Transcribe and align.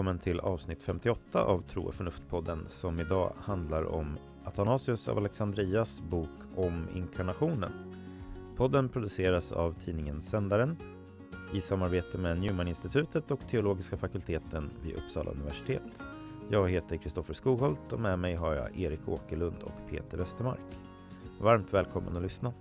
välkommen 0.00 0.18
till 0.18 0.40
avsnitt 0.40 0.82
58 0.82 1.44
av 1.44 1.62
Tro 1.62 1.82
och 1.82 1.94
förnuft-podden 1.94 2.66
som 2.66 3.00
idag 3.00 3.32
handlar 3.38 3.84
om 3.84 4.18
Athanasius 4.44 5.08
av 5.08 5.18
Alexandrias 5.18 6.00
bok 6.00 6.28
om 6.56 6.86
inkarnationen. 6.94 7.72
Podden 8.56 8.88
produceras 8.88 9.52
av 9.52 9.72
tidningen 9.72 10.22
Sändaren 10.22 10.76
i 11.52 11.60
samarbete 11.60 12.18
med 12.18 12.40
Newman-institutet 12.40 13.30
och 13.30 13.48
teologiska 13.48 13.96
fakulteten 13.96 14.70
vid 14.82 14.94
Uppsala 14.94 15.30
universitet. 15.30 16.02
Jag 16.50 16.70
heter 16.70 16.96
Kristoffer 16.96 17.34
Skogholt 17.34 17.92
och 17.92 18.00
med 18.00 18.18
mig 18.18 18.34
har 18.34 18.54
jag 18.54 18.76
Erik 18.76 19.08
Åkerlund 19.08 19.62
och 19.62 19.90
Peter 19.90 20.18
Westermark. 20.18 20.78
Varmt 21.40 21.74
välkommen 21.74 22.16
att 22.16 22.22
lyssna. 22.22 22.52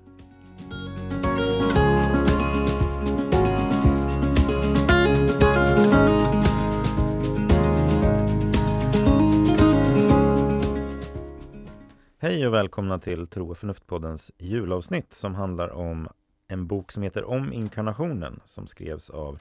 Hej 12.22 12.48
och 12.48 12.54
välkomna 12.54 13.00
till 13.00 13.28
Tro 13.28 13.52
och 13.52 13.58
förnuft-poddens 13.58 14.32
julavsnitt 14.38 15.14
som 15.14 15.36
handlar 15.36 15.70
om 15.70 16.08
en 16.48 16.68
bok 16.68 16.92
som 16.92 17.04
heter 17.04 17.24
Om 17.24 17.54
inkarnationen 17.54 18.40
som 18.46 18.68
skrevs 18.68 19.10
av 19.10 19.40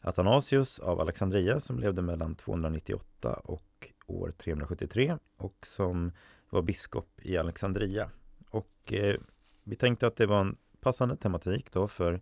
Athanasius 0.00 0.78
av 0.78 1.00
Alexandria 1.00 1.60
som 1.60 1.78
levde 1.78 2.02
mellan 2.02 2.34
298 2.34 3.32
och 3.34 3.92
år 4.06 4.32
373 4.38 5.16
och 5.36 5.66
som 5.66 6.12
var 6.50 6.62
biskop 6.62 7.08
i 7.22 7.36
Alexandria. 7.36 8.10
Och 8.50 8.92
eh, 8.92 9.16
vi 9.64 9.76
tänkte 9.76 10.06
att 10.06 10.16
det 10.16 10.26
var 10.26 10.40
en 10.40 10.56
passande 10.80 11.16
tematik 11.16 11.72
då 11.72 11.88
för, 11.88 12.20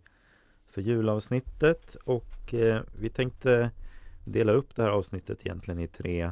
för 0.67 0.81
julavsnittet 0.81 1.95
och 1.95 2.53
eh, 2.53 2.81
vi 2.99 3.09
tänkte 3.09 3.71
dela 4.25 4.51
upp 4.51 4.75
det 4.75 4.83
här 4.83 4.89
avsnittet 4.89 5.45
egentligen 5.45 5.79
i 5.79 5.87
tre 5.87 6.31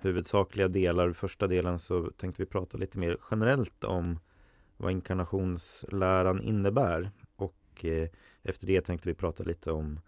huvudsakliga 0.00 0.68
delar. 0.68 1.12
Första 1.12 1.46
delen 1.46 1.78
så 1.78 2.10
tänkte 2.10 2.42
vi 2.42 2.46
prata 2.46 2.78
lite 2.78 2.98
mer 2.98 3.16
generellt 3.30 3.84
om 3.84 4.18
vad 4.76 4.92
inkarnationsläran 4.92 6.42
innebär. 6.42 7.10
Och 7.36 7.84
eh, 7.84 8.08
efter 8.42 8.66
det 8.66 8.80
tänkte 8.80 9.08
vi 9.08 9.14
prata 9.14 9.44
lite 9.44 9.72
om 9.72 10.00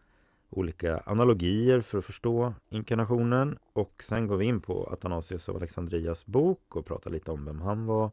olika 0.50 0.98
analogier 0.98 1.80
för 1.80 1.98
att 1.98 2.04
förstå 2.04 2.54
inkarnationen. 2.68 3.58
Och 3.72 4.02
sen 4.02 4.26
går 4.26 4.36
vi 4.36 4.44
in 4.44 4.60
på 4.60 4.86
Athanasius 4.92 5.48
av 5.48 5.56
Alexandrias 5.56 6.26
bok 6.26 6.76
och 6.76 6.86
pratar 6.86 7.10
lite 7.10 7.30
om 7.30 7.44
vem 7.44 7.60
han 7.60 7.86
var 7.86 8.10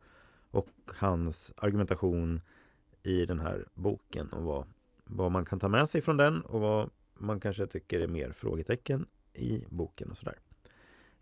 och 0.52 0.70
hans 0.98 1.54
argumentation 1.58 2.42
i 3.04 3.26
den 3.26 3.40
här 3.40 3.68
boken 3.74 4.30
och 4.30 4.44
vad, 4.44 4.66
vad 5.04 5.32
man 5.32 5.46
kan 5.46 5.60
ta 5.60 5.68
med 5.68 5.90
sig 5.90 6.02
från 6.02 6.18
den 6.18 6.42
och 6.42 6.62
vad 6.62 6.90
man 7.14 7.40
kanske 7.40 7.68
tycker 7.68 8.00
är 8.00 8.08
mer 8.08 8.32
frågetecken 8.32 9.06
i 9.34 9.66
boken 9.70 10.12
och 10.12 10.18
sådär. 10.18 10.40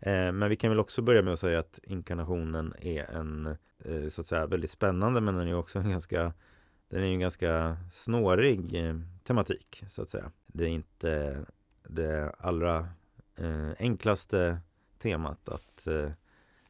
Eh, 0.00 0.32
men 0.32 0.48
vi 0.48 0.56
kan 0.56 0.70
väl 0.70 0.80
också 0.80 1.02
börja 1.02 1.22
med 1.22 1.32
att 1.32 1.40
säga 1.40 1.58
att 1.58 1.80
inkarnationen 1.82 2.74
är 2.80 3.10
en 3.10 3.46
eh, 3.84 4.08
så 4.08 4.20
att 4.20 4.26
säga 4.26 4.46
väldigt 4.46 4.70
spännande 4.70 5.20
men 5.20 5.36
den 5.36 5.48
är 5.48 5.54
också 5.54 5.78
en 5.78 5.90
ganska 5.90 6.32
den 6.88 7.02
är 7.02 7.06
en 7.06 7.20
ganska 7.20 7.76
snårig 7.92 8.74
eh, 8.74 8.96
tematik 9.24 9.84
så 9.88 10.02
att 10.02 10.10
säga. 10.10 10.30
Det 10.46 10.64
är 10.64 10.68
inte 10.68 11.44
det 11.88 12.32
allra 12.38 12.88
enklaste 13.78 14.58
temat 14.98 15.48
att 15.48 15.88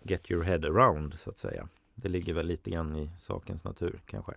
get 0.02 0.30
your 0.30 0.44
head 0.44 0.58
around 0.58 1.14
så 1.14 1.30
att 1.30 1.38
säga. 1.38 1.68
Det 1.94 2.08
ligger 2.08 2.34
väl 2.34 2.46
lite 2.46 2.70
grann 2.70 2.96
i 2.96 3.10
sakens 3.18 3.64
natur 3.64 4.00
kanske. 4.06 4.34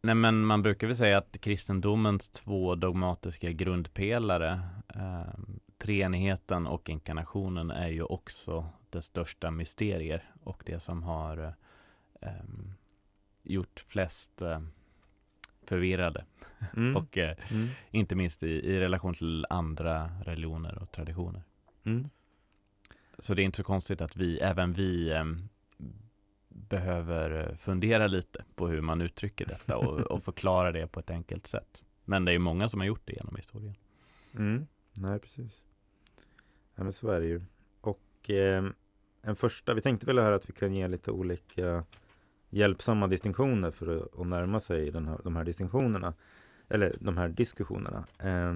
Nej 0.00 0.14
men 0.14 0.44
man 0.44 0.62
brukar 0.62 0.86
väl 0.86 0.96
säga 0.96 1.18
att 1.18 1.40
kristendomens 1.40 2.28
två 2.28 2.74
dogmatiska 2.74 3.52
grundpelare 3.52 4.60
eh, 4.94 5.34
treenigheten 5.78 6.66
och 6.66 6.90
inkarnationen 6.90 7.70
är 7.70 7.88
ju 7.88 8.02
också 8.02 8.66
det 8.90 9.02
största 9.02 9.50
mysterier 9.50 10.24
och 10.44 10.62
det 10.66 10.80
som 10.80 11.02
har 11.02 11.54
eh, 12.20 12.30
gjort 13.42 13.84
flest 13.86 14.42
eh, 14.42 14.60
förvirrade. 15.62 16.24
Mm. 16.76 16.96
och 17.02 17.18
eh, 17.18 17.36
mm. 17.50 17.68
inte 17.90 18.14
minst 18.14 18.42
i, 18.42 18.46
i, 18.46 18.80
relation 18.80 19.14
till 19.14 19.46
andra 19.50 20.10
religioner 20.24 20.78
och 20.78 20.92
traditioner. 20.92 21.42
Mm. 21.84 22.08
Så 23.18 23.34
det 23.34 23.42
är 23.42 23.44
inte 23.44 23.56
så 23.56 23.64
konstigt 23.64 24.00
att 24.00 24.16
vi, 24.16 24.38
även 24.38 24.72
vi 24.72 25.12
behöver 26.48 27.54
fundera 27.54 28.06
lite 28.06 28.44
på 28.54 28.68
hur 28.68 28.80
man 28.80 29.00
uttrycker 29.00 29.46
detta 29.46 29.76
och, 29.76 30.00
och, 30.12 30.22
förklara 30.22 30.72
det 30.72 30.86
på 30.86 31.00
ett 31.00 31.10
enkelt 31.10 31.46
sätt. 31.46 31.84
Men 32.04 32.24
det 32.24 32.32
är 32.32 32.38
många 32.38 32.68
som 32.68 32.80
har 32.80 32.86
gjort 32.86 33.02
det 33.04 33.12
genom 33.12 33.36
historien. 33.36 33.74
Mm. 34.34 34.66
Nej, 34.92 35.18
precis. 35.18 35.65
Ja, 36.76 36.84
men 36.84 36.92
så 36.92 37.10
är 37.10 37.20
det 37.20 37.26
ju. 37.26 37.42
Och 37.80 38.30
eh, 38.30 38.64
en 39.22 39.36
första, 39.36 39.74
vi 39.74 39.80
tänkte 39.80 40.06
väl 40.06 40.18
här 40.18 40.32
att 40.32 40.48
vi 40.48 40.52
kan 40.52 40.74
ge 40.74 40.88
lite 40.88 41.10
olika 41.10 41.84
hjälpsamma 42.50 43.06
distinktioner 43.06 43.70
för 43.70 43.96
att, 43.96 44.20
att 44.20 44.26
närma 44.26 44.60
sig 44.60 44.90
den 44.90 45.08
här, 45.08 45.20
de 45.24 45.36
här 45.36 45.44
distinktionerna. 45.44 46.14
Eller 46.68 46.96
de 47.00 47.16
här 47.16 47.28
diskussionerna. 47.28 48.06
Eh, 48.18 48.54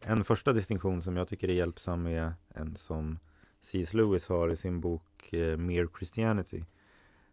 en 0.00 0.24
första 0.24 0.52
distinktion 0.52 1.02
som 1.02 1.16
jag 1.16 1.28
tycker 1.28 1.48
är 1.48 1.54
hjälpsam 1.54 2.06
är 2.06 2.32
en 2.48 2.76
som 2.76 3.18
C.S. 3.60 3.94
Lewis 3.94 4.28
har 4.28 4.48
i 4.48 4.56
sin 4.56 4.80
bok 4.80 5.32
eh, 5.32 5.56
Mere 5.56 5.88
Christianity. 5.98 6.64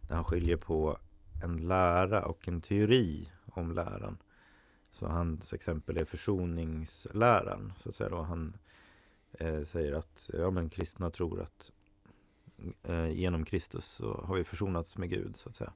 Där 0.00 0.14
han 0.14 0.24
skiljer 0.24 0.56
på 0.56 0.98
en 1.44 1.68
lära 1.68 2.24
och 2.24 2.48
en 2.48 2.60
teori 2.60 3.30
om 3.44 3.72
läran. 3.72 4.18
Så 4.90 5.06
hans 5.06 5.52
exempel 5.52 5.96
är 5.96 6.04
försoningsläran. 6.04 7.72
Så 7.82 7.88
att 7.88 7.94
säga 7.94 8.10
då. 8.10 8.22
Han 8.22 8.56
eh, 9.38 9.62
säger 9.62 9.92
att 9.92 10.30
ja, 10.32 10.50
men 10.50 10.70
kristna 10.70 11.10
tror 11.10 11.40
att 11.40 11.72
eh, 12.82 13.10
genom 13.10 13.44
Kristus 13.44 13.84
så 13.84 14.24
har 14.26 14.36
vi 14.36 14.44
försonats 14.44 14.98
med 14.98 15.10
Gud. 15.10 15.36
så 15.36 15.48
att 15.48 15.56
säga. 15.56 15.72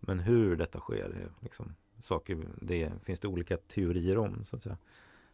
Men 0.00 0.20
hur 0.20 0.56
detta 0.56 0.80
sker, 0.80 1.04
är 1.04 1.28
liksom, 1.40 1.74
saker, 2.02 2.38
det 2.60 2.92
finns 3.04 3.20
det 3.20 3.28
olika 3.28 3.56
teorier 3.56 4.18
om. 4.18 4.44
så 4.44 4.56
att 4.56 4.62
säga. 4.62 4.78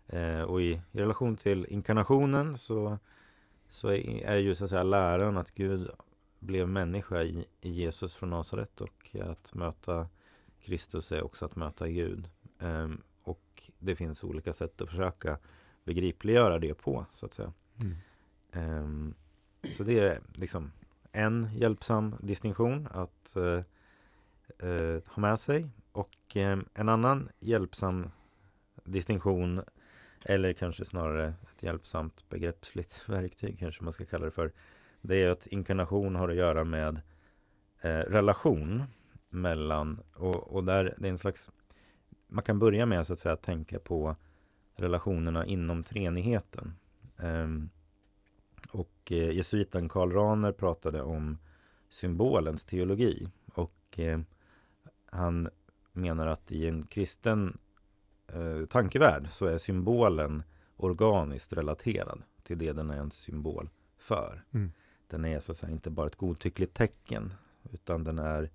Eh, 0.07 0.43
och 0.43 0.63
i, 0.63 0.83
i, 0.93 1.01
relation 1.01 1.37
till 1.37 1.67
inkarnationen 1.69 2.59
så, 2.59 2.99
så 3.69 3.89
är, 3.89 4.25
är 4.25 4.37
ju 4.37 4.55
så 4.55 4.65
att 4.65 4.71
säga 4.71 4.83
läran 4.83 5.37
att 5.37 5.55
Gud 5.55 5.91
blev 6.39 6.69
människa 6.69 7.23
i, 7.23 7.47
i 7.61 7.71
Jesus 7.71 8.15
från 8.15 8.31
Nasaret 8.31 8.81
och 8.81 9.17
att 9.23 9.55
möta 9.55 10.09
Kristus 10.61 11.13
är 11.13 11.23
också 11.23 11.45
att 11.45 11.57
möta 11.57 11.89
Gud. 11.89 12.31
Eh, 12.59 12.89
och 13.23 13.71
det 13.79 13.97
finns 13.97 14.25
olika 14.25 14.53
sätt 14.53 14.81
att 14.81 14.91
försöka 14.91 15.39
begripliggöra 15.89 16.59
det 16.59 16.75
på 16.75 17.07
så 17.13 17.27
att 17.27 17.35
säga. 17.35 17.53
Mm. 17.81 17.97
Um, 18.83 19.15
så 19.77 19.85
det 19.85 19.99
är 19.99 20.21
liksom 20.35 20.73
en 21.13 21.49
hjälpsam 21.55 22.15
distinktion 22.21 22.89
att 22.91 23.35
uh, 23.37 23.61
uh, 24.69 25.01
ha 25.07 25.21
med 25.21 25.41
sig 25.41 25.69
och 25.93 26.37
um, 26.37 26.69
en 26.75 26.89
annan 26.89 27.29
hjälpsam 27.41 28.11
distinktion 28.85 29.63
eller 30.25 30.53
kanske 30.53 30.85
snarare 30.85 31.27
ett 31.27 31.63
hjälpsamt 31.63 32.29
begreppsligt 32.29 33.05
verktyg 33.09 33.59
kanske 33.59 33.85
man 33.85 33.93
ska 33.93 34.05
kalla 34.05 34.25
det 34.25 34.31
för 34.31 34.53
det 35.01 35.23
är 35.23 35.31
att 35.31 35.47
inkarnation 35.47 36.17
har 36.17 36.29
att 36.29 36.37
göra 36.37 36.65
med 36.65 37.01
eh, 37.81 37.99
relation 37.99 38.83
mellan 39.29 40.01
och, 40.15 40.55
och 40.55 40.65
där 40.65 40.95
det 40.99 41.07
är 41.09 41.11
en 41.11 41.19
slags 41.19 41.51
man 42.27 42.43
kan 42.43 42.59
börja 42.59 42.87
med 42.87 43.07
så 43.07 43.13
att 43.13 43.19
säga 43.19 43.37
tänka 43.37 43.79
på 43.79 44.17
relationerna 44.81 45.47
inom 45.47 45.83
treenigheten. 45.83 46.75
Um, 47.17 47.71
och 48.71 49.13
eh, 49.13 49.31
jesuiten 49.31 49.89
Karl 49.89 50.13
Rahner 50.13 50.53
pratade 50.53 51.03
om 51.03 51.39
symbolens 51.91 52.65
teologi 52.65 53.29
och 53.55 53.99
eh, 53.99 54.21
han 55.07 55.49
menar 55.93 56.27
att 56.27 56.53
i 56.53 56.69
en 56.69 56.87
kristen 56.87 57.59
eh, 58.27 58.67
tankevärld 58.67 59.29
så 59.31 59.47
är 59.47 59.59
symbolen 59.59 60.43
organiskt 60.77 61.53
relaterad 61.53 62.23
till 62.43 62.59
det 62.59 62.73
den 62.73 62.91
är 62.91 62.99
en 62.99 63.11
symbol 63.11 63.71
för. 63.97 64.45
Mm. 64.51 64.73
Den 65.09 65.25
är 65.25 65.41
så 65.41 65.53
att 65.53 65.59
säga 65.59 65.73
inte 65.73 65.91
bara 65.91 66.07
ett 66.07 66.17
godtyckligt 66.17 66.75
tecken 66.75 67.35
utan 67.73 68.05
den 68.05 68.19
är 68.19 68.51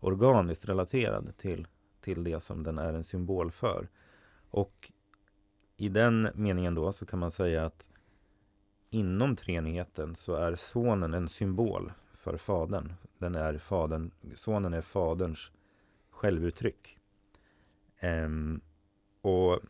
organiskt 0.00 0.64
relaterad 0.64 1.36
till, 1.36 1.66
till 2.00 2.24
det 2.24 2.40
som 2.40 2.62
den 2.62 2.78
är 2.78 2.92
en 2.92 3.04
symbol 3.04 3.50
för. 3.50 3.88
Och 4.50 4.92
i 5.76 5.88
den 5.88 6.28
meningen 6.34 6.74
då 6.74 6.92
så 6.92 7.06
kan 7.06 7.18
man 7.18 7.30
säga 7.30 7.66
att 7.66 7.88
inom 8.90 9.36
treenigheten 9.36 10.14
så 10.14 10.34
är 10.34 10.56
sonen 10.56 11.14
en 11.14 11.28
symbol 11.28 11.92
för 12.14 12.36
fadern. 12.36 12.92
Den 13.18 13.34
är 13.34 13.58
fadern 13.58 14.10
sonen 14.34 14.74
är 14.74 14.80
faderns 14.80 15.52
självuttryck. 16.10 16.98
Ehm, 17.98 18.60
och 19.20 19.60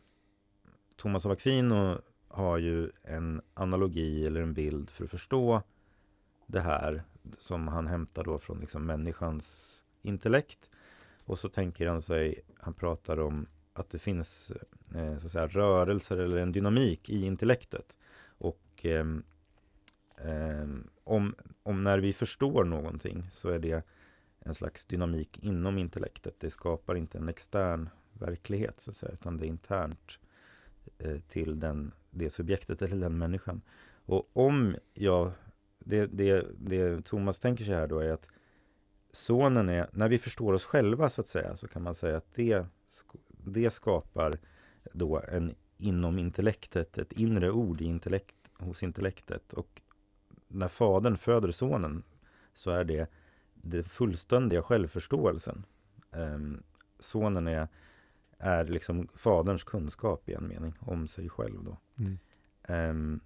Thomas 0.97 1.27
av 1.27 1.33
Aquino 1.33 1.99
har 2.29 2.59
ju 2.59 2.91
en 3.03 3.43
analogi 3.55 4.27
eller 4.27 4.41
en 4.41 4.55
bild 4.55 4.91
för 4.91 5.05
att 5.05 5.11
förstå 5.11 5.63
det 6.47 6.61
här 6.61 7.03
som 7.39 7.69
han 7.69 7.87
hämtar 7.87 8.25
då 8.25 8.39
från 8.39 8.61
liksom 8.61 8.87
människans 8.87 9.77
intellekt. 10.03 10.71
Och 11.25 11.39
så 11.39 11.49
tänker 11.49 11.87
han 11.87 12.03
sig, 12.03 12.41
han 12.57 12.75
pratar 12.75 13.21
om 13.21 13.47
att 13.73 13.91
det 13.91 13.99
finns 13.99 14.53
eh, 14.95 15.19
så 15.19 15.27
att 15.27 15.33
säga, 15.33 15.47
rörelser 15.47 16.17
eller 16.17 16.37
en 16.37 16.53
dynamik 16.53 17.11
i 17.11 17.27
intellektet. 17.27 17.97
Och 18.25 18.87
eh, 18.87 19.07
eh, 20.17 20.69
om, 21.05 21.35
om 21.63 21.85
när 21.85 21.99
vi 21.99 22.13
förstår 22.13 22.65
någonting 22.65 23.27
så 23.31 23.49
är 23.49 23.59
det 23.59 23.87
en 24.41 24.55
slags 24.55 24.85
dynamik 24.85 25.39
inom 25.43 25.79
intellektet. 25.79 26.35
Det 26.39 26.51
skapar 26.51 26.95
inte 26.95 27.19
en 27.19 27.29
extern 27.29 27.89
verklighet 28.13 28.81
så 28.81 28.91
att 28.91 28.97
säga, 28.97 29.13
utan 29.13 29.37
det 29.37 29.47
är 29.47 29.49
internt 29.49 30.19
eh, 30.99 31.19
till 31.29 31.61
den, 31.61 31.93
det 32.11 32.31
subjektet 32.31 32.83
eller 32.83 32.97
den 32.97 33.19
människan. 33.19 33.63
Och 34.07 34.31
om 34.33 34.77
jag, 34.95 35.33
det, 35.79 36.07
det, 36.07 36.47
det 36.59 37.05
Thomas 37.05 37.41
tänker 37.41 37.65
sig 37.65 37.75
här 37.75 37.87
då 37.87 37.99
är 37.99 38.13
att 38.13 38.29
sonen 39.13 39.69
är, 39.69 39.89
när 39.93 40.09
vi 40.09 40.19
förstår 40.19 40.53
oss 40.53 40.65
själva 40.65 41.09
så 41.09 41.21
att 41.21 41.27
säga, 41.27 41.57
så 41.57 41.69
kan 41.69 41.83
man 41.83 41.95
säga 41.95 42.17
att 42.17 42.35
det, 42.35 42.67
det 43.45 43.71
skapar 43.71 44.33
då 44.93 45.23
en 45.29 45.55
inom 45.83 46.19
intellektet, 46.19 46.99
ett 46.99 47.13
inre 47.13 47.51
ord 47.51 47.81
i 47.81 47.85
intellekt, 47.85 48.37
hos 48.59 48.83
intellektet. 48.83 49.53
Och 49.53 49.83
när 50.49 50.69
fadern 50.69 51.17
föder 51.17 51.51
sonen 51.51 52.03
så 52.55 52.71
är 52.71 52.85
det 52.85 53.11
den 53.55 53.85
fullständiga 53.85 54.63
självförståelsen. 54.63 55.65
Um, 56.11 56.63
sonen 56.99 57.47
är, 57.47 57.69
är 58.39 58.65
liksom 58.65 59.09
faderns 59.15 59.65
kunskap 59.65 60.29
i 60.29 60.35
en 60.35 60.49
mening 60.49 60.75
om 60.81 61.09
sig 61.09 61.29
själv. 61.29 61.65
Då. 61.65 61.77
Mm. 61.97 62.19
Um, 62.69 63.21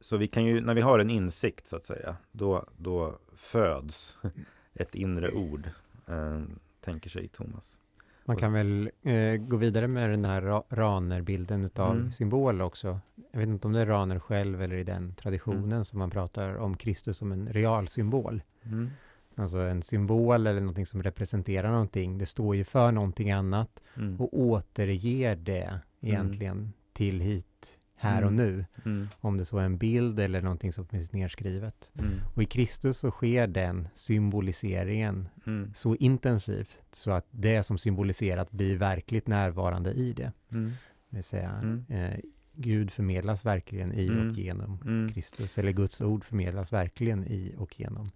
så 0.00 0.16
vi 0.16 0.28
kan 0.28 0.44
ju, 0.44 0.60
när 0.60 0.74
vi 0.74 0.80
har 0.80 0.98
en 0.98 1.10
insikt 1.10 1.66
så 1.66 1.76
att 1.76 1.84
säga, 1.84 2.16
då, 2.32 2.64
då 2.76 3.18
föds 3.34 4.18
ett 4.74 4.94
inre 4.94 5.30
ord, 5.30 5.70
um, 6.06 6.58
tänker 6.80 7.10
sig 7.10 7.28
Thomas. 7.28 7.78
Man 8.26 8.36
kan 8.36 8.52
väl 8.52 8.90
eh, 9.02 9.36
gå 9.36 9.56
vidare 9.56 9.88
med 9.88 10.10
den 10.10 10.24
här 10.24 10.40
ra 10.42 10.62
ranerbilden 10.68 11.70
av 11.76 11.96
mm. 11.96 12.12
symbol 12.12 12.62
också. 12.62 13.00
Jag 13.30 13.38
vet 13.38 13.48
inte 13.48 13.66
om 13.66 13.72
det 13.72 13.80
är 13.80 13.86
raner 13.86 14.18
själv 14.18 14.62
eller 14.62 14.76
i 14.76 14.84
den 14.84 15.14
traditionen 15.14 15.72
mm. 15.72 15.84
som 15.84 15.98
man 15.98 16.10
pratar 16.10 16.56
om 16.56 16.76
Kristus 16.76 17.16
som 17.16 17.32
en 17.32 17.48
realsymbol. 17.48 18.42
Mm. 18.62 18.90
Alltså 19.34 19.58
en 19.58 19.82
symbol 19.82 20.46
eller 20.46 20.60
någonting 20.60 20.86
som 20.86 21.02
representerar 21.02 21.70
någonting. 21.70 22.18
Det 22.18 22.26
står 22.26 22.56
ju 22.56 22.64
för 22.64 22.92
någonting 22.92 23.30
annat 23.30 23.82
mm. 23.96 24.20
och 24.20 24.38
återger 24.38 25.36
det 25.36 25.62
mm. 25.62 25.80
egentligen 26.00 26.72
till 26.92 27.20
hit 27.20 27.55
här 27.96 28.22
och 28.22 28.32
mm. 28.32 28.46
nu. 28.46 28.64
Mm. 28.84 29.08
Om 29.20 29.36
det 29.36 29.44
så 29.44 29.58
är 29.58 29.64
en 29.64 29.78
bild 29.78 30.18
eller 30.18 30.42
någonting 30.42 30.72
som 30.72 30.86
finns 30.86 31.12
nedskrivet. 31.12 31.90
Mm. 31.98 32.20
Och 32.34 32.42
i 32.42 32.46
Kristus 32.46 32.98
så 32.98 33.10
sker 33.10 33.46
den 33.46 33.88
symboliseringen 33.94 35.28
mm. 35.46 35.74
så 35.74 35.94
intensivt 35.94 36.80
så 36.92 37.10
att 37.10 37.26
det 37.30 37.62
som 37.62 37.78
symboliserat 37.78 38.50
blir 38.50 38.76
verkligt 38.76 39.26
närvarande 39.26 39.92
i 39.92 40.12
det. 40.12 40.32
Mm. 40.52 40.72
Det 41.10 41.16
vill 41.16 41.24
säga, 41.24 41.50
mm. 41.50 41.84
eh, 41.88 42.18
Gud 42.52 42.90
förmedlas 42.90 43.44
verkligen 43.44 43.92
i 43.92 44.08
och 44.08 44.38
genom 44.38 45.08
Kristus, 45.14 45.58
eller 45.58 45.72
Guds 45.72 46.00
ord 46.00 46.24
förmedlas 46.24 46.72
verkligen 46.72 47.24
i 47.24 47.54
och 47.58 47.80
genom 47.80 48.10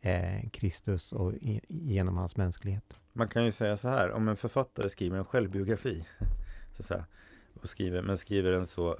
eh, 0.00 0.48
Kristus 0.50 1.12
och 1.12 1.34
i, 1.34 1.60
genom 1.68 2.16
hans 2.16 2.36
mänsklighet. 2.36 3.00
Man 3.12 3.28
kan 3.28 3.44
ju 3.44 3.52
säga 3.52 3.76
så 3.76 3.88
här, 3.88 4.10
om 4.10 4.28
en 4.28 4.36
författare 4.36 4.90
skriver 4.90 5.18
en 5.18 5.24
självbiografi, 5.24 6.06
så 6.76 6.82
att 6.82 6.86
säga, 6.86 7.06
och 7.54 7.68
skriver, 7.68 8.02
men 8.02 8.18
skriver 8.18 8.52
en 8.52 8.66
så 8.66 8.98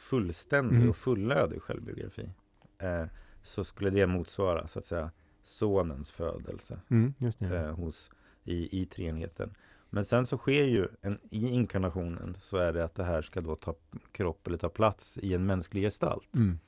fullständig 0.00 0.76
mm. 0.76 0.90
och 0.90 0.96
fullödig 0.96 1.62
självbiografi 1.62 2.30
eh, 2.78 3.04
så 3.42 3.64
skulle 3.64 3.90
det 3.90 4.06
motsvara 4.06 4.68
så 4.68 4.78
att 4.78 4.84
säga 4.84 5.10
sonens 5.42 6.10
födelse 6.10 6.80
mm, 6.88 7.14
eh, 7.40 7.74
hos, 7.74 8.10
i, 8.44 8.82
i 8.82 8.86
treenigheten. 8.86 9.54
Men 9.90 10.04
sen 10.04 10.26
så 10.26 10.38
sker 10.38 10.64
ju 10.64 10.88
en, 11.00 11.18
i 11.30 11.48
inkarnationen 11.48 12.36
så 12.40 12.56
är 12.56 12.72
det 12.72 12.84
att 12.84 12.94
det 12.94 13.04
här 13.04 13.22
ska 13.22 13.40
då 13.40 13.54
ta 13.54 13.74
kropp 14.12 14.46
eller 14.46 14.58
ta 14.58 14.68
plats 14.68 15.18
i 15.18 15.34
en 15.34 15.46
mänsklig 15.46 15.82
gestalt. 15.82 16.36
Mm. 16.36 16.58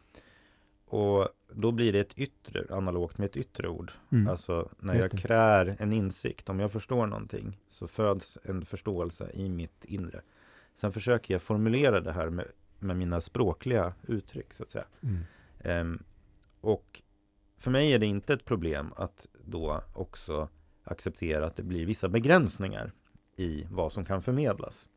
Och 0.86 1.28
då 1.52 1.72
blir 1.72 1.92
det 1.92 2.00
ett 2.00 2.18
yttre, 2.18 2.66
analogt 2.70 3.18
med 3.18 3.26
ett 3.26 3.36
yttre 3.36 3.68
ord. 3.68 3.92
Mm. 4.12 4.28
Alltså 4.28 4.68
när 4.78 4.94
jag 4.94 5.10
krär 5.10 5.76
en 5.78 5.92
insikt, 5.92 6.48
om 6.48 6.60
jag 6.60 6.72
förstår 6.72 7.06
någonting 7.06 7.58
så 7.68 7.88
föds 7.88 8.38
en 8.42 8.64
förståelse 8.64 9.30
i 9.34 9.48
mitt 9.48 9.84
inre. 9.84 10.20
Sen 10.74 10.92
försöker 10.92 11.34
jag 11.34 11.42
formulera 11.42 12.00
det 12.00 12.12
här 12.12 12.30
med, 12.30 12.46
med 12.82 12.96
mina 12.96 13.20
språkliga 13.20 13.94
uttryck 14.06 14.52
så 14.54 14.62
att 14.62 14.70
säga. 14.70 14.84
Mm. 15.02 15.24
Um, 15.86 16.02
och 16.60 17.02
för 17.58 17.70
mig 17.70 17.92
är 17.92 17.98
det 17.98 18.06
inte 18.06 18.32
ett 18.32 18.44
problem 18.44 18.92
att 18.96 19.26
då 19.44 19.82
också 19.92 20.48
acceptera 20.84 21.46
att 21.46 21.56
det 21.56 21.62
blir 21.62 21.86
vissa 21.86 22.08
begränsningar 22.08 22.92
i 23.36 23.66
vad 23.70 23.92
som 23.92 24.04
kan 24.04 24.22
förmedlas. 24.22 24.88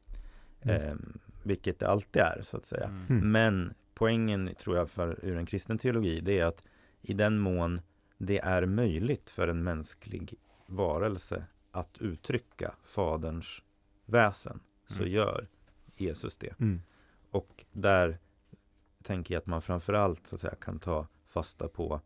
Um, 0.62 1.20
vilket 1.44 1.80
det 1.80 1.88
alltid 1.88 2.22
är 2.22 2.42
så 2.44 2.58
att 2.58 2.66
säga. 2.66 2.86
Mm. 2.86 3.06
mm. 3.10 3.32
Men 3.32 3.74
poängen 3.94 4.56
tror 4.56 4.78
jag 4.78 4.90
för 4.90 5.26
ur 5.26 5.38
en 5.38 5.46
kristen 5.46 5.78
teologi 5.78 6.20
det 6.20 6.40
är 6.40 6.46
att 6.46 6.64
i 7.02 7.14
den 7.14 7.40
mån 7.40 7.81
det 8.18 8.40
är 8.40 8.66
möjligt 8.66 9.30
för 9.30 9.48
en 9.48 9.64
mänsklig 9.64 10.34
varelse 10.68 11.46
att 11.72 11.98
uttrycka 11.98 12.74
Faderns 12.84 13.62
väsen 14.06 14.60
så 14.88 15.00
mm. 15.00 15.12
gör 15.12 15.48
Jesus 15.96 16.38
det. 16.38 16.60
Mm. 16.60 16.81
Och 17.36 17.66
där 17.72 18.18
tänker 19.04 19.34
jag 19.34 19.42
att 19.42 19.46
man 19.46 19.62
framförallt 19.62 20.28
så 20.28 20.36
att 20.36 20.40
säga, 20.40 20.56
kan 20.56 20.80
ta 20.80 21.08
fasta 21.26 21.68
på 21.68 22.02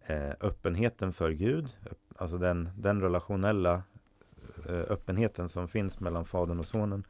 eh, 0.00 0.30
öppenheten 0.40 1.12
för 1.12 1.30
Gud. 1.30 1.76
Alltså 2.16 2.38
den, 2.38 2.68
den 2.76 3.00
relationella 3.00 3.82
eh, 4.68 4.74
öppenheten 4.74 5.48
som 5.48 5.68
finns 5.68 6.00
mellan 6.00 6.24
Fadern 6.24 6.58
och 6.58 6.66
Sonen. 6.66 7.04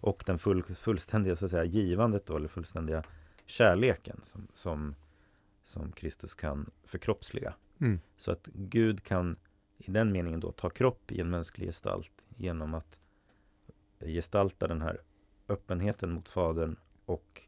Och 0.00 0.22
den 0.26 0.38
full, 0.38 0.62
fullständiga 0.62 1.36
så 1.36 1.44
att 1.44 1.50
säga, 1.50 1.64
givandet 1.64 2.26
då, 2.26 2.36
eller 2.36 2.48
fullständiga 2.48 3.02
kärleken 3.44 4.20
som, 4.22 4.48
som, 4.54 4.94
som 5.64 5.92
Kristus 5.92 6.34
kan 6.34 6.70
förkroppsliga. 6.84 7.54
Mm. 7.80 8.00
Så 8.16 8.32
att 8.32 8.48
Gud 8.52 9.02
kan 9.04 9.36
i 9.78 9.90
den 9.90 10.12
meningen 10.12 10.40
då 10.40 10.52
ta 10.52 10.70
kropp 10.70 11.12
i 11.12 11.20
en 11.20 11.30
mänsklig 11.30 11.68
gestalt 11.68 12.26
genom 12.36 12.74
att 12.74 12.98
gestalta 14.00 14.66
den 14.66 14.82
här 14.82 15.00
öppenheten 15.48 16.10
mot 16.10 16.28
Fadern 16.28 16.76
och 17.06 17.42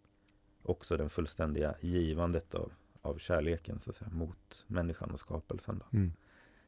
också 0.62 0.96
den 0.96 1.10
fullständiga 1.10 1.74
givandet 1.80 2.54
av, 2.54 2.72
av 3.02 3.18
kärleken 3.18 3.78
så 3.78 3.90
att 3.90 3.96
säga, 3.96 4.10
mot 4.10 4.64
människan 4.66 5.10
och 5.10 5.20
skapelsen. 5.20 5.78
Då. 5.78 5.98
Mm. 5.98 6.12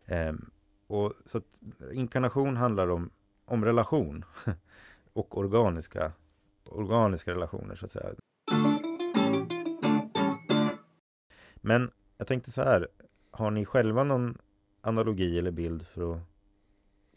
Ehm, 0.07 0.51
och 0.87 1.13
så 1.27 1.39
att 1.39 1.45
inkarnation 1.93 2.57
handlar 2.57 2.89
om, 2.89 3.11
om 3.45 3.65
relation 3.65 4.25
och 5.13 5.39
organiska, 5.39 6.13
organiska 6.65 7.31
relationer 7.35 7.75
så 7.75 7.85
att 7.85 7.91
säga. 7.91 8.15
Men 11.57 11.91
jag 12.17 12.27
tänkte 12.27 12.51
så 12.51 12.63
här, 12.63 12.89
har 13.31 13.51
ni 13.51 13.65
själva 13.65 14.05
någon 14.05 14.39
analogi 14.81 15.39
eller 15.39 15.51
bild 15.51 15.87
för 15.87 16.15
att, 16.15 16.23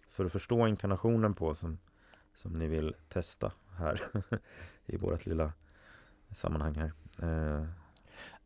för 0.10 0.26
att 0.26 0.32
förstå 0.32 0.68
inkarnationen 0.68 1.34
på 1.34 1.56
som, 1.56 1.80
som 2.36 2.54
ni 2.54 2.68
vill 2.68 2.96
testa 3.10 3.52
här 3.78 4.02
i 4.86 4.98
vårt 4.98 5.26
lilla 5.26 5.54
sammanhang 6.38 6.76
här? 6.76 6.92
Eh. 7.22 7.66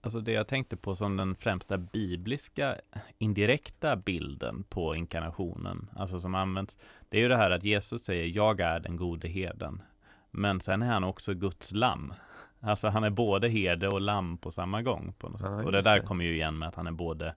Alltså 0.01 0.19
det 0.19 0.31
jag 0.31 0.47
tänkte 0.47 0.77
på 0.77 0.95
som 0.95 1.17
den 1.17 1.35
främsta 1.35 1.77
bibliska 1.77 2.75
indirekta 3.17 3.95
bilden 3.95 4.63
på 4.63 4.95
inkarnationen, 4.95 5.89
alltså 5.95 6.19
som 6.19 6.35
används, 6.35 6.77
det 7.09 7.17
är 7.17 7.21
ju 7.21 7.27
det 7.27 7.37
här 7.37 7.51
att 7.51 7.63
Jesus 7.63 8.03
säger 8.03 8.25
jag 8.25 8.59
är 8.59 8.79
den 8.79 8.95
gode 8.97 9.27
herden. 9.27 9.81
Men 10.31 10.59
sen 10.59 10.81
är 10.81 10.87
han 10.87 11.03
också 11.03 11.33
Guds 11.33 11.71
lamm. 11.71 12.13
Alltså 12.59 12.87
han 12.87 13.03
är 13.03 13.09
både 13.09 13.49
herde 13.49 13.87
och 13.87 14.01
lamm 14.01 14.37
på 14.37 14.51
samma 14.51 14.81
gång. 14.81 15.13
På 15.17 15.29
något 15.29 15.41
ja, 15.41 15.63
och 15.63 15.71
det 15.71 15.81
där 15.81 15.99
det. 15.99 16.05
kommer 16.05 16.25
ju 16.25 16.33
igen 16.33 16.57
med 16.57 16.69
att 16.69 16.75
han 16.75 16.87
är 16.87 16.91
både 16.91 17.35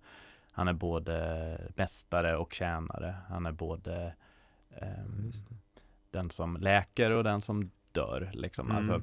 Han 0.53 0.69
är 0.69 0.73
både 0.73 1.71
mästare 1.77 2.37
och 2.37 2.55
tjänare. 2.55 3.15
Han 3.29 3.47
är 3.47 3.53
både 3.53 4.15
eh, 4.71 5.05
Den 6.11 6.31
som 6.31 6.57
läker 6.57 7.11
och 7.11 7.25
den 7.25 7.41
som 7.41 7.71
dör. 7.93 8.31
Liksom. 8.33 8.67
Mm. 8.67 8.77
Alltså, 8.77 9.03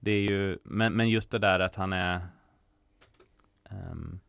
det 0.00 0.10
är 0.10 0.30
ju, 0.30 0.58
men, 0.62 0.92
men 0.92 1.08
just 1.08 1.30
det 1.30 1.38
där 1.38 1.60
att 1.60 1.74
han 1.74 1.92
är 1.92 2.20
um, 3.70 4.20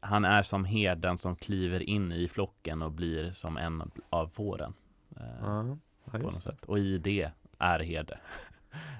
Han 0.00 0.24
är 0.24 0.42
som 0.42 0.64
herden 0.64 1.18
som 1.18 1.36
kliver 1.36 1.82
in 1.82 2.12
i 2.12 2.28
flocken 2.28 2.82
och 2.82 2.92
blir 2.92 3.32
som 3.32 3.56
en 3.56 3.90
av 4.10 4.28
fåren. 4.28 4.74
Uh, 5.20 5.26
ja, 5.40 5.78
på 6.10 6.18
något 6.18 6.42
sätt. 6.42 6.64
Och 6.64 6.78
i 6.78 6.98
det 6.98 7.30
är 7.58 7.80
herde. 7.80 8.18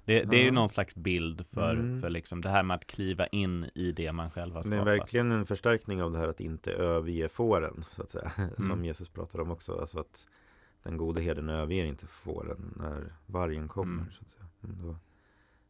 Det, 0.04 0.24
det 0.24 0.36
är 0.36 0.44
ju 0.44 0.50
någon 0.50 0.68
slags 0.68 0.94
bild 0.94 1.46
för, 1.46 1.74
mm. 1.74 2.00
för 2.00 2.10
liksom 2.10 2.40
det 2.40 2.48
här 2.48 2.62
med 2.62 2.74
att 2.74 2.86
kliva 2.86 3.26
in 3.26 3.70
i 3.74 3.92
det 3.92 4.12
man 4.12 4.30
själv 4.30 4.54
har 4.54 4.62
skapat. 4.62 4.84
Det 4.84 4.90
är 4.92 4.98
verkligen 4.98 5.32
en 5.32 5.46
förstärkning 5.46 6.02
av 6.02 6.12
det 6.12 6.18
här 6.18 6.28
att 6.28 6.40
inte 6.40 6.72
överge 6.72 7.28
fåren, 7.28 7.84
så 7.90 8.02
att 8.02 8.10
säga. 8.10 8.32
Mm. 8.38 8.50
Som 8.58 8.84
Jesus 8.84 9.08
pratar 9.08 9.40
om 9.40 9.50
också. 9.50 9.80
Alltså 9.80 10.00
att 10.00 10.26
den 10.82 10.96
gode 10.96 11.22
herden 11.22 11.48
överger 11.48 11.84
inte 11.84 12.06
fåren 12.06 12.74
när 12.76 13.12
vargen 13.26 13.68
kommer. 13.68 14.02
Mm. 14.02 14.12
Så 14.12 14.22
att 14.22 14.28
säga. 14.28 14.46
Mm, 14.64 14.76
då, 14.82 14.96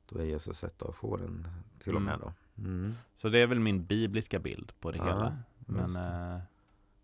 då 0.09 0.19
är 0.19 0.25
Jesus 0.25 0.65
ett 0.65 0.83
av 0.83 0.93
fåren 0.93 1.49
till 1.79 1.97
och 1.97 2.03
med 2.03 2.19
då. 2.21 2.33
Mm. 2.59 2.95
Så 3.15 3.29
det 3.29 3.39
är 3.39 3.47
väl 3.47 3.61
min 3.61 3.85
bibliska 3.85 4.39
bild 4.39 4.73
på 4.81 4.91
det 4.91 4.99
ja, 4.99 5.05
hela. 5.05 5.37
Men 5.59 5.97
äh, 5.97 6.41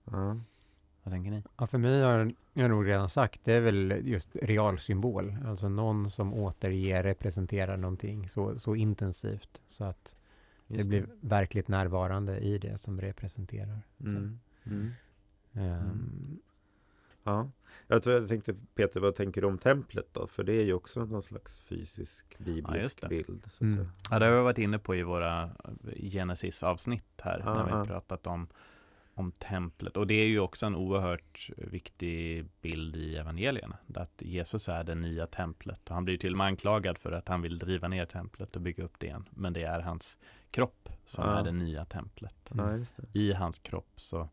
ja. 0.05 0.41
Vad 1.03 1.13
tänker 1.13 1.31
ni? 1.31 1.43
Ja, 1.57 1.67
för 1.67 1.79
mig 1.79 2.03
har 2.03 2.33
jag 2.53 2.71
nog 2.71 2.87
redan 2.87 3.09
sagt, 3.09 3.41
det 3.45 3.53
är 3.53 3.61
väl 3.61 4.03
just 4.05 4.37
realsymbol. 4.37 5.37
Alltså 5.47 5.69
någon 5.69 6.11
som 6.11 6.35
återger, 6.35 7.03
representerar 7.03 7.77
någonting 7.77 8.29
så, 8.29 8.59
så 8.59 8.75
intensivt 8.75 9.61
så 9.67 9.85
att 9.85 10.17
det 10.67 10.89
blir 10.89 11.07
verkligt 11.21 11.69
närvarande 11.69 12.39
i 12.39 12.59
det 12.59 12.79
som 12.79 13.01
representerar. 13.01 13.83
Mm. 14.01 14.41
Mm. 14.65 14.93
Um, 15.53 16.41
Ja, 17.25 17.51
jag, 17.87 18.03
tror, 18.03 18.17
jag 18.17 18.29
tänkte 18.29 18.55
Peter, 18.75 19.01
vad 19.01 19.15
tänker 19.15 19.41
du 19.41 19.47
om 19.47 19.59
templet 19.59 20.07
då? 20.13 20.27
För 20.27 20.45
det 20.45 20.53
är 20.53 20.65
ju 20.65 20.73
också 20.73 21.05
någon 21.05 21.23
slags 21.23 21.61
fysisk 21.61 22.39
biblisk 22.39 22.99
Ja, 23.03 23.09
bild. 23.09 23.45
Så 23.49 23.65
att 23.65 23.71
Mm. 23.71 23.77
säga. 23.77 23.91
Ja, 24.11 24.19
det 24.19 24.27
har 24.27 24.37
vi 24.37 24.43
varit 24.43 24.59
inne 24.59 24.79
på 24.79 24.95
i 24.97 25.03
våra 25.03 25.51
Genesis-avsnitt 25.97 27.21
här, 27.23 27.43
Ja, 27.45 27.55
när 27.55 27.81
vi 27.83 27.87
pratat 27.89 28.27
om, 28.27 28.49
om 29.15 29.33
templet. 29.33 29.97
Och 29.97 30.07
det 30.07 30.15
är 30.15 30.27
ju 30.27 30.41
också 30.41 30.67
en 30.67 30.75
oerhört 30.77 31.51
viktig 31.57 32.47
bild 32.61 32.97
i 32.97 33.17
evangelierna, 33.17 33.77
att 33.95 34.13
Jesus 34.23 34.69
är 34.69 34.85
det 34.85 34.95
nya 34.95 35.27
templet. 35.27 35.89
Och 35.89 35.95
han 35.95 36.05
blir 36.05 36.15
ju 36.15 36.19
till 36.19 36.33
och 36.33 36.39
med 36.39 36.47
anklagad 36.47 36.99
för 36.99 37.13
att 37.13 37.29
han 37.29 37.43
vill 37.43 37.61
riva 37.61 37.89
ner 37.89 38.07
templet 38.07 38.57
och 38.57 38.63
bygga 38.63 38.85
upp 38.85 38.95
det 38.99 39.07
igen. 39.07 39.29
Men 39.31 39.53
det 39.53 39.63
är 39.63 39.81
hans 39.81 40.17
kropp 40.51 40.89
som 41.05 41.25
Ja. 41.25 41.39
är 41.39 41.45
det 41.45 41.53
nya 41.53 41.85
templet. 41.85 42.51
Ja, 42.55 42.77
just 42.77 42.97
det. 42.97 43.19
I 43.19 43.33
hans 43.33 43.59
kropp 43.59 43.93
så 43.97 44.29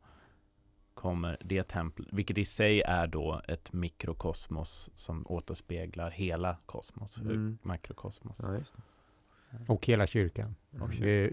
kommer 0.97 1.37
det 1.45 1.63
templet, 1.63 2.07
vilket 2.11 2.37
i 2.37 2.45
sig 2.45 2.81
är 2.81 3.07
då 3.07 3.41
ett 3.47 3.73
mikrokosmos 3.73 4.89
som 4.95 5.27
återspeglar 5.27 6.09
hela 6.11 6.57
kosmos, 6.65 7.17
Mm. 7.17 7.57
makrokosmos. 7.61 8.39
Ja, 8.43 8.53
just 8.57 8.75
det. 8.75 8.81
och 9.73 9.85
hela 9.85 10.07
kyrkan. 10.07 10.55
Och 10.81 10.93
kyrkan. 10.93 11.07
Det 11.07 11.27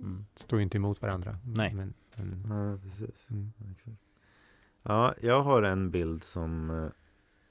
Mm. 0.00 0.26
står 0.34 0.58
ju 0.58 0.62
inte 0.62 0.78
emot 0.78 1.02
varandra. 1.02 1.38
Nej. 1.44 1.74
Men, 1.74 1.94
men, 2.16 2.44
Ja, 2.48 2.78
precis. 2.82 3.30
mm. 3.30 3.52
Ja, 3.58 3.64
Exakt. 3.72 3.96
Ja, 4.82 5.14
jag 5.20 5.42
har 5.42 5.62
en 5.62 5.90
bild 5.90 6.24
som, 6.24 6.70
eh, 6.70 6.88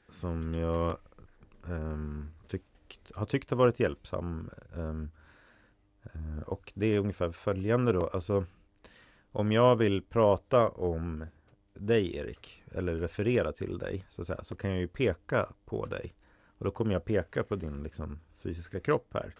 som 0.07 0.53
jag 0.53 0.97
ehm, 1.67 2.27
tyckt, 2.47 3.11
har 3.15 3.25
tyckt 3.25 3.49
har 3.49 3.57
varit 3.57 3.79
hjälpsam. 3.79 4.49
eh, 4.75 5.05
och 6.45 6.71
det 6.75 6.85
är 6.95 6.99
ungefär 6.99 7.31
följande 7.31 7.91
då. 7.91 8.07
Alltså, 8.07 8.45
om 9.31 9.51
jag 9.51 9.75
vill 9.75 10.01
prata 10.01 10.69
om 10.69 11.25
dig 11.79 12.15
Erik, 12.15 12.63
eller 12.71 12.95
referera 12.95 13.51
till 13.51 13.77
dig, 13.77 14.05
så, 14.09 14.25
säga, 14.25 14.43
så 14.43 14.55
kan 14.55 14.69
jag 14.69 14.79
ju 14.79 14.87
peka 14.87 15.49
på 15.65 15.85
dig. 15.85 16.13
Och 16.57 16.65
då 16.65 16.71
kommer 16.71 16.93
jag 16.93 17.05
peka 17.05 17.43
på 17.43 17.55
din 17.55 17.83
liksom, 17.83 18.19
fysiska 18.33 18.79
kropp 18.79 19.13
här. 19.13 19.33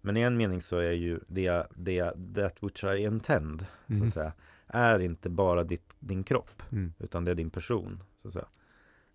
Men 0.00 0.16
i 0.16 0.20
en 0.20 0.36
mening 0.36 0.60
så 0.62 0.76
är 0.76 0.92
ju 0.92 1.20
det, 1.26 1.66
det 1.74 2.14
that 2.34 2.56
which 2.62 2.84
I 2.84 3.02
intend, 3.02 3.66
så 3.86 3.92
Mm. 3.92 4.06
att 4.06 4.12
säga, 4.12 4.32
är 4.66 4.98
inte 4.98 5.28
bara 5.28 5.64
ditt, 5.64 5.92
din 5.98 6.24
kropp, 6.24 6.62
Mm. 6.72 6.92
utan 6.98 7.24
det 7.24 7.30
är 7.30 7.34
din 7.34 7.50
person, 7.50 8.02
så 8.16 8.28
att 8.28 8.34
säga. 8.34 8.48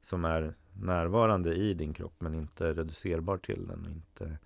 Som 0.01 0.25
är 0.25 0.53
närvarande 0.73 1.53
i 1.55 1.73
din 1.73 1.93
kropp, 1.93 2.13
men 2.21 2.33
inte 2.35 2.73
reducerbar 2.73 3.37
till 3.37 3.67
den 3.67 3.85
och 3.85 3.91
inte 3.91 4.37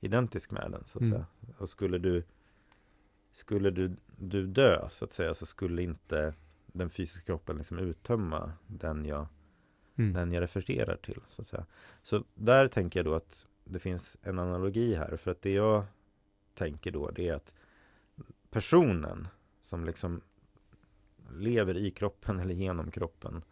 identisk 0.00 0.50
med 0.50 0.70
den, 0.70 0.84
så 0.84 0.98
att 0.98 1.02
Mm. 1.02 1.12
säga. 1.12 1.26
Och 1.58 1.68
skulle 1.68 1.98
du 1.98 2.22
Skulle 3.34 3.70
du, 3.70 3.96
du 4.18 4.46
dö, 4.46 4.88
så 4.90 5.04
att 5.04 5.12
säga, 5.12 5.34
så 5.34 5.46
skulle 5.46 5.82
inte 5.82 6.34
den 6.72 6.90
fysiska 6.90 7.22
kroppen 7.26 7.56
liksom 7.56 7.78
uttömma 7.78 8.52
den 8.66 9.04
jag, 9.04 9.26
Mm. 9.96 10.12
den 10.12 10.32
jag 10.32 10.40
refererar 10.40 10.96
till, 10.96 11.20
så 11.26 11.42
att 11.42 11.48
säga. 11.48 11.66
Så 12.02 12.24
där 12.34 12.68
tänker 12.68 12.98
jag 13.00 13.04
då 13.06 13.14
att 13.14 13.46
det 13.64 13.78
finns 13.78 14.16
en 14.22 14.38
analogi 14.38 14.94
här, 14.94 15.16
för 15.16 15.30
att 15.30 15.42
det 15.42 15.52
jag 15.52 15.84
tänker 16.54 16.90
då, 16.90 17.10
det 17.10 17.28
är 17.28 17.34
att 17.34 17.54
personen 18.50 19.28
som 19.60 19.84
liksom 19.84 20.20
lever 21.38 21.76
i 21.76 21.90
kroppen 21.90 22.40
eller 22.40 22.54
genom 22.54 22.90
kroppen 22.90 23.42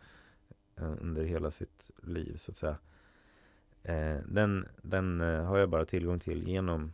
eh, 0.77 0.93
under 1.00 1.25
hela 1.25 1.50
sitt 1.50 1.91
liv 2.03 2.37
så 2.37 2.50
att 2.50 2.57
säga. 2.57 2.77
Eh, 3.83 4.19
den 4.27 4.67
den 4.83 5.21
eh, 5.21 5.45
har 5.45 5.59
jag 5.59 5.71
bara 5.71 5.85
tillgång 5.85 6.21
till 6.21 6.49
genom 6.49 6.93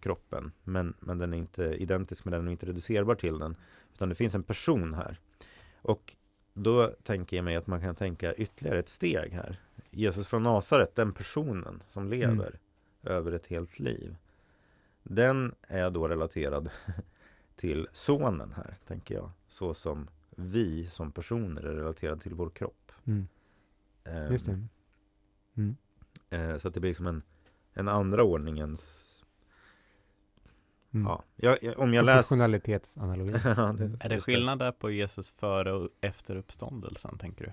kroppen. 0.00 0.52
Men, 0.64 0.94
men 1.00 1.18
den 1.18 1.32
är 1.32 1.38
inte 1.38 1.64
identisk 1.64 2.24
med 2.24 2.32
den 2.32 2.46
och 2.46 2.52
inte 2.52 2.66
reducerbar 2.66 3.14
till 3.14 3.38
den. 3.38 3.56
Utan 3.94 4.08
det 4.08 4.14
finns 4.14 4.34
en 4.34 4.42
person 4.42 4.94
här. 4.94 5.20
Och 5.88 6.16
då 6.54 6.86
tänker 7.02 7.36
jag 7.36 7.44
mig 7.44 7.56
att 7.56 7.66
man 7.66 7.80
kan 7.80 7.94
tänka 7.94 8.34
ytterligare 8.34 8.78
ett 8.78 8.88
steg 8.88 9.32
här. 9.32 9.60
Jesus 9.90 10.28
från 10.28 10.42
Nasaret, 10.42 10.94
den 10.94 11.12
personen 11.12 11.82
som 11.88 12.08
lever 12.08 12.58
över 13.02 13.32
ett 13.32 13.46
helt 13.46 13.78
liv. 13.78 14.16
Den 15.02 15.54
är 15.62 15.90
då 15.90 16.08
relaterad 16.08 16.70
till 17.56 17.88
sonen 17.92 18.52
här, 18.56 18.76
tänker 18.86 19.14
jag. 19.14 19.30
Så 19.48 19.74
som 19.74 20.08
vi 20.30 20.90
som 20.90 21.12
personer 21.12 21.62
är 21.62 21.74
relaterade 21.74 22.20
till 22.20 22.34
vår 22.34 22.50
kropp. 22.50 22.92
Mm. 23.04 23.28
Ehm, 24.04 24.32
Just 24.32 24.46
det. 24.46 24.60
Mm. 25.56 25.76
eh, 26.30 26.58
så 26.58 26.68
att 26.68 26.74
det 26.74 26.80
blir 26.80 26.94
som 26.94 27.06
en, 27.06 27.22
en 27.72 27.88
andra 27.88 28.22
ordningens... 28.22 29.04
Mm. 30.94 31.06
Ja, 31.06 31.22
jag, 31.36 31.58
jag, 31.62 31.78
om 31.78 31.94
jag 31.94 32.04
läser... 32.04 32.16
Proportionalitetsanalogi. 32.22 33.32
Ja, 33.44 33.68
Är 34.00 34.08
det 34.08 34.20
skillnad 34.20 34.58
där 34.58 34.72
på 34.72 34.90
Jesus 34.90 35.30
före 35.30 35.72
och 35.72 35.88
efter 36.00 36.36
uppståndelsen, 36.36 37.18
tänker 37.18 37.44
du? 37.44 37.52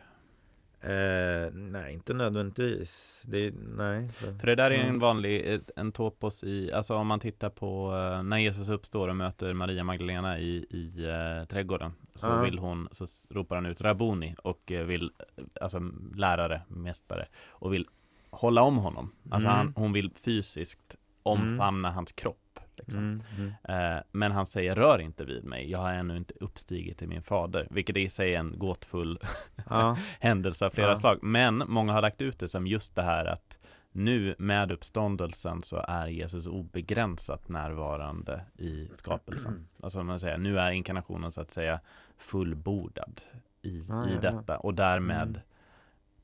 Eh, 0.81 1.51
nej, 1.53 1.93
inte 1.93 2.13
nödvändigtvis. 2.13 3.21
Det, 3.25 3.53
nej. 3.77 4.07
För 4.39 4.45
det 4.47 4.55
där 4.55 4.71
är 4.71 4.75
en 4.75 4.85
Mm. 4.87 4.99
vanlig, 4.99 5.59
en 5.75 5.91
topos 5.91 6.43
i, 6.43 6.73
alltså 6.73 6.95
om 6.95 7.07
man 7.07 7.19
tittar 7.19 7.49
på 7.49 7.93
eh, 7.93 8.23
när 8.23 8.37
Jesus 8.37 8.69
uppstår 8.69 9.07
och 9.07 9.15
möter 9.15 9.53
Maria 9.53 9.83
Magdalena 9.83 10.39
i, 10.39 10.55
i 10.69 11.05
eh, 11.05 11.47
trädgården 11.47 11.93
så 12.15 12.27
Ja. 12.27 12.41
vill 12.41 12.59
hon, 12.59 12.87
så 12.91 13.05
ropar 13.29 13.55
han 13.55 13.65
ut 13.65 13.81
Rabuni 13.81 14.35
och 14.43 14.71
eh, 14.71 14.85
vill, 14.85 15.11
eh, 15.37 15.43
alltså 15.61 15.79
lärare, 16.15 16.61
mästare 16.67 17.27
och 17.47 17.73
vill 17.73 17.87
hålla 18.29 18.61
om 18.61 18.77
honom. 18.77 19.11
Alltså 19.29 19.47
Mm. 19.47 19.57
han, 19.57 19.73
hon 19.75 19.93
vill 19.93 20.11
fysiskt 20.15 20.95
omfamna 21.23 21.91
hans 21.91 22.11
kropp. 22.11 22.39
Liksom. 22.77 22.99
Mm, 23.03 23.53
mm. 23.63 23.95
Eh, 23.95 24.03
men 24.11 24.31
han 24.31 24.45
säger 24.45 24.75
rör 24.75 24.99
inte 24.99 25.25
vid 25.25 25.43
mig, 25.45 25.71
jag 25.71 25.79
har 25.79 25.93
ännu 25.93 26.17
inte 26.17 26.33
uppstigit 26.39 26.97
till 26.97 27.07
min 27.07 27.21
fader, 27.21 27.67
vilket 27.71 27.97
i 27.97 28.09
sig 28.09 28.35
är 28.35 28.39
en 28.39 28.59
gåtfull 28.59 29.19
Ja, 29.69 29.97
händelse 30.19 30.65
av 30.65 30.69
flera 30.69 30.89
Ja. 30.89 30.95
slag. 30.95 31.19
Men 31.23 31.63
många 31.67 31.93
har 31.93 32.01
lagt 32.01 32.21
ut 32.21 32.39
det 32.39 32.47
som 32.47 32.67
just 32.67 32.95
det 32.95 33.01
här 33.01 33.25
att 33.25 33.59
nu 33.91 34.35
med 34.37 34.71
uppståndelsen 34.71 35.61
så 35.61 35.77
är 35.87 36.07
Jesus 36.07 36.47
obegränsat 36.47 37.49
närvarande 37.49 38.41
i 38.57 38.89
skapelsen. 38.95 39.67
Alltså 39.83 40.03
man 40.03 40.19
säger, 40.19 40.37
nu 40.37 40.59
är 40.59 40.71
inkarnationen 40.71 41.31
så 41.31 41.41
att 41.41 41.51
säga 41.51 41.79
fullbordad 42.17 43.21
i, 43.61 43.83
Ja, 43.89 44.07
i 44.07 44.09
ja, 44.09 44.19
ja. 44.23 44.31
detta 44.31 44.57
och 44.57 44.73
därmed 44.73 45.21
Mm. 45.27 45.39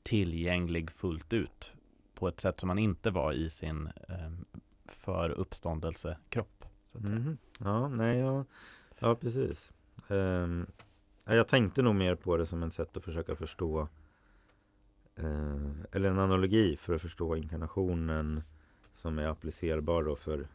tillgänglig 0.02 0.90
fullt 0.90 1.32
ut 1.32 1.72
på 2.14 2.28
ett 2.28 2.40
sätt 2.40 2.60
som 2.60 2.66
man 2.66 2.78
inte 2.78 3.10
var 3.10 3.32
i 3.32 3.50
sin 3.50 3.86
eh, 4.08 4.30
för 5.02 5.30
uppståndelsekropp. 5.30 6.64
Så 6.86 6.98
att 6.98 7.04
mhm. 7.04 7.38
Ja, 7.58 7.88
nej, 7.88 8.18
ja, 8.18 8.44
ja 8.98 9.14
precis. 9.14 9.72
Um, 10.08 10.66
jag 11.24 11.48
tänkte 11.48 11.82
nog 11.82 11.94
mer 11.94 12.14
på 12.14 12.36
det 12.36 12.46
som 12.46 12.62
ett 12.62 12.74
sätt 12.74 12.96
att 12.96 13.04
försöka 13.04 13.36
förstå 13.36 13.88
eh, 15.14 15.70
eller 15.92 16.10
en 16.10 16.18
analogi 16.18 16.76
för 16.76 16.94
att 16.94 17.02
förstå 17.02 17.36
inkarnationen 17.36 18.42
som 18.94 19.18
är 19.18 19.26
applicerbar 19.26 20.02
då 20.02 20.16
för 20.16 20.48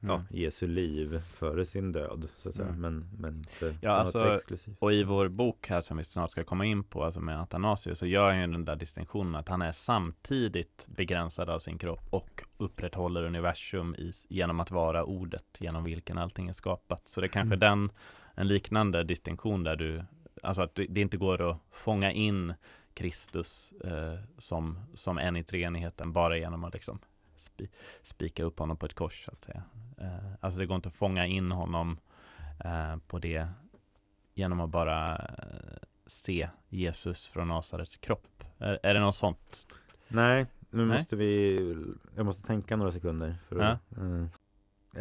ja, 0.00 0.24
Jesu 0.30 0.66
liv 0.66 1.22
före 1.32 1.64
sin 1.64 1.92
död 1.92 2.28
så 2.36 2.48
att 2.48 2.54
säga. 2.54 2.68
Mm. 2.68 2.80
Men, 2.80 3.08
men 3.18 3.36
inte 3.36 3.76
Ja, 3.80 3.90
något 3.90 4.00
alltså, 4.00 4.34
exklusivt. 4.34 4.76
Och 4.80 4.92
i 4.92 5.02
vår 5.04 5.28
bok 5.28 5.68
här 5.68 5.80
som 5.80 5.96
vi 5.96 6.04
snart 6.04 6.30
ska 6.30 6.44
komma 6.44 6.64
in 6.64 6.84
på, 6.84 7.04
alltså 7.04 7.20
med 7.20 7.40
Athanasius, 7.40 7.98
så 7.98 8.06
gör 8.06 8.28
han 8.28 8.40
ju 8.40 8.46
den 8.46 8.64
där 8.64 8.76
distinktionen 8.76 9.34
att 9.34 9.48
han 9.48 9.62
är 9.62 9.72
samtidigt 9.72 10.86
begränsad 10.88 11.50
av 11.50 11.58
sin 11.58 11.78
kropp 11.78 12.06
och 12.10 12.42
upprätthåller 12.56 13.24
universum 13.24 13.94
i, 13.94 14.12
genom 14.28 14.60
att 14.60 14.70
vara 14.70 15.04
ordet 15.04 15.58
genom 15.58 15.84
vilken 15.84 16.18
allting 16.18 16.48
är 16.48 16.52
skapat. 16.52 17.08
Så 17.08 17.20
det 17.20 17.26
är 17.26 17.28
kanske 17.28 17.56
Mm. 17.56 17.58
den, 17.58 17.90
en 18.34 18.48
liknande 18.48 19.04
distinktion 19.04 19.64
där 19.64 19.76
du, 19.76 20.04
alltså 20.42 20.62
att 20.62 20.74
det 20.74 21.00
inte 21.00 21.16
går 21.16 21.50
att 21.50 21.58
fånga 21.70 22.12
in 22.12 22.54
Kristus 22.94 23.72
eh, 23.72 24.18
som, 24.38 24.78
som 24.94 25.18
en 25.18 25.36
i 25.36 25.44
treenigheten 25.44 26.12
bara 26.12 26.38
genom 26.38 26.64
att 26.64 26.74
liksom 26.74 26.98
spi, 27.38 27.68
spika 28.02 28.44
upp 28.44 28.58
honom 28.58 28.76
på 28.76 28.86
ett 28.86 28.94
kors 28.94 29.24
så 29.24 29.30
att 29.30 29.40
säga. 29.40 29.62
Eh, 29.98 30.32
alltså 30.40 30.60
det 30.60 30.66
går 30.66 30.76
inte 30.76 30.88
att 30.88 30.94
fånga 30.94 31.26
in 31.26 31.52
honom 31.52 31.98
eh, 32.64 32.96
på 33.06 33.18
det 33.18 33.48
genom 34.34 34.60
att 34.60 34.70
bara 34.70 35.16
eh, 35.16 35.78
se 36.06 36.48
Jesus 36.68 37.28
från 37.28 37.48
Nasarets 37.48 37.96
kropp. 37.96 38.44
Är, 38.58 38.78
är 38.82 38.94
det 38.94 39.00
något 39.00 39.16
sånt? 39.16 39.66
Nej, 40.08 40.46
nu 40.70 40.86
Nej. 40.86 40.98
måste 40.98 41.16
vi 41.16 41.56
Jag 42.16 42.26
måste 42.26 42.42
tänka 42.42 42.76
några 42.76 42.92
sekunder 42.92 43.36
för 43.48 43.58
att, 43.58 43.80
eh, 43.96 44.26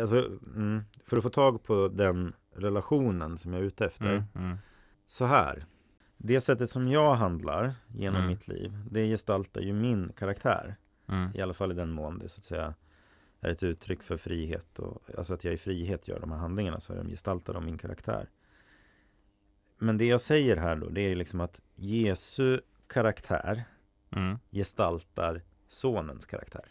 alltså, 0.01 0.17
mm, 0.55 0.83
för 1.05 1.17
att 1.17 1.23
få 1.23 1.29
tag 1.29 1.63
på 1.63 1.87
den 1.87 2.33
relationen 2.55 3.37
som 3.37 3.53
jag 3.53 3.61
är 3.61 3.65
ute 3.65 3.85
efter 3.85 4.09
Mm, 4.09 4.23
mm, 4.35 4.57
Så 5.05 5.25
här 5.25 5.65
Det 6.17 6.41
sättet 6.41 6.69
som 6.69 6.87
jag 6.87 7.15
handlar 7.15 7.73
genom 7.87 8.15
Mm. 8.15 8.27
mitt 8.27 8.47
liv 8.47 8.79
Det 8.91 9.07
gestaltar 9.07 9.61
ju 9.61 9.73
min 9.73 10.11
karaktär 10.17 10.75
mm, 11.07 11.31
I 11.35 11.41
alla 11.41 11.53
fall 11.53 11.71
i 11.71 11.75
den 11.75 11.91
mån 11.91 12.19
det 12.19 12.29
så 12.29 12.39
att 12.39 12.45
säga 12.45 12.73
Är 13.39 13.49
ett 13.51 13.63
uttryck 13.63 14.03
för 14.03 14.17
frihet 14.17 14.79
och, 14.79 15.01
Alltså 15.17 15.33
att 15.33 15.43
jag 15.43 15.53
i 15.53 15.57
frihet 15.57 16.07
gör 16.07 16.19
de 16.19 16.31
här 16.31 16.39
handlingarna 16.39 16.79
Så 16.79 16.93
är 16.93 16.97
de 16.97 17.07
gestaltar 17.07 17.53
de 17.53 17.65
min 17.65 17.77
karaktär 17.77 18.29
Men 19.77 19.97
det 19.97 20.05
jag 20.05 20.21
säger 20.21 20.57
här 20.57 20.75
då 20.75 20.89
Det 20.89 21.01
är 21.01 21.15
liksom 21.15 21.41
att 21.41 21.61
Jesu 21.75 22.59
karaktär 22.87 23.63
mm. 24.09 24.37
Gestaltar 24.51 25.41
sonens 25.67 26.25
karaktär 26.25 26.65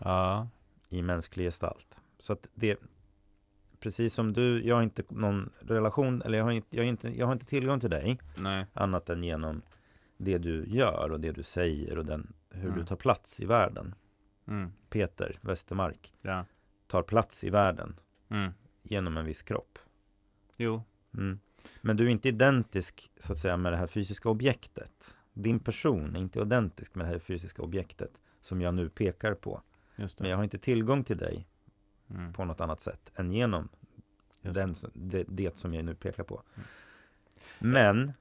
Ja, 0.00 0.48
i 0.88 1.02
mänsklig 1.02 1.44
gestalt. 1.44 1.98
Så 2.18 2.32
att 2.32 2.46
det, 2.54 2.78
precis 3.80 4.14
som 4.14 4.32
du, 4.32 4.66
jag 4.66 4.74
har 4.74 4.82
inte 4.82 5.02
någon 5.08 5.50
relation, 5.60 6.22
eller 6.22 6.38
jag 6.38 6.44
har 6.44 6.52
inte, 6.52 6.76
jag 6.76 6.82
har 6.82 6.88
inte, 6.88 7.18
jag 7.18 7.26
har 7.26 7.32
inte 7.32 7.46
tillgång 7.46 7.80
till 7.80 7.90
dig 7.90 8.18
Nej. 8.36 8.66
annat 8.72 9.08
än 9.08 9.22
genom 9.22 9.62
det 10.16 10.38
du 10.38 10.64
gör 10.66 11.10
och 11.12 11.20
det 11.20 11.32
du 11.32 11.42
säger 11.42 11.98
och 11.98 12.04
den, 12.04 12.32
hur 12.54 12.64
Mm. 12.68 12.78
du 12.78 12.84
tar 12.86 12.96
plats 12.96 13.40
i 13.40 13.44
världen. 13.44 13.94
Mm. 14.46 14.72
Peter 14.90 15.38
Westermark 15.40 16.14
Ja. 16.22 16.44
tar 16.86 17.02
plats 17.02 17.44
i 17.44 17.50
världen 17.50 18.00
Mm. 18.28 18.52
genom 18.82 19.16
en 19.16 19.24
viss 19.24 19.42
kropp. 19.42 19.78
Jo. 20.56 20.82
Mm. 21.14 21.40
Men 21.80 21.96
du 21.96 22.04
är 22.06 22.08
inte 22.10 22.28
identisk 22.28 23.10
så 23.18 23.32
att 23.32 23.38
säga 23.38 23.56
med 23.56 23.72
det 23.72 23.76
här 23.76 23.86
fysiska 23.86 24.28
objektet. 24.28 25.16
Din 25.32 25.58
person 25.60 26.16
är 26.16 26.20
inte 26.20 26.40
identisk 26.40 26.94
med 26.94 27.06
det 27.06 27.10
här 27.10 27.18
fysiska 27.18 27.62
objektet 27.62 28.20
som 28.40 28.60
jag 28.60 28.74
nu 28.74 28.88
pekar 28.88 29.34
på. 29.34 29.62
Men 29.96 30.30
jag 30.30 30.36
har 30.36 30.44
inte 30.44 30.58
tillgång 30.58 31.04
till 31.04 31.18
dig 31.18 31.48
Mm. 32.10 32.32
på 32.32 32.44
något 32.44 32.60
annat 32.60 32.80
sätt 32.80 33.10
än 33.14 33.32
genom 33.32 33.68
den, 34.42 34.74
det, 34.94 35.24
det 35.28 35.58
som 35.58 35.74
jag 35.74 35.84
nu 35.84 35.94
pekar 35.94 36.22
på. 36.24 36.42
Mm. 36.54 36.66
Men 37.74 38.12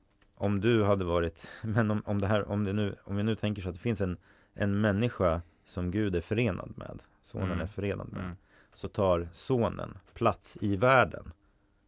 om 0.41 0.61
du 0.61 0.83
hade 0.83 1.05
varit, 1.05 1.47
men 1.63 1.91
om, 1.91 2.01
om 2.05 2.21
det 2.21 2.27
här, 2.27 2.47
om 2.49 2.63
det 2.63 2.73
nu, 2.73 2.95
om 3.03 3.15
vi 3.15 3.23
nu 3.23 3.35
tänker 3.35 3.61
så 3.61 3.69
att 3.69 3.75
det 3.75 3.81
finns 3.81 4.01
en, 4.01 4.17
en 4.53 4.81
människa 4.81 5.41
som 5.65 5.91
Gud 5.91 6.15
är 6.15 6.21
förenad 6.21 6.73
med, 6.77 6.99
sonen 7.21 7.47
Mm. 7.51 7.61
är 7.61 7.65
förenad 7.67 8.11
med, 8.13 8.23
Mm. 8.23 8.35
så 8.73 8.87
tar 8.87 9.29
sonen 9.33 9.97
plats 10.13 10.57
i 10.61 10.75
världen 10.77 11.31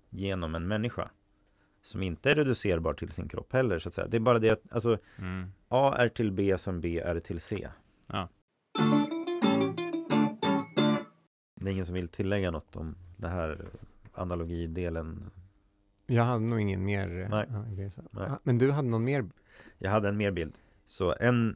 genom 0.10 0.56
en 0.56 0.68
människa 0.68 1.10
som 1.82 2.04
inte 2.04 2.32
är 2.32 2.36
reducerbar 2.36 2.94
till 2.94 3.12
sin 3.12 3.28
kropp 3.30 3.54
heller 3.54 3.80
så 3.80 3.90
att 3.90 3.94
säga. 3.96 4.08
Det 4.08 4.18
är 4.18 4.22
bara 4.22 4.40
det 4.40 4.50
att 4.50 4.62
alltså, 4.72 4.98
Mm. 5.18 5.52
A 5.70 5.94
är 5.98 6.10
till 6.10 6.32
B 6.32 6.58
som 6.58 6.82
B 6.82 7.00
är 7.00 7.20
till 7.20 7.40
C. 7.42 7.68
Ja. 8.08 8.30
Det 11.56 11.70
är 11.70 11.72
ingen 11.72 11.86
som 11.86 11.96
vill 11.96 12.08
tillägga 12.10 12.52
något 12.52 12.76
om 12.76 12.96
det 13.18 13.28
här 13.28 13.66
analogidelen. 14.14 15.32
Jag 16.06 16.24
hade 16.24 16.46
nog 16.46 16.62
ingen 16.62 16.86
mer. 16.86 17.22
eh, 17.22 17.30
Nej. 17.30 17.92
så. 17.92 18.02
Nej. 18.12 18.30
Men 18.44 18.58
du 18.58 18.72
hade 18.72 18.88
någon 18.88 19.04
mer? 19.04 19.26
Jag 19.78 19.92
hade 19.92 20.10
en 20.10 20.18
mer 20.18 20.32
bild. 20.32 20.58
Så 20.86 21.16
en 21.20 21.56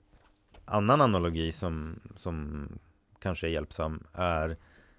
annan 0.65 1.01
analogi 1.01 1.51
som, 1.51 1.99
som 2.15 2.67
kanske 3.19 3.47
är 3.47 3.51
hjälpsam 3.51 4.03
är 4.13 4.57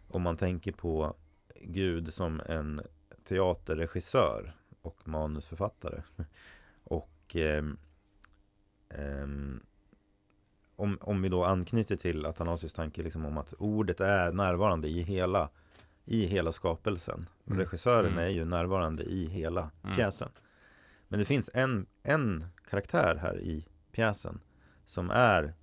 om 0.09 0.23
man 0.23 0.37
tänker 0.37 0.73
på 0.73 1.15
Gud 1.61 2.15
som 2.15 2.41
en 2.47 2.81
teaterregissör 3.25 4.53
och 4.83 5.09
manusförfattare. 5.09 6.03
Och 6.85 7.37
ehm, 7.37 7.79
ehm, 8.89 9.61
om, 10.77 10.99
om 11.01 11.23
vi 11.23 11.29
då 11.29 11.45
anknyter 11.45 11.97
till 11.97 12.27
Athanasius 12.27 12.73
tanke 12.73 13.03
liksom 13.03 13.27
om 13.27 13.39
att 13.39 13.53
ordet 13.59 14.01
är 14.01 14.33
närvarande 14.33 14.89
i 14.89 15.03
hela, 15.03 15.49
i 16.09 16.27
hela 16.27 16.53
skapelsen. 16.53 17.27
Och 17.45 17.51
Mm. 17.51 17.59
regissören 17.59 18.13
Mm. 18.13 18.25
är 18.25 18.29
ju 18.29 18.45
närvarande 18.45 19.03
i 19.03 19.27
hela 19.27 19.71
Mm. 19.85 19.97
pjäsen. 19.97 20.29
Men 21.09 21.19
det 21.19 21.25
finns 21.25 21.51
en, 21.55 21.87
en 22.03 22.45
karaktär 22.71 23.17
här 23.23 23.41
i 23.41 23.65
pjäsen 23.93 24.41
som 24.87 25.11
är 25.11 25.55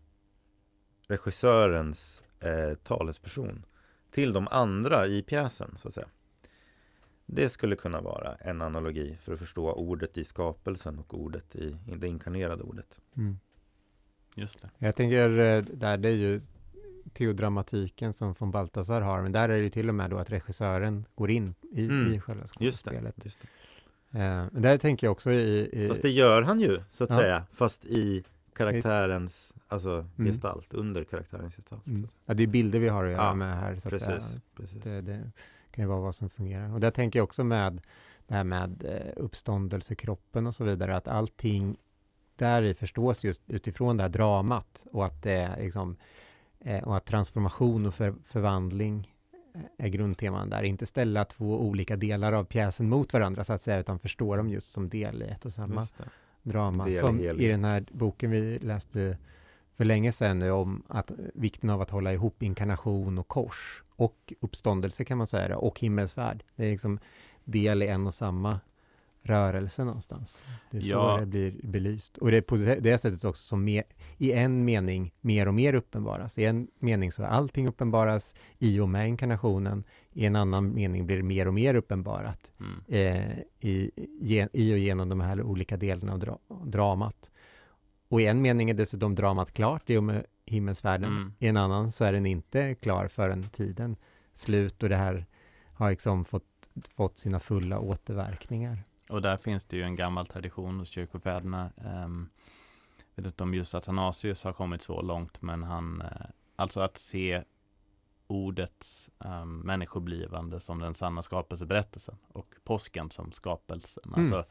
regissörens 1.07 2.23
eh, 2.39 2.73
talesperson 2.75 3.65
till 4.11 4.33
de 4.33 4.47
andra 4.51 5.07
i 5.07 5.21
pjäsen, 5.23 5.73
så 5.77 5.87
att 5.87 5.93
säga. 5.93 6.07
Det 7.25 7.49
skulle 7.49 7.75
kunna 7.75 8.01
vara 8.01 8.35
en 8.35 8.61
analogi 8.61 9.17
för 9.21 9.33
att 9.33 9.39
förstå 9.39 9.71
ordet 9.73 10.17
i 10.17 10.23
skapelsen 10.23 10.99
och 10.99 11.13
ordet 11.19 11.55
i, 11.55 11.77
i 11.87 11.95
det 11.95 12.07
inkarnerade 12.07 12.63
ordet. 12.63 12.99
Mm. 13.17 13.37
Just 14.35 14.61
det. 14.61 14.69
Jag 14.77 14.95
tänker, 14.95 15.29
eh, 15.39 15.61
där 15.63 15.97
det 15.97 16.09
är 16.09 16.13
ju 16.15 16.41
teodramatiken 17.15 18.13
som 18.13 18.33
von 18.39 18.51
Balthasar 18.51 19.01
har, 19.01 19.21
men 19.21 19.31
där 19.31 19.49
är 19.49 19.57
det 19.57 19.63
ju 19.63 19.69
till 19.69 19.89
och 19.89 19.95
med 19.95 20.09
då 20.09 20.17
att 20.17 20.29
regissören 20.31 21.05
går 21.15 21.31
in 21.31 21.55
i, 21.71 21.85
Mm. 21.85 22.13
i 22.13 22.19
själva 22.19 22.41
Just 22.43 22.53
det. 22.59 22.59
skådespelet. 22.91 23.15
Just 23.25 23.39
det. 23.41 24.19
Eh, 24.19 24.45
där 24.51 24.77
tänker 24.77 25.07
jag 25.07 25.11
också 25.11 25.31
i... 25.31 25.69
i 25.83 25.87
Fast 25.87 26.01
det 26.01 26.09
gör 26.09 26.41
han 26.41 26.59
ju, 26.59 26.81
så 26.89 27.03
att 27.03 27.09
Ja. 27.09 27.17
säga. 27.17 27.43
Fast 27.53 27.85
i 27.85 28.23
karaktärens 28.53 29.53
alltså, 29.67 29.89
Mm. 30.17 30.31
gestalt, 30.31 30.73
under 30.73 31.03
karaktärens 31.03 31.55
gestalt. 31.55 31.87
Mm. 31.87 32.03
att 32.05 32.11
ja, 32.25 32.33
det 32.33 32.43
är 32.43 32.47
bilder 32.47 32.79
vi 32.79 32.87
har 32.89 33.05
att 33.05 33.11
göra 33.11 33.23
Ja, 33.23 33.33
med 33.33 33.57
här. 33.59 33.75
Så 33.79 33.95
att 33.95 34.01
säga. 34.01 34.17
Precis, 34.17 34.39
precis. 34.55 34.83
Det, 34.83 35.01
det 35.01 35.31
kan 35.71 35.83
ju 35.83 35.87
vara 35.89 35.99
vad 36.01 36.15
som 36.15 36.29
fungerar. 36.29 36.73
Och 36.73 36.79
där 36.79 36.91
tänker 36.91 37.19
jag 37.19 37.23
också 37.23 37.43
med 37.43 37.81
det 38.27 38.33
här 38.33 38.43
med 38.43 38.83
eh, 38.85 39.13
uppståndelsekroppen 39.23 40.47
och 40.47 40.55
så 40.55 40.63
vidare, 40.63 40.95
att 40.95 41.07
allting 41.07 41.77
där 42.35 42.63
i 42.63 42.73
förstås 42.73 43.23
just 43.23 43.41
utifrån 43.47 43.97
det 43.97 44.03
här 44.03 44.09
dramat 44.09 44.85
och 44.91 45.05
att 45.05 45.23
det 45.23 45.31
är 45.33 45.57
liksom 45.63 45.97
eh, 46.65 46.83
och 46.83 46.97
att 46.97 47.05
transformation 47.05 47.85
och 47.85 47.93
för, 47.93 48.15
förvandling 48.23 49.13
eh, 49.55 49.85
är 49.85 49.87
grundteman 49.87 50.49
där. 50.49 50.63
Inte 50.63 50.85
ställa 50.85 51.25
två 51.25 51.61
olika 51.61 51.95
delar 51.95 52.33
av 52.33 52.43
pjäsen 52.43 52.89
mot 52.89 53.13
varandra 53.13 53.43
så 53.43 53.53
att 53.53 53.61
säga, 53.61 53.79
utan 53.79 53.99
förstå 53.99 54.35
dem 54.35 54.49
just 54.49 54.71
som 54.71 54.89
del 54.89 55.21
i 55.21 55.25
ett 55.25 55.45
och 55.45 55.53
samma 55.53 55.87
drama. 56.41 56.87
Som 56.99 57.19
i 57.19 57.47
den 57.47 57.65
här 57.65 57.85
boken 57.91 58.31
vi 58.31 58.59
läste 58.59 59.17
för 59.75 59.85
länge 59.85 60.11
sedan 60.11 60.39
nu 60.39 60.51
om 60.51 60.83
att 60.87 61.11
vikten 61.33 61.69
av 61.69 61.81
att 61.81 61.89
hålla 61.89 62.13
ihop 62.13 62.43
inkarnation 62.43 63.17
och 63.17 63.27
kors 63.27 63.83
och 63.95 64.33
uppståndelse 64.41 65.05
kan 65.05 65.17
man 65.17 65.27
säga 65.27 65.47
det, 65.47 65.55
och 65.55 65.79
himmelsfärd. 65.79 66.43
Det 66.55 66.65
är 66.65 66.71
liksom 66.71 66.99
del 67.43 67.83
i 67.83 67.87
en 67.87 68.07
och 68.07 68.13
samma 68.13 68.59
rörelse 69.25 69.83
någonstans. 69.83 70.43
Det 70.71 70.77
är 70.77 70.81
så 70.81 70.89
Ja. 70.89 71.17
det 71.19 71.25
blir 71.25 71.53
belyst. 71.63 72.17
Och 72.17 72.31
det 72.31 72.37
är 72.37 72.41
på 72.41 72.55
det 72.55 72.97
sättet 72.97 73.25
också 73.25 73.43
som 73.47 73.63
me, 73.65 73.83
i 74.17 74.31
en 74.31 74.65
mening 74.65 75.13
mer 75.21 75.47
och 75.47 75.53
mer 75.53 75.73
uppenbaras. 75.73 76.37
I 76.37 76.45
en 76.45 76.67
mening 76.79 77.11
så 77.11 77.23
är 77.23 77.27
allting 77.27 77.67
uppenbaras 77.67 78.33
i 78.59 78.79
och 78.79 78.89
med 78.89 79.07
inkarnationen. 79.09 79.83
I 80.13 80.25
en 80.25 80.35
annan 80.35 80.73
mening 80.73 81.05
blir 81.05 81.17
det 81.17 81.23
mer 81.23 81.47
och 81.47 81.53
mer 81.53 81.75
uppenbarat 81.75 82.51
Mm. 82.59 82.81
eh, 82.87 83.37
i, 83.59 83.91
i 84.53 84.73
och 84.73 84.77
genom 84.77 85.09
de 85.09 85.19
här 85.19 85.41
olika 85.41 85.77
delarna 85.77 86.13
av 86.13 86.19
dra, 86.19 86.39
dramat. 86.65 87.31
Och 88.07 88.21
i 88.21 88.25
en 88.25 88.41
mening 88.41 88.69
är 88.69 88.73
dessutom 88.73 89.15
dramat 89.15 89.51
klart 89.53 89.89
i 89.89 89.97
och 89.97 90.03
med 90.03 90.25
himmelsfärden. 90.45 91.09
Mm. 91.11 91.33
I 91.39 91.47
en 91.47 91.57
annan 91.57 91.91
så 91.91 92.03
är 92.05 92.13
den 92.13 92.25
inte 92.25 92.75
klar 92.75 93.07
förrän 93.07 93.49
tiden 93.49 93.95
slut 94.33 94.83
och 94.83 94.89
det 94.89 94.95
här 94.97 95.25
har 95.73 95.89
liksom 95.89 96.25
fått, 96.25 96.43
fått 96.89 97.17
sina 97.17 97.39
fulla 97.39 97.79
återverkningar. 97.79 98.83
Och 99.09 99.21
där 99.21 99.37
finns 99.37 99.65
det 99.65 99.77
ju 99.77 99.83
en 99.83 99.95
gammal 99.95 100.27
tradition 100.27 100.79
hos 100.79 100.89
kyrkofäderna. 100.89 101.71
Um, 102.05 102.29
vet 103.15 103.25
inte 103.25 103.43
om 103.43 103.53
just 103.53 103.75
Athanasius 103.75 104.43
har 104.43 104.53
kommit 104.53 104.81
så 104.81 105.01
långt, 105.01 105.41
men 105.41 105.63
han, 105.63 106.01
eh, 106.01 106.25
alltså 106.55 106.79
att 106.79 106.97
se 106.97 107.43
ordets 108.27 109.09
um, 109.17 109.59
människoblivande 109.59 110.59
som 110.59 110.79
den 110.79 110.95
sanna 110.95 111.21
skapelseberättelsen 111.21 112.15
och 112.27 112.47
påsken 112.63 113.11
som 113.11 113.31
skapelsen. 113.31 114.03
Mm. 114.05 114.19
Alltså 114.19 114.45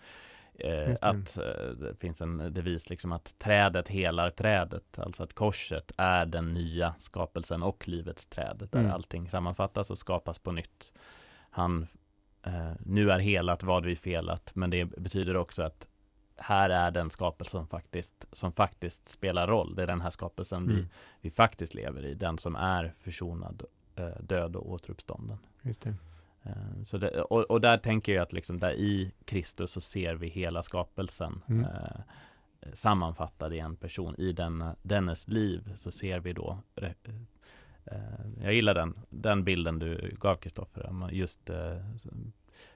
eh, 0.55 0.95
att 1.01 1.37
eh, 1.37 1.71
det 1.77 1.97
finns 2.01 2.21
en 2.21 2.55
devis 2.55 2.91
liksom 2.91 3.13
att 3.13 3.39
trädet 3.39 3.89
helar 3.89 4.31
trädet, 4.31 4.99
alltså 4.99 5.23
att 5.23 5.33
korset 5.33 5.93
är 5.97 6.27
den 6.27 6.55
nya 6.55 6.95
skapelsen 6.99 7.63
och 7.63 7.89
livets 7.89 8.27
träd, 8.27 8.69
där 8.71 8.81
Mm. 8.81 8.93
allting 8.93 9.29
sammanfattas 9.29 9.91
och 9.91 9.99
skapas 9.99 10.39
på 10.39 10.53
nytt. 10.53 10.93
Han 11.51 11.87
eh, 12.45 12.73
nu 12.87 13.11
är 13.11 13.19
helat 13.19 13.63
vad 13.63 13.85
vi 13.85 13.97
felat, 13.97 14.51
men 14.55 14.71
det 14.71 14.85
betyder 14.85 15.37
också 15.37 15.63
att 15.63 15.89
här 16.37 16.71
är 16.71 16.91
den 16.91 17.11
skapelse 17.11 17.51
som 17.51 17.67
faktiskt, 17.67 18.25
som 18.33 18.53
faktiskt 18.53 19.09
spelar 19.09 19.47
roll. 19.47 19.75
Det 19.75 19.83
är 19.83 19.87
den 19.87 20.01
här 20.01 20.11
skapelsen 20.11 20.67
vi, 20.69 20.75
Mm. 20.75 20.87
vi 21.21 21.31
faktiskt 21.31 21.75
lever 21.75 22.05
i, 22.05 22.15
den 22.15 22.39
som 22.39 22.57
är 22.57 22.95
försonad, 22.99 23.63
eh, 23.97 24.09
död 24.21 24.57
och 24.57 24.71
återuppstånden. 24.71 25.39
Just 25.63 25.81
det. 25.83 25.95
Eh, 26.43 26.83
Så 26.85 26.99
det, 26.99 27.23
och, 27.23 27.41
och 27.51 27.61
där 27.61 27.79
tänker 27.79 28.13
jag 28.15 28.23
att 28.23 28.33
liksom 28.33 28.59
där 28.61 28.73
i 28.73 29.13
Kristus 29.25 29.71
så 29.71 29.81
ser 29.81 30.15
vi 30.15 30.29
hela 30.29 30.63
skapelsen 30.63 31.41
Mm. 31.49 31.65
eh, 31.65 32.01
sammanfattad 32.73 33.53
i 33.55 33.59
en 33.59 33.77
person. 33.77 34.15
I 34.19 34.33
den, 34.33 34.65
dennes 34.83 35.29
liv 35.29 35.73
så 35.77 35.91
ser 35.91 36.21
vi 36.21 36.33
då 36.33 36.59
jag 38.43 38.55
gillar 38.55 38.75
den, 38.75 38.95
den 39.11 39.45
bilden 39.45 39.79
du 39.79 40.17
gav 40.21 40.37
Kristoffer, 40.37 41.09
just 41.13 41.51
eh, 41.51 41.77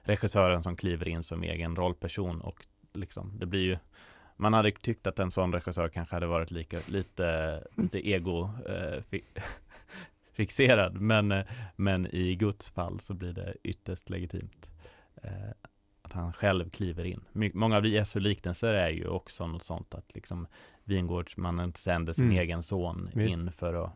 regissören 0.01 0.63
som 0.63 0.75
kliver 0.75 1.07
in 1.07 1.23
som 1.23 1.43
egen 1.43 1.75
rollperson 1.75 2.41
och 2.41 2.65
liksom, 2.93 3.31
det 3.39 3.45
blir 3.45 3.61
ju 3.63 3.77
man 4.37 4.53
hade 4.53 4.71
tyckt 4.71 5.07
att 5.07 5.19
en 5.19 5.31
sån 5.31 5.53
regissör 5.53 5.89
kanske 5.89 6.15
hade 6.15 6.27
varit 6.27 6.51
lika, 6.51 6.77
lite, 6.89 7.63
lite 7.77 8.09
ego 8.09 8.49
eh, 8.67 9.01
fi, 9.09 9.21
fixerad, 10.33 11.01
men, 11.01 11.31
eh, 11.31 11.45
men 11.75 12.07
i 12.07 12.35
Guds 12.35 12.69
fall 12.71 12.99
så 12.99 13.13
blir 13.13 13.33
det 13.33 13.53
ytterst 13.63 14.09
legitimt. 14.09 14.69
Eh, 15.23 15.49
att 16.01 16.13
han 16.13 16.33
själv 16.33 16.69
kliver 16.69 17.03
in. 17.05 17.21
My, 17.31 17.51
många 17.53 17.77
av 17.77 17.85
Jesu 17.85 18.19
liknelser 18.19 18.73
är 18.73 18.89
ju 18.89 19.07
också 19.07 19.47
något 19.47 19.63
sånt 19.63 19.93
att 19.93 20.15
liksom 20.15 20.47
vingårdsmannen 20.83 21.73
sänder 21.73 22.13
sin 22.13 22.25
Mm. 22.25 22.37
egen 22.37 22.63
son 22.63 23.09
Visst. 23.13 23.37
in 23.37 23.51
för 23.51 23.73
att 23.73 23.91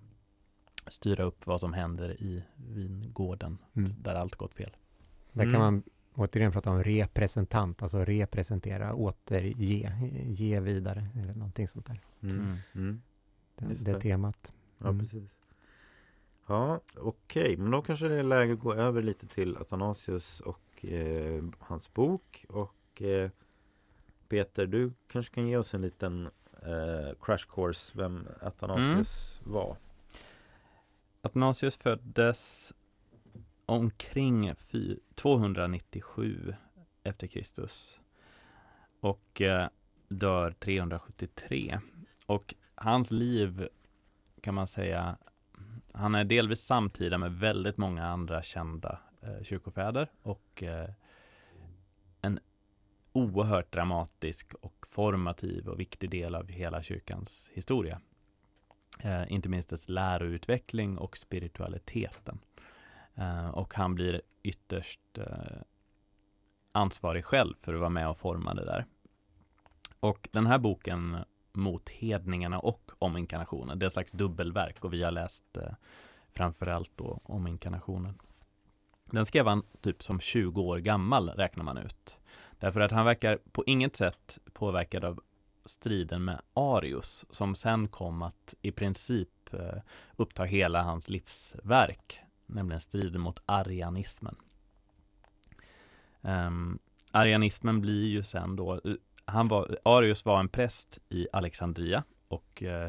styra 0.87 1.23
upp 1.23 1.47
vad 1.47 1.59
som 1.59 1.73
händer 1.73 2.21
i 2.21 2.43
vingården 2.55 3.57
Mm. 3.73 3.93
där 4.01 4.15
allt 4.15 4.35
gått 4.35 4.53
fel. 4.53 4.71
Där 5.31 5.43
Mm. 5.43 5.53
kan 5.53 5.61
man 5.61 5.83
återigen 6.15 6.51
prata 6.51 6.71
om 6.71 6.83
representant, 6.83 7.81
alltså 7.81 8.05
representera, 8.05 8.93
återge, 8.95 9.91
ge 10.25 10.59
vidare 10.59 11.07
eller 11.19 11.33
någonting 11.33 11.67
sånt 11.67 11.85
där. 11.85 11.99
Mm. 12.21 12.35
Mm. 12.39 12.57
Mm. 12.75 13.01
Det, 13.55 13.65
Just 13.69 13.85
det 13.85 13.91
det. 13.93 13.99
temat. 13.99 14.53
Ja, 14.77 14.87
Mm. 14.87 14.99
precis. 14.99 15.39
Ja, 16.47 16.79
okej, 16.97 17.03
okay. 17.43 17.57
men 17.57 17.71
då 17.71 17.81
kanske 17.81 18.07
det 18.07 18.15
är 18.15 18.23
läge 18.23 18.53
att 18.53 18.59
gå 18.59 18.73
över 18.73 19.01
lite 19.01 19.27
till 19.27 19.57
Athanasius 19.57 20.39
och 20.39 20.85
eh, 20.85 21.43
hans 21.59 21.93
bok. 21.93 22.45
Och 22.49 23.01
eh, 23.01 23.29
Peter, 24.29 24.65
du 24.65 24.91
kanske 25.07 25.35
kan 25.35 25.47
ge 25.47 25.57
oss 25.57 25.73
en 25.73 25.81
liten 25.81 26.29
eh, 26.61 27.15
crash 27.21 27.47
course 27.49 27.93
vem 27.97 28.27
Athanasius 28.41 29.41
mm 29.45 29.53
var? 31.23 31.29
Athanasius 31.29 31.77
föddes 31.77 32.73
omkring 33.65 34.53
297 35.15 36.55
efter 37.03 37.27
Kristus 37.27 37.99
och 38.99 39.41
eh, 39.41 39.67
dör 40.07 40.51
373. 40.51 41.79
Och 42.25 42.55
hans 42.75 43.11
liv 43.11 43.67
kan 44.41 44.53
man 44.53 44.67
säga, 44.67 45.17
han 45.93 46.15
är 46.15 46.23
delvis 46.23 46.61
samtida 46.61 47.17
med 47.17 47.31
väldigt 47.31 47.77
många 47.77 48.07
andra 48.07 48.43
kända 48.43 48.99
eh, 49.21 49.43
kyrkofäder 49.43 50.11
och 50.21 50.63
eh, 50.63 50.89
en 52.21 52.39
oerhört 53.13 53.71
dramatisk 53.73 54.53
och 54.61 54.85
formativ 54.89 55.69
och 55.69 55.79
viktig 55.79 56.09
del 56.09 56.35
av 56.35 56.47
hela 56.47 56.83
kyrkans 56.83 57.49
historia. 57.53 58.01
Eh, 59.05 59.31
inte 59.31 59.49
minst 59.49 59.69
dess 59.69 59.89
läroutveckling 59.89 60.97
och 60.97 61.17
spiritualiteten. 61.17 62.39
Eh, 63.15 63.47
och 63.47 63.73
han 63.73 63.95
blir 63.95 64.21
ytterst 64.43 65.17
eh, 65.17 65.61
ansvarig 66.71 67.25
själv 67.25 67.53
för 67.61 67.73
att 67.73 67.79
vara 67.79 67.89
med 67.89 68.09
och 68.09 68.17
forma 68.17 68.53
det 68.53 68.65
där. 68.65 68.85
Och 69.99 70.29
den 70.31 70.47
här 70.47 70.57
boken 70.57 71.17
mot 71.53 71.89
hedningarna 71.89 72.59
och 72.59 72.91
om 72.99 73.17
inkarnationen, 73.17 73.79
det 73.79 73.85
är 73.85 73.87
ett 73.87 73.93
slags 73.93 74.11
dubbelverk 74.11 74.83
och 74.85 74.93
vi 74.93 75.03
har 75.03 75.11
läst 75.11 75.57
eh, 75.57 75.73
framförallt 76.31 76.91
då 76.95 77.19
om 77.23 77.47
inkarnationen. 77.47 78.19
Den 79.05 79.25
skrev 79.25 79.47
han 79.47 79.63
typ 79.81 80.03
som 80.03 80.19
20 80.19 80.61
år 80.61 80.77
gammal 80.77 81.29
räknar 81.29 81.63
man 81.63 81.77
ut. 81.77 82.19
Därför 82.59 82.79
att 82.79 82.91
han 82.91 83.05
verkar 83.05 83.39
på 83.51 83.63
inget 83.65 83.95
sätt 83.95 84.39
påverkad 84.53 85.05
av 85.05 85.21
striden 85.65 86.25
med 86.25 86.41
Arius 86.53 87.25
som 87.29 87.55
sen 87.55 87.87
kom 87.87 88.21
att 88.21 88.55
i 88.61 88.71
princip 88.71 89.53
eh, 89.53 89.81
uppta 90.15 90.43
hela 90.43 90.81
hans 90.81 91.09
livsverk, 91.09 92.19
nämligen 92.45 92.81
striden 92.81 93.21
mot 93.21 93.41
arianismen. 93.45 94.35
Um, 96.21 96.79
arianismen 97.11 97.81
blir 97.81 98.07
ju 98.07 98.23
sen 98.23 98.55
då, 98.55 98.73
eh, 98.73 98.93
han 99.25 99.47
var, 99.47 99.77
Arius 99.83 100.25
var 100.25 100.39
en 100.39 100.49
präst 100.49 100.99
i 101.09 101.27
Alexandria 101.33 102.03
och 102.27 102.63
uh, 102.65 102.87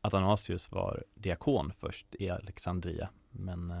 Athanasius 0.00 0.72
var 0.72 1.04
diakon 1.14 1.72
först 1.78 2.06
i 2.18 2.30
Alexandria, 2.30 3.08
men, 3.30 3.70
uh, 3.70 3.80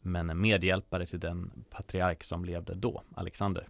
men 0.00 0.40
medhjälpare 0.40 1.06
till 1.06 1.20
den 1.20 1.64
patriark 1.70 2.24
som 2.24 2.44
levde 2.44 2.74
då, 2.74 3.02
Alexander. 3.14 3.68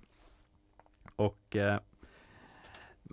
Och 1.16 1.56
uh, 1.56 1.76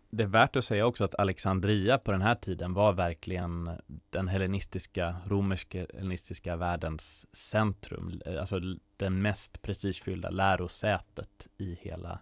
det 0.09 0.23
är 0.23 0.27
värt 0.27 0.55
att 0.55 0.65
säga 0.65 0.85
också 0.85 1.03
att 1.03 1.15
Alexandria 1.15 1.97
på 1.97 2.11
den 2.11 2.21
här 2.21 2.35
tiden 2.35 2.73
var 2.73 2.93
verkligen 2.93 3.69
den 4.09 4.27
hellenistiska, 4.27 5.15
romerska 5.25 5.85
hellenistiska 5.93 6.55
världens 6.55 7.35
centrum, 7.35 8.21
eh, 8.25 8.39
alltså 8.39 8.59
den 8.97 9.21
mest 9.21 9.61
prestigefyllda 9.61 10.29
lärosätet 10.29 11.47
i 11.57 11.77
hela 11.81 12.19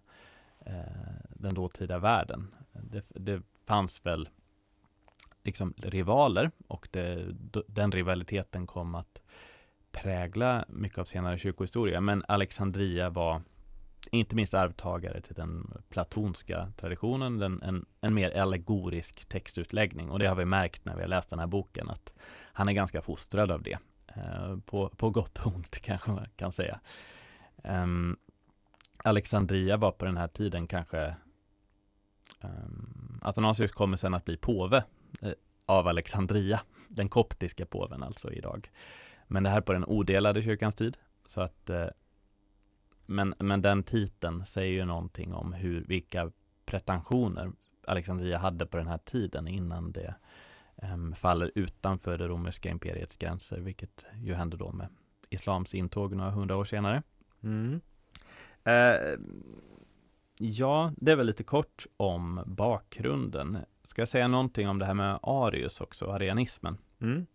eh, 0.60 0.73
den 1.30 1.54
dåtida 1.54 2.00
världen. 2.00 2.56
Det, 2.71 3.04
det 3.10 3.41
fanns 3.65 4.06
väl 4.06 4.30
liksom 5.43 5.73
rivaler 5.78 6.52
och 6.67 6.88
det, 6.91 7.26
den 7.67 7.91
rivaliteten 7.91 8.67
kom 8.67 8.95
att 8.95 9.21
prägla 9.91 10.65
mycket 10.67 10.97
av 10.97 11.04
senare 11.04 11.38
kyrkohistoria. 11.38 12.02
Men 12.02 12.23
Alexandria 12.28 13.10
var 13.10 13.41
inte 14.12 14.36
minst 14.36 14.54
arvtagare 14.54 15.22
till 15.22 15.36
den 15.36 15.82
platonska 15.89 16.72
traditionen, 16.78 17.38
den, 17.38 17.62
en, 17.62 17.86
en 18.02 18.13
mer 18.13 18.38
allegorisk 18.38 19.26
textutläggning. 19.26 20.10
Och 20.10 20.20
det 20.20 20.28
har 20.28 20.36
vi 20.36 20.46
märkt 20.46 20.86
när 20.86 20.96
vi 20.96 21.02
har 21.02 21.08
läst 21.08 21.30
den 21.30 21.39
här 21.39 21.48
boken, 21.48 21.89
att 21.89 22.13
han 22.54 22.70
är 22.70 22.74
ganska 22.74 23.02
fostrad 23.02 23.52
av 23.52 23.63
det. 23.63 23.78
Eh, 24.08 24.58
på, 24.65 24.89
på 24.89 25.10
gott 25.10 25.39
och 25.39 25.56
ont 25.56 25.80
kanske 25.82 26.12
man 26.12 26.26
kan 26.36 26.52
säga. 26.52 26.80
Um, 27.63 28.17
Alexandria 29.04 29.78
var 29.78 29.91
på 29.91 30.06
den 30.06 30.17
här 30.17 30.28
tiden 30.28 30.67
kanske 30.67 31.15
um, 32.41 33.20
Athanasius 33.22 33.72
kommer 33.72 33.98
sen 33.98 34.13
att 34.13 34.26
bli 34.26 34.38
påve 34.38 34.84
eh, 35.22 35.32
av 35.65 35.88
Alexandria, 35.88 36.62
den 36.88 37.10
koptiska 37.10 37.65
påven 37.65 38.04
alltså 38.04 38.34
idag. 38.34 38.70
Men 39.28 39.43
det 39.43 39.50
här 39.50 39.62
på 39.62 39.74
den 39.74 39.86
odelade 39.86 40.43
kyrkans 40.43 40.76
tid. 40.76 40.98
Så 41.26 41.41
att 41.41 41.70
eh, 41.70 41.88
men, 43.08 43.34
men 43.39 43.62
den 43.62 43.84
titeln 43.84 44.46
säger 44.46 44.74
ju 44.74 44.86
någonting 44.86 45.34
om 45.34 45.54
hur, 45.54 45.86
vilka 45.88 46.32
pretensioner 46.65 47.52
Alexandria 47.88 48.38
hade 48.38 48.65
på 48.65 48.78
den 48.78 48.88
här 48.88 48.98
tiden 48.98 49.48
innan 49.48 49.91
det 49.91 50.15
um, 50.93 51.15
faller 51.15 51.52
utanför 51.56 52.17
det 52.17 52.28
romerska 52.28 52.70
imperiets 52.70 53.17
gränser, 53.17 53.60
vilket 53.60 54.06
ju 54.15 54.34
hände 54.34 54.58
då 54.58 54.72
med 54.72 54.88
islams 55.30 55.76
intåg 55.76 56.15
några 56.15 56.32
hundra 56.32 56.58
år 56.58 56.65
senare. 56.65 57.04
Mm. 57.43 57.82
Uh, 58.67 59.20
ja, 60.38 60.91
det 60.98 61.12
är 61.12 61.15
väl 61.15 61.26
lite 61.28 61.43
kort 61.43 61.86
om 61.98 62.43
bakgrunden. 62.46 63.58
Ska 63.84 64.02
jag 64.02 64.10
säga 64.10 64.28
någonting 64.28 64.70
om 64.70 64.80
det 64.80 64.86
här 64.86 64.93
med 64.93 65.20
Arius 65.24 65.82
också, 65.82 66.12
arianismen? 66.12 66.78
Mm. 67.02 67.26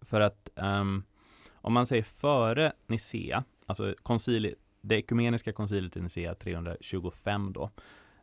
För 0.00 0.20
att 0.20 0.50
um, 0.54 1.04
om 1.52 1.72
man 1.72 1.86
säger 1.86 2.02
före 2.02 2.72
Nicea, 2.86 3.44
alltså 3.66 3.94
konciliet 4.02 4.58
det 4.82 4.96
ekumeniska 4.96 5.52
konciliet 5.52 5.96
i 5.96 6.00
Nicea 6.00 6.34
325 6.34 7.52
då, 7.52 7.70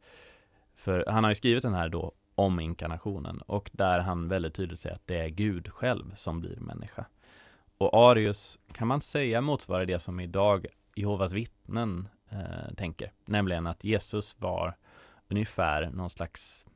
för 0.74 1.04
han 1.06 1.24
har 1.24 1.30
ju 1.30 1.34
skrivit 1.34 1.62
den 1.62 1.74
här 1.74 1.88
då 1.88 2.12
om 2.34 2.60
inkarnationen 2.60 3.40
och 3.40 3.70
där 3.72 3.98
han 3.98 4.28
väldigt 4.28 4.54
tydligt 4.54 4.80
säger 4.80 4.96
att 4.96 5.06
det 5.06 5.16
är 5.16 5.28
Gud 5.28 5.72
själv 5.72 6.14
som 6.14 6.40
blir 6.40 6.56
människa. 6.56 7.06
Och 7.78 8.10
Arius 8.10 8.58
kan 8.72 8.88
man 8.88 9.00
säga 9.00 9.40
motsvarar 9.40 9.86
det 9.86 9.98
som 9.98 10.20
idag 10.20 10.66
Jehovas 10.94 11.32
kristnen 11.64 12.08
eh, 12.30 12.74
tänker. 12.76 13.12
Nämligen 13.24 13.66
att 13.66 13.84
Jesus 13.84 14.36
var 14.38 14.76
ungefär 15.28 15.90
någon 15.90 16.10
slags 16.10 16.66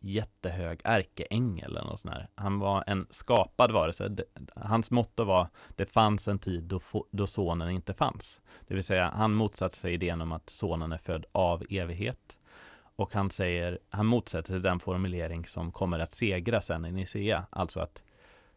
jättehög 0.00 0.80
ärkeängel 0.84 1.76
eller 1.76 1.84
något 1.84 2.00
sånt 2.00 2.14
här. 2.14 2.28
Han 2.34 2.58
var 2.58 2.84
en 2.86 3.06
skapad 3.10 3.70
varelse. 3.70 4.16
Hans 4.54 4.90
motto 4.90 5.24
var 5.24 5.48
det 5.76 5.86
fanns 5.86 6.28
en 6.28 6.38
tid 6.38 6.64
då, 6.64 6.80
då 7.10 7.26
sonen 7.26 7.70
inte 7.70 7.94
fanns. 7.94 8.40
Det 8.68 8.74
vill 8.74 8.84
säga 8.84 9.12
han 9.16 9.32
motsatte 9.32 9.76
sig 9.76 9.94
idén 9.94 10.20
om 10.20 10.32
att 10.32 10.50
sonen 10.50 10.92
är 10.92 10.98
född 10.98 11.26
av 11.32 11.64
evighet. 11.70 12.38
Och 12.96 13.14
han 13.14 13.30
säger, 13.30 13.78
han 13.90 14.06
motsätter 14.06 14.52
sig 14.52 14.60
den 14.60 14.80
formulering 14.80 15.46
som 15.46 15.72
kommer 15.72 15.98
att 15.98 16.12
segra 16.12 16.60
sen 16.60 16.84
i 16.84 16.92
Nicea, 16.92 17.46
alltså 17.50 17.80
att 17.80 18.02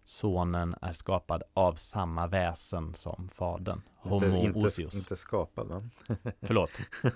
sonen 0.10 0.76
är 0.82 0.94
skapad 0.94 1.44
av 1.54 1.74
samma 1.74 2.28
väsen 2.28 2.94
som 2.94 3.30
fadern. 3.36 3.82
Homo 3.98 4.38
inte, 4.38 4.60
osios. 4.60 4.80
inte, 4.80 4.98
inte 4.98 5.16
skapad 5.16 5.68
va? 5.68 5.84
Förlåt. 6.42 6.70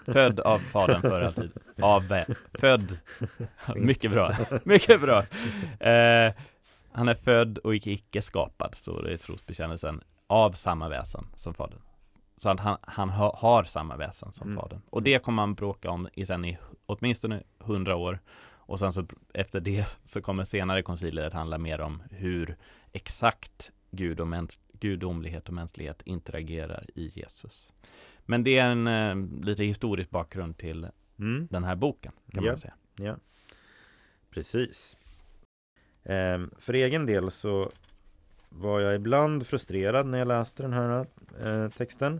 Född 0.05 0.39
av 0.39 0.59
fadern 0.59 1.01
för 1.01 1.21
alltid. 1.21 1.51
Av 1.81 2.03
vä- 2.03 2.35
född. 2.59 2.97
Mycket 3.75 4.11
bra. 4.11 4.31
Mycket 4.63 5.01
bra. 5.01 5.19
Eh, 5.79 6.33
han 6.91 7.07
är 7.09 7.13
född 7.15 7.57
och 7.57 7.75
icke, 7.75 7.91
icke 7.91 8.21
skapad, 8.21 8.75
står 8.75 9.03
det 9.03 9.13
i 9.13 9.17
trosbekännelsen, 9.17 10.01
av 10.27 10.51
samma 10.51 10.89
väsen 10.89 11.25
som 11.35 11.53
fadern. 11.53 11.79
Så 12.37 12.49
att 12.49 12.59
han, 12.59 12.77
han 12.81 13.09
ha, 13.09 13.35
har 13.37 13.63
samma 13.63 13.95
väsen 13.95 14.31
som 14.33 14.47
Mm. 14.51 14.61
fadern. 14.61 14.81
Och 14.89 15.03
det 15.03 15.19
kommer 15.19 15.35
man 15.35 15.53
bråka 15.53 15.89
om 15.91 16.07
i 16.13 16.25
sen 16.25 16.45
i 16.45 16.57
åtminstone 16.85 17.43
hundra 17.59 17.95
år. 17.95 18.19
Och 18.71 18.79
sen 18.79 18.93
så 18.93 19.05
efter 19.33 19.59
det 19.59 19.85
så 20.05 20.21
kommer 20.21 20.43
senare 20.43 20.81
koncilier 20.81 21.25
att 21.27 21.33
handla 21.33 21.57
mer 21.57 21.81
om 21.81 22.03
hur 22.11 22.55
exakt 22.91 23.71
Gud 23.91 24.19
och 24.19 24.27
mäns- 24.27 24.59
gudomlighet 24.73 25.47
och 25.47 25.53
mänsklighet 25.53 26.01
interagerar 26.05 26.85
i 26.95 27.07
Jesus. 27.07 27.73
Men 28.25 28.43
det 28.43 28.57
är 28.57 28.65
en 28.65 28.87
eh, 28.87 29.43
lite 29.45 29.63
historisk 29.63 30.09
bakgrund 30.09 30.57
till 30.57 30.87
Mm. 31.19 31.47
den 31.51 31.63
här 31.63 31.75
boken 31.75 32.11
kan 32.31 32.43
Ja. 32.43 32.51
man 32.51 32.57
säga. 32.57 32.73
Ja, 32.95 33.15
precis. 34.29 34.97
Ehm, 36.03 36.51
för 36.59 36.73
egen 36.73 37.05
del 37.05 37.31
så 37.31 37.71
var 38.49 38.79
jag 38.79 38.95
ibland 38.95 39.47
frustrerad 39.47 40.05
när 40.07 40.17
jag 40.17 40.27
läste 40.27 40.63
den 40.63 40.73
här 40.73 41.05
eh, 41.43 41.69
texten. 41.69 42.19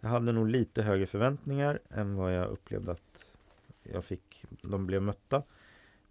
Jag 0.00 0.08
hade 0.08 0.32
nog 0.32 0.48
lite 0.48 0.82
högre 0.82 1.06
förväntningar 1.06 1.78
än 1.90 2.16
vad 2.16 2.34
jag 2.36 2.46
upplevde 2.48 2.92
att 2.92 3.32
jag 3.82 4.04
fick, 4.04 4.44
de 4.62 4.86
blev 4.86 5.02
mötta. 5.02 5.42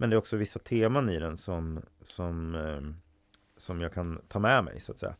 Men 0.02 0.10
det 0.10 0.16
är 0.16 0.18
också 0.18 0.38
vissa 0.38 0.60
teman 0.60 1.10
i 1.10 1.20
den 1.20 1.38
som, 1.38 1.82
som, 2.02 2.56
eh, 2.56 2.82
som 3.58 3.82
jag 3.82 3.94
kan 3.94 4.22
ta 4.28 4.40
med 4.40 4.64
mig 4.64 4.80
så 4.80 4.92
att 4.92 5.00
säga. 5.00 5.16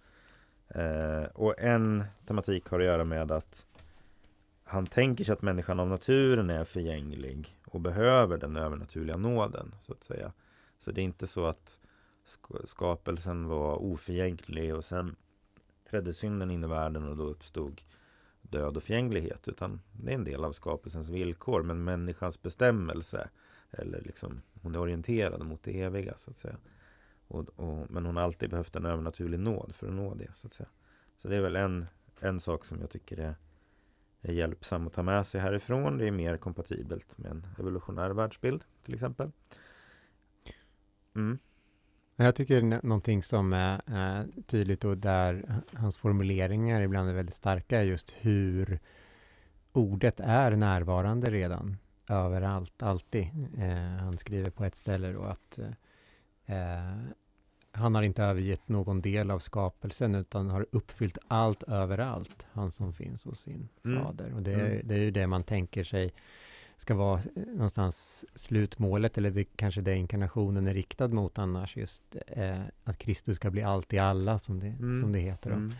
Eh, 0.68 1.24
och 1.24 1.60
en 1.60 2.04
tematik 2.26 2.68
har 2.68 2.80
att 2.80 2.86
göra 2.86 3.04
med 3.04 3.32
att 3.32 3.68
han 4.64 4.86
tänker 4.88 5.24
sig 5.24 5.34
att 5.34 5.42
människan 5.42 5.80
av 5.80 5.88
naturen 5.88 6.50
är 6.50 6.64
förgänglig 6.64 7.58
och 7.66 7.82
behöver 7.82 8.38
den 8.38 8.58
övernaturliga 8.58 9.18
nåden 9.18 9.76
så 9.82 9.94
att 9.94 10.04
säga. 10.04 10.34
Så 10.80 10.92
det 10.92 11.02
är 11.02 11.06
inte 11.06 11.28
så 11.28 11.46
att 11.46 11.80
skapelsen 12.66 13.48
var 13.48 13.76
oförgänglig 13.76 14.76
och 14.76 14.86
sen 14.86 15.16
trädde 15.90 16.14
synden 16.14 16.52
in 16.52 16.64
i 16.64 16.68
världen 16.68 17.08
och 17.08 17.18
då 17.18 17.24
uppstod 17.24 17.82
död 18.42 18.78
och 18.78 18.84
förgänglighet 18.84 19.48
utan 19.48 19.82
det 19.92 20.12
är 20.12 20.16
en 20.16 20.24
del 20.24 20.44
av 20.44 20.52
skapelsens 20.52 21.10
villkor 21.10 21.64
men 21.64 21.84
människans 21.84 22.42
bestämmelse 22.42 23.30
eller 23.72 24.02
liksom 24.02 24.42
hon 24.62 24.76
är 24.76 24.80
orienterad 24.80 25.46
mot 25.46 25.64
det 25.64 25.82
eviga 25.82 26.18
så 26.18 26.32
att 26.32 26.38
säga. 26.38 26.58
Och, 27.28 27.50
och, 27.56 27.92
men 27.92 28.06
hon 28.06 28.16
har 28.16 28.24
alltid 28.24 28.50
behövt 28.50 28.76
en 28.76 28.86
övernaturlig 28.86 29.40
nåd 29.40 29.76
för 29.76 29.88
att 29.88 29.94
nå 29.94 30.16
det 30.16 30.32
så 30.34 30.48
att 30.48 30.54
säga. 30.54 30.70
Så 31.18 31.28
det 31.28 31.36
är 31.36 31.42
väl 31.42 31.56
en, 31.56 31.86
en 32.20 32.40
sak 32.40 32.66
som 32.66 32.82
jag 32.82 32.90
tycker 32.90 33.18
är 33.18 33.36
är 34.22 34.34
hjälpsam 34.34 34.88
att 34.88 34.94
ta 34.94 35.04
med 35.04 35.26
sig 35.26 35.42
härifrån. 35.42 35.98
Det 35.98 36.08
är 36.08 36.12
mer 36.12 36.38
kompatibelt 36.38 37.18
med 37.18 37.32
en 37.32 37.48
evolutionär 37.60 38.10
världsbild 38.10 38.64
till 38.84 38.94
exempel. 38.94 39.32
Mm. 41.16 41.40
Jag 42.16 42.36
tycker 42.36 42.62
någonting 42.62 43.24
som 43.24 43.54
är, 43.54 43.82
är 43.86 44.28
tydligt 44.46 44.86
och 44.86 44.98
där 44.98 45.62
hans 45.74 45.98
formuleringar 45.98 46.82
ibland 46.82 47.10
är 47.10 47.14
väldigt 47.14 47.36
starka 47.36 47.80
är 47.80 47.84
just 47.84 48.16
hur 48.20 48.80
ordet 49.72 50.20
är 50.20 50.56
närvarande 50.56 51.32
redan 51.32 51.78
överallt, 52.10 52.84
alltid. 52.84 53.28
Eh, 53.58 53.76
han 54.04 54.18
skriver 54.18 54.50
på 54.50 54.66
ett 54.66 54.76
ställe 54.76 55.12
då 55.12 55.24
att 55.24 55.60
eh, 56.46 57.00
han 57.72 57.96
har 57.96 58.04
inte 58.04 58.24
övergett 58.24 58.68
någon 58.70 59.02
del 59.02 59.32
av 59.32 59.40
skapelsen 59.40 60.16
utan 60.16 60.50
har 60.50 60.66
uppfyllt 60.72 61.18
allt 61.28 61.64
överallt, 61.64 62.46
han 62.52 62.72
som 62.72 62.94
finns 62.94 63.26
hos 63.26 63.40
sin 63.40 63.70
Mm. 63.86 64.04
fader. 64.04 64.34
Och 64.34 64.42
det, 64.44 64.54
är- 64.54 64.72
Mm. 64.72 64.88
det 64.88 64.94
är 64.96 65.00
ju 65.00 65.12
det 65.12 65.28
man 65.28 65.44
tänker 65.44 65.84
sig 65.84 66.12
ska 66.78 66.96
vara 66.96 67.20
eh, 67.36 67.44
någonstans 67.46 68.26
slutmålet, 68.34 69.18
eller 69.18 69.32
det, 69.32 69.44
kanske 69.56 69.82
det 69.82 69.96
inkarnationen 69.96 70.68
är 70.68 70.74
riktad 70.74 71.08
mot 71.08 71.40
annars, 71.40 71.78
just 71.78 72.16
eh, 72.28 72.60
att 72.84 72.98
Kristus 72.98 73.36
ska 73.36 73.50
bli 73.50 73.64
allt 73.64 73.94
i 73.94 74.00
alla, 74.00 74.40
som 74.40 74.60
det, 74.60 74.68
Mm. 74.68 75.02
som 75.02 75.12
det 75.12 75.20
heter. 75.20 75.50
Då. 75.50 75.56
Mm. 75.56 75.72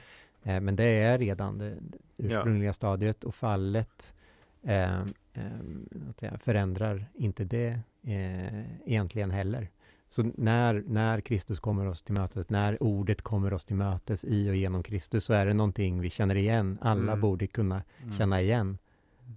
Eh, 0.44 0.62
men 0.62 0.76
det 0.76 0.84
är 0.84 1.18
redan 1.18 1.58
det 1.58 1.70
det 1.70 1.98
ursprungliga 2.18 2.74
stadiet 2.74 3.24
och 3.24 3.36
fallet 3.36 4.14
eh, 4.64 5.00
eh, 6.22 6.38
förändrar 6.40 7.06
inte 7.14 7.44
det 7.44 7.80
eh, 8.04 8.88
egentligen 8.90 9.32
heller. 9.32 9.70
Så 10.08 10.32
när, 10.36 10.84
när 10.88 11.22
Kristus 11.22 11.60
kommer 11.60 11.86
oss 11.88 12.02
till 12.02 12.14
mötes, 12.14 12.50
när 12.50 12.84
ordet 12.84 13.22
kommer 13.22 13.54
oss 13.54 13.66
till 13.66 13.76
mötes 13.76 14.26
i 14.26 14.50
och 14.52 14.56
genom 14.56 14.84
Kristus, 14.84 15.24
så 15.26 15.34
är 15.34 15.46
det 15.46 15.54
någonting 15.54 16.02
vi 16.02 16.10
känner 16.10 16.36
igen. 16.36 16.78
Alla 16.82 17.02
Mm. 17.12 17.22
borde 17.22 17.48
kunna 17.48 17.84
Mm. 18.04 18.14
känna 18.14 18.42
igen, 18.42 18.78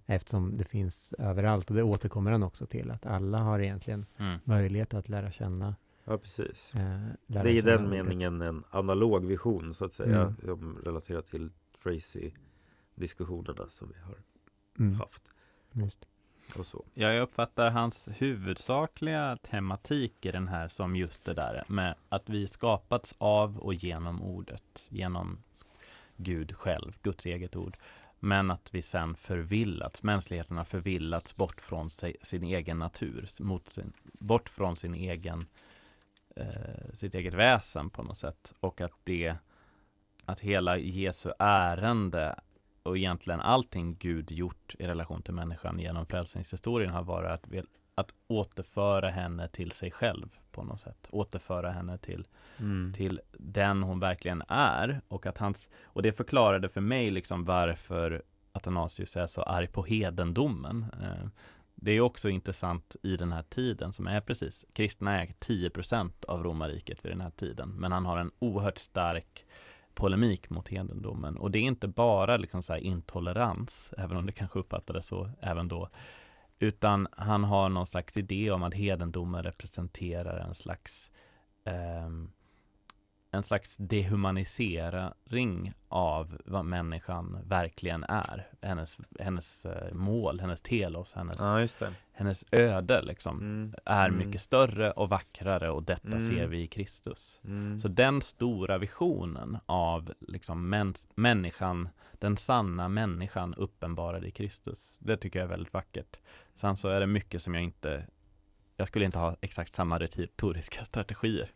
eftersom 0.06 0.56
det 0.56 0.64
finns 0.64 1.14
överallt. 1.18 1.70
Och 1.70 1.76
det 1.76 1.82
återkommer 1.82 2.30
han 2.32 2.42
också 2.42 2.66
till, 2.66 2.90
att 2.90 3.06
alla 3.06 3.38
har 3.38 3.60
egentligen 3.60 4.06
Mm. 4.18 4.38
möjlighet 4.44 4.94
att 4.94 5.08
lära 5.08 5.30
känna. 5.30 5.74
Ja, 6.04 6.18
precis. 6.18 6.74
Eh, 6.74 7.00
Det 7.26 7.38
är 7.38 7.46
i 7.46 7.60
den 7.60 7.86
ordet. 7.86 7.90
meningen 8.04 8.42
en 8.42 8.64
analog 8.70 9.26
vision 9.26 9.74
så 9.74 9.84
att 9.84 9.92
säga. 9.94 10.20
Mm. 10.20 10.34
Jag 10.46 10.86
relaterar 10.86 11.22
till 11.22 11.50
Tracy-diskussionerna 11.82 13.66
som 13.70 13.88
vi 13.88 14.00
har 14.00 14.14
Mm, 14.78 14.94
haft. 14.94 15.30
just. 15.72 16.06
Och 16.56 16.66
så. 16.66 16.84
Ja, 16.94 17.12
jag 17.12 17.22
uppfattar 17.22 17.70
hans 17.70 18.08
huvudsakliga 18.16 19.36
tematik 19.42 20.26
i 20.26 20.30
den 20.30 20.48
här 20.48 20.68
som 20.68 20.96
just 20.96 21.24
det 21.24 21.34
där 21.34 21.64
med 21.66 21.94
att 22.08 22.28
vi 22.28 22.46
skapats 22.46 23.14
av 23.18 23.58
och 23.58 23.74
genom 23.74 24.22
ordet, 24.22 24.86
genom 24.88 25.42
Gud 26.16 26.56
själv, 26.56 26.92
Guds 27.02 27.26
eget 27.26 27.56
ord. 27.56 27.76
Men 28.24 28.50
att 28.50 28.74
vi 28.74 28.82
sen 28.82 29.14
förvillats, 29.14 30.02
mänskligheten 30.02 30.56
har 30.56 30.64
förvillats 30.64 31.36
bort 31.36 31.60
från 31.60 31.90
sig, 31.90 32.16
sin 32.22 32.42
egen 32.42 32.78
natur, 32.78 33.28
mot 33.40 33.68
sin, 33.68 33.92
bort 34.02 34.48
från 34.48 34.76
sin 34.76 34.94
egen, 34.94 35.46
eh, 36.36 36.92
sitt 36.92 37.14
eget 37.14 37.34
väsen 37.34 37.90
på 37.90 38.02
något 38.02 38.18
sätt. 38.18 38.54
Och 38.60 38.80
att 38.80 38.92
det, 39.04 39.34
att 40.24 40.40
hela 40.40 40.78
Jesu 40.78 41.30
ärende 41.38 42.40
och 42.82 42.96
egentligen 42.98 43.40
allting 43.40 43.96
Gud 43.98 44.30
gjort 44.32 44.74
i 44.78 44.86
relation 44.86 45.22
till 45.22 45.34
människan 45.34 45.78
genom 45.78 46.06
frälsningshistorien 46.06 46.90
har 46.92 47.02
varit 47.02 47.30
att, 47.30 47.46
att 47.94 48.10
återföra 48.28 49.08
henne 49.10 49.48
till 49.48 49.70
sig 49.70 49.90
själv 49.90 50.36
på 50.52 50.62
något 50.64 50.80
sätt. 50.80 51.08
Återföra 51.10 51.70
henne 51.70 51.98
till, 51.98 52.26
Mm. 52.58 52.92
till 52.96 53.20
den 53.32 53.82
hon 53.82 54.00
verkligen 54.00 54.42
är. 54.48 55.00
Och, 55.08 55.26
att 55.26 55.38
hans, 55.38 55.68
och 55.84 56.02
det 56.02 56.12
förklarade 56.12 56.68
för 56.68 56.80
mig 56.80 57.10
liksom 57.10 57.44
varför 57.44 58.22
Athanasius 58.52 59.16
är 59.16 59.26
så 59.26 59.42
arg 59.42 59.66
på 59.66 59.82
hedendomen. 59.84 60.86
Eh, 61.02 61.28
Det 61.74 61.92
är 61.92 62.00
också 62.00 62.28
intressant 62.28 62.96
i 63.02 63.16
den 63.16 63.32
här 63.32 63.42
tiden 63.42 63.92
som 63.92 64.06
är 64.06 64.20
precis, 64.20 64.64
kristna 64.72 65.22
är 65.22 65.26
10% 65.26 66.24
av 66.24 66.42
romarriket 66.42 67.04
vid 67.04 67.12
den 67.12 67.20
här 67.20 67.30
tiden, 67.30 67.68
men 67.68 67.92
han 67.92 68.06
har 68.06 68.18
en 68.18 68.30
oerhört 68.38 68.78
stark 68.78 69.44
polemik 69.94 70.50
mot 70.50 70.68
hedendomen. 70.68 71.36
Och 71.36 71.50
det 71.50 71.58
är 71.58 71.62
inte 71.62 71.88
bara 71.88 72.36
liksom 72.36 72.62
så 72.62 72.72
här 72.72 72.80
intolerans, 72.80 73.94
även 73.98 74.16
om 74.16 74.26
det 74.26 74.32
kanske 74.32 74.58
uppfattades 74.58 75.06
så 75.06 75.30
även 75.40 75.68
då, 75.68 75.88
utan 76.58 77.08
han 77.12 77.44
har 77.44 77.68
någon 77.68 77.86
slags 77.86 78.16
idé 78.16 78.50
om 78.50 78.62
att 78.62 78.74
hedendomen 78.74 79.42
representerar 79.42 80.38
en 80.38 80.54
slags 80.54 81.10
eh, 81.64 82.08
en 83.34 83.42
slags 83.42 83.76
dehumanisering 83.76 85.72
av 85.88 86.38
vad 86.44 86.64
människan 86.64 87.38
verkligen 87.46 88.04
är. 88.04 88.46
Hennes, 88.62 89.00
hennes 89.20 89.66
eh, 89.66 89.94
mål, 89.94 90.40
hennes 90.40 90.62
telos, 90.62 91.14
hennes, 91.14 91.40
Ja, 91.40 91.66
hennes 92.12 92.44
öde 92.50 93.02
liksom 93.02 93.38
Mm. 93.38 93.74
är 93.84 94.08
Mm. 94.08 94.18
mycket 94.26 94.40
större 94.40 94.90
och 94.90 95.08
vackrare 95.08 95.70
och 95.70 95.82
detta 95.82 96.08
Mm. 96.08 96.28
ser 96.28 96.46
vi 96.46 96.62
i 96.62 96.66
Kristus. 96.66 97.40
Mm. 97.44 97.78
Så 97.78 97.88
den 97.88 98.22
stora 98.22 98.78
visionen 98.78 99.58
av 99.66 100.12
liksom 100.20 100.74
mäns- 100.74 101.08
människan, 101.14 101.88
den 102.12 102.36
sanna 102.36 102.88
människan 102.88 103.54
uppenbarad 103.54 104.24
i 104.24 104.30
Kristus, 104.30 104.96
det 105.00 105.16
tycker 105.16 105.38
jag 105.38 105.46
är 105.46 105.50
väldigt 105.50 105.72
vackert. 105.74 106.16
Sen 106.54 106.76
så 106.76 106.88
är 106.88 107.00
det 107.00 107.06
mycket 107.06 107.42
som 107.42 107.54
jag 107.54 107.62
inte, 107.62 108.06
jag 108.76 108.88
skulle 108.88 109.04
inte 109.04 109.18
ha 109.18 109.36
exakt 109.40 109.74
samma 109.74 109.98
retoriska 109.98 110.84
strategier. 110.84 111.50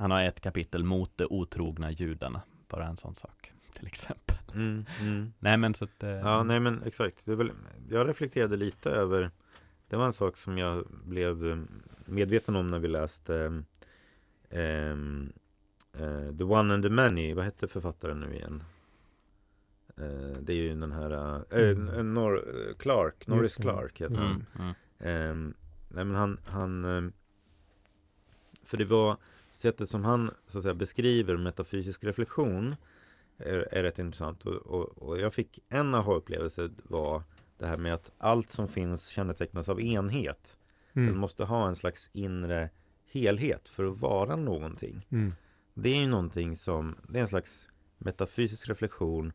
Han 0.00 0.10
har 0.10 0.22
ett 0.22 0.40
kapitel 0.40 0.84
mot 0.84 1.12
de 1.16 1.24
otrogna 1.30 1.90
judarna, 1.90 2.42
bara 2.68 2.86
en 2.86 2.96
sån 2.96 3.14
sak 3.14 3.52
till 3.74 3.86
exempel. 3.86 4.36
Mm. 4.54 4.84
Mm. 5.00 5.32
Nej 5.38 5.56
men 5.56 5.74
så 5.74 5.84
att, 5.84 6.02
eh, 6.02 6.10
Ja, 6.10 6.42
nej 6.42 6.60
men 6.60 6.82
exakt. 6.82 7.28
Väl, 7.28 7.52
jag 7.88 8.08
reflekterade 8.08 8.56
lite 8.56 8.90
över 8.90 9.30
Det 9.88 9.96
var 9.96 10.06
en 10.06 10.12
sak 10.12 10.36
som 10.36 10.58
jag 10.58 10.86
blev 11.04 11.46
eh, 11.50 11.58
medveten 12.04 12.56
om 12.56 12.66
när 12.66 12.78
vi 12.78 12.88
läste 12.88 13.62
ehm, 14.50 15.32
eh, 15.92 16.36
The 16.38 16.44
One 16.44 16.74
and 16.74 16.82
the 16.82 16.88
Many. 16.90 17.34
Vad 17.34 17.44
hette 17.44 17.68
författaren 17.68 18.20
nu 18.20 18.34
igen? 18.34 18.62
Eh, 19.96 20.38
det 20.40 20.52
är 20.52 20.56
ju 20.56 20.74
den 20.80 20.92
här 20.92 21.10
eh, 21.50 21.70
Mm. 21.70 21.88
eh, 21.88 22.02
Nor 22.04 22.36
eh, 22.36 22.74
Clark, 22.76 23.26
Norris. 23.26 23.54
Clark 23.54 24.00
heter 24.00 24.12
Just 24.14 24.22
han. 24.24 24.46
mm, 24.54 24.64
mm, 24.64 24.74
Ehm, 24.98 25.54
nej 25.88 26.04
men 26.04 26.14
han, 26.16 26.38
han 26.46 27.12
För 28.62 28.76
det 28.76 28.84
var 28.84 29.16
sättet 29.60 29.88
som 29.88 30.04
han 30.04 30.30
så 30.46 30.58
att 30.58 30.62
säga, 30.62 30.74
beskriver 30.74 31.36
metafysisk 31.36 32.04
reflektion 32.04 32.76
är, 33.38 33.68
är 33.74 33.82
rätt 33.82 33.98
intressant. 33.98 34.46
Och, 34.46 34.54
och, 34.54 34.98
och 34.98 35.18
jag 35.18 35.34
fick 35.34 35.58
en 35.68 35.94
aha-upplevelse 35.94 36.70
var 36.82 37.22
det 37.58 37.66
här 37.66 37.76
med 37.76 37.94
att 37.94 38.12
allt 38.18 38.50
som 38.50 38.68
finns 38.68 39.06
kännetecknas 39.06 39.68
av 39.68 39.80
enhet. 39.80 40.58
Mm. 40.92 41.08
Den 41.08 41.16
måste 41.18 41.44
ha 41.44 41.68
en 41.68 41.76
slags 41.76 42.10
inre 42.12 42.70
helhet 43.12 43.68
för 43.68 43.84
att 43.84 43.98
vara 43.98 44.36
någonting. 44.36 45.06
Mm. 45.10 45.34
Det 45.74 45.90
är 45.90 46.00
ju 46.00 46.08
någonting 46.08 46.56
som, 46.56 46.96
det 47.08 47.18
är 47.18 47.22
en 47.22 47.28
slags 47.28 47.68
metafysisk 47.98 48.68
reflektion 48.68 49.32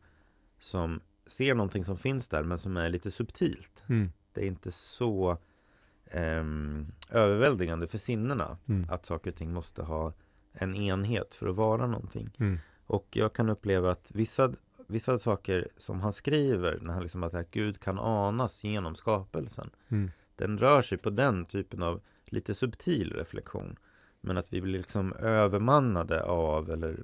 som 0.58 1.00
ser 1.26 1.54
någonting 1.54 1.84
som 1.84 1.98
finns 1.98 2.28
där 2.28 2.42
men 2.42 2.58
som 2.58 2.76
är 2.76 2.88
lite 2.88 3.10
subtilt. 3.10 3.84
Mm. 3.88 4.12
Det 4.32 4.40
är 4.40 4.46
inte 4.46 4.72
så 4.72 5.38
ehm, 6.10 6.86
överväldigande 7.10 7.86
för 7.86 7.98
sinnena 7.98 8.58
Mm. 8.68 8.86
att 8.90 9.06
saker 9.06 9.30
och 9.30 9.36
ting 9.36 9.52
måste 9.52 9.82
ha 9.82 10.12
en 10.52 10.74
enhet 10.74 11.34
för 11.34 11.48
att 11.48 11.56
vara 11.56 11.86
någonting. 11.86 12.30
Mm. 12.38 12.58
Och 12.86 13.06
jag 13.10 13.32
kan 13.32 13.48
uppleva 13.48 13.90
att 13.90 14.10
vissa, 14.14 14.52
vissa 14.86 15.18
saker 15.18 15.68
som 15.76 16.00
han 16.00 16.12
skriver, 16.12 16.78
när 16.82 16.92
han 16.92 17.02
liksom 17.02 17.22
att 17.22 17.34
att 17.34 17.50
Gud 17.50 17.80
kan 17.80 17.98
anas 17.98 18.64
genom 18.64 18.94
skapelsen, 18.94 19.70
Mm. 19.88 20.10
den 20.36 20.58
rör 20.58 20.82
sig 20.82 20.98
på 20.98 21.10
den 21.10 21.44
typen 21.44 21.82
av 21.82 22.00
lite 22.26 22.54
subtil 22.54 23.12
reflektion. 23.12 23.76
Men 24.20 24.36
att 24.36 24.52
vi 24.52 24.60
blir 24.60 24.78
liksom 24.78 25.12
övermannade 25.12 26.22
av 26.24 26.70
eller 26.70 27.02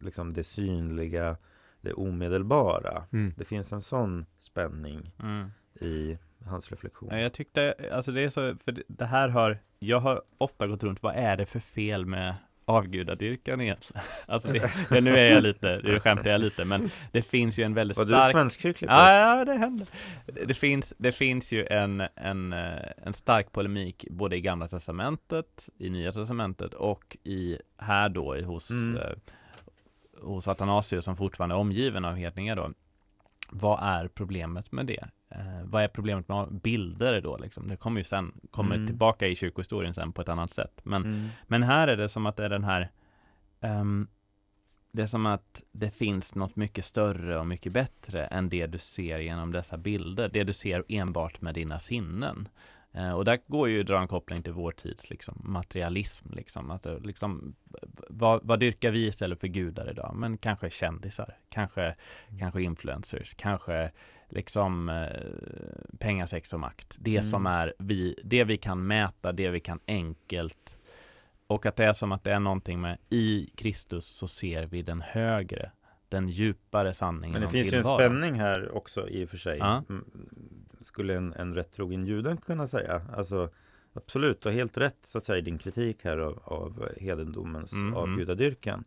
liksom 0.00 0.32
det 0.32 0.44
synliga, 0.44 1.36
det 1.80 1.92
omedelbara. 1.92 3.04
Mm. 3.12 3.32
Det 3.36 3.44
finns 3.44 3.72
en 3.72 3.80
sån 3.80 4.26
spänning 4.38 5.12
Mm. 5.22 5.50
i 5.80 6.18
hans 6.46 6.70
reflektion. 6.70 7.08
Ja, 7.12 7.18
Jag 7.18 7.32
tyckte, 7.32 7.74
alltså 7.92 8.12
det 8.12 8.20
är 8.24 8.30
så, 8.30 8.56
för 8.64 8.82
det- 8.88 9.04
här 9.06 9.28
har, 9.28 9.58
jag 9.78 10.00
har 10.00 10.22
ofta 10.38 10.66
gått 10.66 10.82
runt, 10.82 11.02
vad 11.02 11.14
är 11.14 11.36
det 11.36 11.46
för 11.46 11.60
fel 11.60 12.06
med 12.06 12.34
avgudadyrkan 12.64 13.60
egentligen? 13.60 14.02
Alltså 14.26 14.48
det, 14.52 14.70
ja, 14.90 15.00
nu 15.00 15.16
är 15.18 15.32
jag 15.32 15.42
lite, 15.42 15.80
nu 15.84 16.00
skämtar 16.00 16.30
jag 16.30 16.40
lite, 16.40 16.64
men 16.64 16.90
det 17.12 17.22
finns 17.22 17.58
ju 17.58 17.62
en 17.64 17.74
väldigt 17.74 17.96
Var 17.96 18.04
du 18.04 18.12
stark 18.12 18.32
svenskkyrklig 18.32 18.90
Ja, 18.90 19.36
ja, 19.38 19.44
det 19.44 19.54
händer. 19.54 19.86
Det 20.46 20.54
finns, 20.54 20.94
det 20.98 21.12
finns 21.12 21.52
ju 21.52 21.66
en, 21.66 22.02
en, 22.16 22.52
eh, 22.52 22.78
en 23.02 23.12
stark 23.12 23.52
polemik 23.52 24.04
både 24.10 24.36
i 24.36 24.40
Gamla 24.40 24.68
Testamentet, 24.68 25.68
i 25.78 25.90
Nya 25.90 26.12
Testamentet 26.12 26.74
och 26.74 27.16
i 27.24 27.58
här 27.78 28.08
då 28.08 28.40
hos, 28.42 28.70
Mm. 28.70 28.96
eh, 28.96 29.12
hos 30.22 30.48
Athanasius 30.48 31.04
som 31.04 31.16
fortfarande 31.16 31.54
är 31.54 31.58
omgiven 31.58 32.04
av 32.04 32.14
hedningar 32.14 32.56
då. 32.56 32.70
Vad 33.50 33.78
är 33.82 34.08
problemet 34.08 34.72
med 34.72 34.86
det? 34.86 35.08
Eh, 35.30 35.62
vad 35.64 35.82
är 35.82 35.88
problemet 35.88 36.28
med 36.28 36.52
bilder 36.60 37.20
då 37.20 37.36
liksom? 37.36 37.68
Det 37.68 37.76
kommer 37.76 38.00
ju 38.00 38.04
sen, 38.04 38.40
kommer 38.50 38.74
Mm. 38.74 38.86
tillbaka 38.86 39.26
i 39.26 39.34
kyrkohistorien 39.36 39.94
sen 39.94 40.12
på 40.12 40.22
ett 40.22 40.28
annat 40.28 40.50
sätt. 40.50 40.80
Men 40.82 41.02
Mm. 41.04 41.28
men 41.46 41.62
här 41.62 41.88
är 41.88 41.96
det 41.96 42.08
som 42.08 42.26
att 42.26 42.36
det 42.36 42.44
är 42.44 42.48
den 42.48 42.64
här 42.64 42.90
ehm, 43.60 44.08
Det 44.92 45.02
är 45.02 45.06
som 45.06 45.26
att 45.26 45.62
det 45.72 45.90
finns 45.90 46.34
något 46.34 46.56
mycket 46.56 46.84
större 46.84 47.38
och 47.38 47.46
mycket 47.46 47.72
bättre 47.72 48.26
än 48.26 48.48
det 48.48 48.66
du 48.66 48.78
ser 48.78 49.18
genom 49.18 49.52
dessa 49.52 49.76
bilder. 49.76 50.28
Det 50.28 50.44
du 50.44 50.52
ser 50.52 50.84
enbart 50.88 51.40
med 51.40 51.54
dina 51.54 51.78
sinnen. 51.80 52.48
Eh, 52.92 53.12
och 53.12 53.24
där 53.24 53.38
går 53.46 53.68
ju 53.68 53.80
att 53.80 53.86
dra 53.86 54.00
en 54.00 54.08
koppling 54.08 54.42
till 54.42 54.52
vår 54.52 54.72
tids 54.72 55.10
liksom, 55.10 55.40
materialism. 55.44 56.30
Liksom. 56.32 56.70
Att, 56.70 56.82
det 56.82 56.98
liksom, 56.98 57.54
vad, 58.08 58.40
vad 58.44 58.60
dyrkar 58.60 58.90
vi 58.90 59.06
istället 59.06 59.40
för 59.40 59.48
gudar 59.48 59.90
idag? 59.90 60.14
Men 60.16 60.38
kanske 60.38 60.70
kändisar, 60.70 61.36
kanske, 61.48 61.94
kanske 62.38 62.62
influencers, 62.62 63.34
kanske 63.34 63.90
liksom 64.30 64.88
eh, 64.88 65.96
pengar, 65.98 66.26
sex 66.26 66.52
och 66.52 66.60
makt. 66.60 66.96
Det 67.00 67.16
Mm. 67.16 67.22
som 67.30 67.46
är 67.46 67.74
vi, 67.78 68.14
det 68.24 68.44
vi 68.44 68.56
kan 68.56 68.86
mäta, 68.86 69.32
det 69.32 69.50
vi 69.50 69.60
kan 69.60 69.80
enkelt 69.86 70.76
och 71.46 71.66
att 71.66 71.76
det 71.76 71.84
är 71.84 71.92
som 71.92 72.12
att 72.12 72.24
det 72.24 72.32
är 72.32 72.40
någonting 72.40 72.80
med 72.80 72.98
i 73.10 73.50
Kristus 73.56 74.06
så 74.06 74.28
ser 74.28 74.66
vi 74.66 74.82
den 74.82 75.00
högre, 75.00 75.70
den 76.08 76.28
djupare 76.28 76.94
sanningen 76.94 77.32
Men 77.32 77.42
det 77.42 77.48
finns 77.48 77.72
ju 77.72 77.76
en 77.76 77.82
tillvaron. 77.82 77.98
spänning 78.18 78.40
här 78.40 78.76
också 78.76 79.08
i 79.08 79.24
och 79.24 79.28
för 79.30 79.36
sig. 79.36 79.58
Ja. 79.58 79.84
Mm, 79.88 80.04
Skulle 80.80 81.16
en, 81.16 81.32
en 81.32 81.54
rättrogen 81.54 82.04
juden 82.04 82.36
kunna 82.36 82.66
säga. 82.66 83.02
Alltså 83.16 83.50
absolut, 83.92 84.44
har 84.44 84.50
helt 84.52 84.78
rätt 84.78 84.98
så 85.06 85.18
att 85.18 85.24
säga 85.24 85.38
i 85.38 85.40
din 85.42 85.58
kritik 85.58 86.04
här 86.04 86.18
av, 86.18 86.38
av 86.44 86.88
hedendomens 86.96 87.72
Mm, 87.72 87.86
mm. 87.86 87.96
avgudadyrkan. 87.96 88.84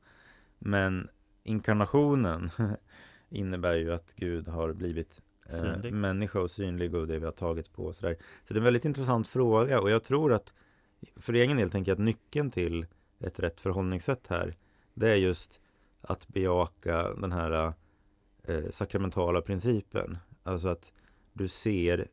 Men 0.59 1.09
inkarnationen 1.43 2.49
innebär 3.29 3.73
ju 3.75 3.93
att 3.93 4.13
Gud 4.15 4.47
har 4.47 4.73
blivit 4.73 5.21
eh, 5.45 5.59
Synlig. 5.59 5.93
människa 5.93 6.39
och 6.39 6.51
synlig 6.51 6.95
och 6.95 7.07
det 7.07 7.19
vi 7.19 7.25
har 7.25 7.31
tagit 7.31 7.73
på 7.73 7.85
och 7.85 7.95
sådär. 7.95 8.17
Så 8.47 8.53
det 8.53 8.57
är 8.57 8.59
en 8.59 8.63
väldigt 8.63 8.85
intressant 8.85 9.27
fråga 9.27 9.79
och 9.79 9.89
jag 9.91 10.03
tror 10.03 10.33
att 10.33 10.53
för 11.15 11.33
egen 11.33 11.57
del 11.57 11.71
tänker 11.71 11.91
jag 11.91 11.95
att 11.95 12.05
nyckeln 12.05 12.51
till 12.51 12.85
ett 13.19 13.39
rätt 13.39 13.59
förhållningssätt 13.59 14.27
här 14.27 14.55
det 14.93 15.09
är 15.09 15.15
just 15.15 15.61
att 16.01 16.27
bejaka 16.27 17.13
den 17.13 17.31
här 17.31 17.73
eh, 18.43 18.69
sakramentala 18.71 19.41
principen. 19.41 20.17
Alltså 20.43 20.67
att 20.67 20.91
du 21.33 21.47
ser 21.47 22.07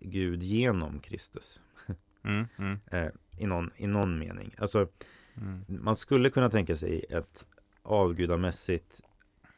Gud 0.00 0.42
genom 0.42 1.00
Kristus 1.00 1.60
Mm, 2.22 2.46
mm, 2.58 2.78
eh, 2.90 3.10
i, 3.38 3.46
någon, 3.46 3.70
i 3.76 3.86
någon 3.86 4.18
mening. 4.18 4.54
Alltså 4.58 4.88
mm. 5.34 5.64
man 5.66 5.96
skulle 5.96 6.30
kunna 6.30 6.50
tänka 6.50 6.76
sig 6.76 7.04
ett 7.10 7.46
avgudamässigt, 7.82 9.00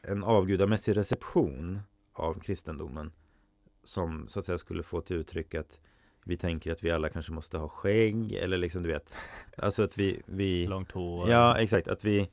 en 0.01 0.23
avgudamässig 0.23 0.97
reception 0.97 1.79
av 2.13 2.39
kristendomen 2.39 3.11
som 3.83 4.27
så 4.27 4.39
att 4.39 4.45
säga 4.45 4.57
skulle 4.57 4.83
få 4.83 5.01
till 5.01 5.15
uttryck 5.15 5.55
att 5.55 5.79
vi 6.25 6.37
tänker 6.37 6.71
att 6.71 6.83
vi 6.83 6.91
alla 6.91 7.09
kanske 7.09 7.31
måste 7.31 7.57
ha 7.57 7.69
skägg 7.69 8.33
eller 8.33 8.57
liksom 8.57 8.83
du 8.83 8.89
vet 8.89 9.17
Alltså 9.57 9.83
att 9.83 9.97
vi, 9.97 10.21
vi 10.25 10.67
Långt 10.67 10.91
hår. 10.91 11.29
Ja 11.29 11.57
exakt, 11.57 11.87
att 11.87 12.03
vi, 12.05 12.29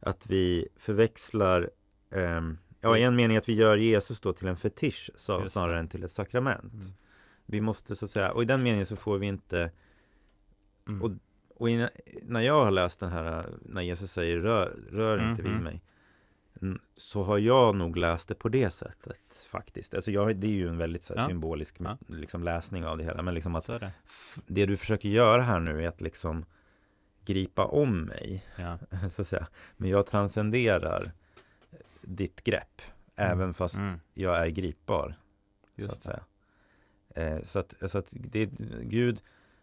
att 0.00 0.26
vi 0.26 0.68
förväxlar 0.76 1.70
ehm, 2.10 2.58
Ja 2.80 2.98
i 2.98 3.02
en 3.02 3.16
mening 3.16 3.36
att 3.36 3.48
vi 3.48 3.52
gör 3.54 3.76
Jesus 3.76 4.20
då 4.20 4.32
till 4.32 4.48
en 4.48 4.56
fetisch 4.56 5.10
så, 5.16 5.48
snarare 5.48 5.78
än 5.78 5.88
till 5.88 6.04
ett 6.04 6.10
sakrament 6.10 6.72
Mm. 6.72 6.86
Vi 7.46 7.60
måste 7.60 7.96
så 7.96 8.04
att 8.04 8.10
säga, 8.10 8.32
och 8.32 8.42
i 8.42 8.46
den 8.46 8.62
meningen 8.62 8.86
så 8.86 8.96
får 8.96 9.18
vi 9.18 9.26
inte 9.26 9.70
Mm. 10.88 11.02
och- 11.02 11.10
och 11.56 11.70
i, 11.70 11.88
när 12.22 12.40
jag 12.40 12.64
har 12.64 12.70
läst 12.70 13.00
den 13.00 13.10
här, 13.10 13.46
när 13.62 13.82
Jesus 13.82 14.12
säger 14.12 14.38
rör, 14.38 14.78
rör 14.90 15.30
inte 15.30 15.42
vid 15.42 15.52
Mhm. 15.52 15.62
mig 15.62 15.72
mm, 15.72 15.84
Så 16.96 17.22
har 17.22 17.38
jag 17.38 17.76
nog 17.76 17.96
läst 17.96 18.28
det 18.28 18.34
på 18.34 18.48
det 18.48 18.70
sättet 18.70 19.46
faktiskt 19.50 19.94
Alltså 19.94 20.10
jag, 20.10 20.36
det 20.36 20.46
är 20.46 20.50
ju 20.52 20.68
en 20.68 20.78
väldigt 20.78 21.02
så 21.02 21.14
här, 21.14 21.20
Ja. 21.22 21.28
symbolisk 21.28 21.76
Ja. 21.78 21.98
liksom, 22.06 22.42
läsning 22.44 22.86
av 22.86 22.98
det 22.98 23.04
hela 23.04 23.22
Men 23.22 23.34
liksom 23.34 23.54
att 23.56 23.66
det. 23.66 23.92
det 24.46 24.66
du 24.66 24.76
försöker 24.76 25.08
göra 25.08 25.42
här 25.42 25.60
nu 25.60 25.84
är 25.84 25.88
att 25.88 26.00
liksom 26.00 26.44
gripa 27.24 27.64
om 27.64 28.02
mig 28.02 28.44
Ja. 28.56 28.78
så 29.10 29.22
att 29.22 29.28
säga 29.28 29.46
Men 29.76 29.90
jag 29.90 30.06
transcenderar 30.06 31.12
ditt 32.02 32.44
grepp 32.44 32.82
Även 33.16 33.54
fast 33.54 33.78
Mm. 33.78 34.00
jag 34.14 34.46
är 34.46 34.48
gripbar 34.48 35.14
Just 35.76 35.90
så 35.90 35.96
att 35.96 36.02
säga. 36.02 36.24
Eh, 37.14 37.42
så 37.42 37.58
att, 37.58 37.74
så 37.90 37.98
att 37.98 38.14
det, 38.16 38.46
Gud, 38.82 39.20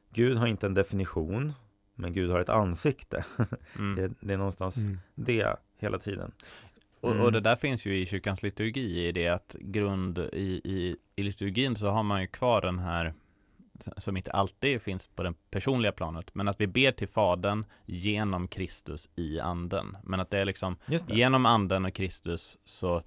Gud 0.09 0.37
har 0.37 0.47
inte 0.47 0.65
en 0.65 0.73
definition, 0.73 1.53
men 1.95 2.13
Gud 2.13 2.29
har 2.31 2.39
ett 2.39 2.49
ansikte. 2.49 3.25
Mm. 3.75 3.95
Det, 3.95 4.13
det 4.27 4.33
är 4.33 4.37
någonstans 4.37 4.77
Mm. 4.77 4.97
det 5.15 5.55
hela 5.77 5.99
tiden. 5.99 6.31
Och, 7.01 7.11
Mm. 7.11 7.23
och 7.23 7.31
det 7.31 7.39
där 7.39 7.55
finns 7.55 7.85
ju 7.85 7.97
i 7.97 8.05
kyrkans 8.05 8.43
liturgi 8.43 9.07
i 9.07 9.11
det 9.11 9.27
att 9.27 9.55
grund 9.59 10.17
i, 10.19 10.61
i, 10.63 10.95
i 11.15 11.23
liturgin 11.23 11.75
så 11.75 11.87
har 11.89 12.03
man 12.03 12.21
ju 12.21 12.27
kvar 12.27 12.61
den 12.61 12.79
här 12.79 13.13
som 13.97 14.17
inte 14.17 14.31
alltid 14.31 14.81
finns 14.81 15.07
på 15.07 15.23
det 15.23 15.33
personliga 15.51 15.91
planet, 15.91 16.35
men 16.35 16.47
att 16.47 16.61
vi 16.61 16.67
ber 16.67 16.91
till 16.91 17.07
Fadern 17.07 17.65
genom 17.85 18.47
Kristus 18.47 19.09
i 19.15 19.39
anden. 19.39 19.97
Men 20.03 20.19
att 20.19 20.29
det 20.29 20.37
är 20.39 20.45
liksom 20.45 20.75
det. 20.87 21.13
genom 21.15 21.45
anden 21.45 21.85
och 21.85 21.93
Kristus 21.93 22.57
så 22.65 23.03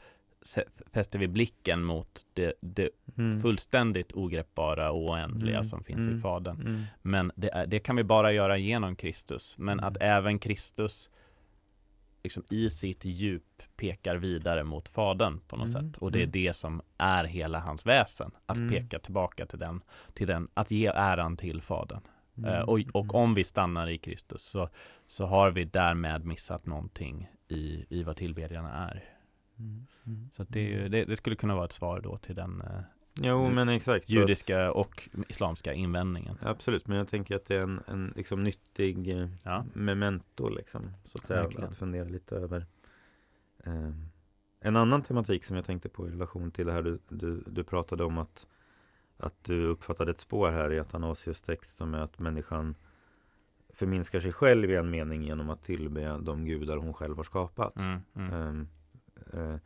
fäster 0.92 1.18
vi 1.18 1.28
blicken 1.28 1.84
mot 1.84 2.26
det, 2.34 2.52
det 2.60 2.90
Mm. 3.18 3.40
fullständigt 3.42 4.12
ogreppbara 4.12 4.90
och 4.90 5.08
oändliga 5.10 5.56
Mm, 5.56 5.64
som 5.64 5.84
finns 5.84 5.98
mm. 6.00 6.18
i 6.18 6.20
Fadern. 6.20 6.60
Mm. 6.60 6.82
Men 7.02 7.32
det, 7.36 7.64
det 7.68 7.78
kan 7.78 7.96
vi 7.96 8.04
bara 8.04 8.32
göra 8.32 8.58
genom 8.58 8.96
Kristus. 8.96 9.58
Men 9.58 9.78
Mm. 9.80 9.84
att 9.84 9.96
även 10.00 10.38
Kristus 10.38 11.10
liksom 12.22 12.44
i 12.50 12.70
sitt 12.70 13.04
djup 13.04 13.62
pekar 13.76 14.16
vidare 14.16 14.64
mot 14.64 14.88
Fadern 14.88 15.40
på 15.48 15.56
något 15.56 15.68
Mm, 15.74 15.92
sätt. 15.92 15.98
Och 16.02 16.12
det 16.12 16.18
är 16.18 16.22
mm. 16.22 16.32
det 16.32 16.52
som 16.56 16.82
är 16.98 17.24
hela 17.24 17.58
hans 17.60 17.86
väsen. 17.86 18.30
Att 18.46 18.56
Mm. 18.56 18.68
peka 18.70 18.98
tillbaka 18.98 19.46
till 19.46 19.58
den, 19.58 19.82
till 20.14 20.26
den, 20.26 20.48
att 20.54 20.70
ge 20.70 20.86
äran 20.86 21.36
till 21.36 21.62
Fadern. 21.62 22.00
Mm. 22.36 22.50
Eh, 22.54 22.60
och, 22.60 22.80
och 22.92 23.14
om 23.14 23.34
vi 23.34 23.44
stannar 23.44 23.86
i 23.88 23.98
Kristus 23.98 24.42
så, 24.42 24.68
så 25.06 25.26
har 25.26 25.50
vi 25.50 25.64
därmed 25.64 26.24
missat 26.24 26.66
någonting 26.66 27.30
i, 27.48 27.84
i 27.88 28.02
vad 28.02 28.16
tillbedjarna 28.16 28.88
är. 28.88 29.04
Mm. 29.58 29.86
Mm. 30.06 30.30
Så 30.32 30.44
det, 30.44 30.60
är 30.60 30.64
ju, 30.82 30.88
det, 30.88 31.04
det 31.04 31.16
skulle 31.16 31.36
kunna 31.36 31.54
vara 31.54 31.64
ett 31.64 31.72
svar 31.72 32.00
då 32.00 32.16
till 32.18 32.34
den 32.34 32.60
eh, 32.60 32.80
Jo, 33.22 33.50
men 33.50 33.68
exakt. 33.68 34.08
judiska 34.08 34.72
och 34.72 35.08
islamska 35.28 35.72
invändningen. 35.72 36.38
Absolut, 36.42 36.86
men 36.86 36.98
jag 36.98 37.08
tänker 37.08 37.36
att 37.36 37.44
det 37.44 37.56
är 37.56 37.62
en, 37.62 37.80
en 37.86 38.12
liksom 38.16 38.42
nyttig 38.44 39.08
eh, 39.08 39.28
Ja. 39.42 39.64
memento 39.74 40.48
liksom, 40.48 40.92
så 41.06 41.18
att 41.18 41.24
säga, 41.24 41.42
Verkligen. 41.42 41.68
att 41.70 41.76
fundera 41.76 42.04
lite 42.04 42.36
över. 42.36 42.66
Eh, 43.64 43.90
en 44.60 44.76
annan 44.76 45.02
tematik 45.02 45.44
som 45.44 45.56
jag 45.56 45.64
tänkte 45.64 45.88
på 45.88 46.08
i 46.08 46.10
relation 46.10 46.50
till 46.50 46.66
det 46.66 46.72
här 46.72 46.82
du, 46.82 46.98
du, 47.08 47.44
du 47.46 47.64
pratade 47.64 48.04
om 48.04 48.18
att, 48.18 48.46
att 49.16 49.44
du 49.44 49.66
uppfattade 49.66 50.10
ett 50.10 50.20
spår 50.20 50.50
här 50.50 50.72
i 50.72 50.80
Athanasius 50.80 51.42
text 51.42 51.76
som 51.76 51.94
är 51.94 51.98
att 51.98 52.18
människan 52.18 52.74
förminskar 53.72 54.20
sig 54.20 54.32
själv 54.32 54.70
i 54.70 54.76
en 54.76 54.90
mening 54.90 55.22
genom 55.22 55.50
att 55.50 55.62
tillbe 55.62 56.18
de 56.18 56.44
gudar 56.44 56.76
hon 56.76 56.94
själv 56.94 57.16
har 57.16 57.24
skapat. 57.24 57.76
Mm, 57.76 58.00
mm. 58.14 58.32
Um, 58.32 58.68
uh, 59.34 59.56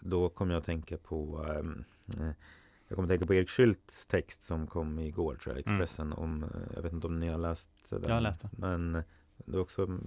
då 0.00 0.28
kommer 0.28 0.52
jag 0.52 0.60
att 0.60 0.66
tänka 0.66 0.96
på 0.96 1.38
um, 1.38 1.84
uh, 2.20 2.30
jag 2.88 2.96
kommer 2.96 3.06
att 3.06 3.10
tänka 3.10 3.26
på 3.26 3.34
Erik 3.34 3.48
Schülts 3.48 4.06
text 4.08 4.42
som 4.42 4.66
kom 4.66 4.98
igår 4.98 5.34
tror 5.34 5.56
jag, 5.56 5.66
Mm. 5.66 5.80
Expressen 5.80 6.12
om, 6.12 6.42
uh, 6.44 6.50
jag 6.74 6.82
vet 6.82 6.92
inte 6.92 7.06
om 7.06 7.20
ni 7.20 7.28
har 7.28 7.38
läst 7.38 7.70
den. 7.88 8.02
Jag 8.06 8.14
har 8.14 8.20
läst 8.20 8.40
den. 8.40 8.50
Men 8.56 8.92
det 9.36 9.56
är 9.56 9.60
också, 9.60 9.98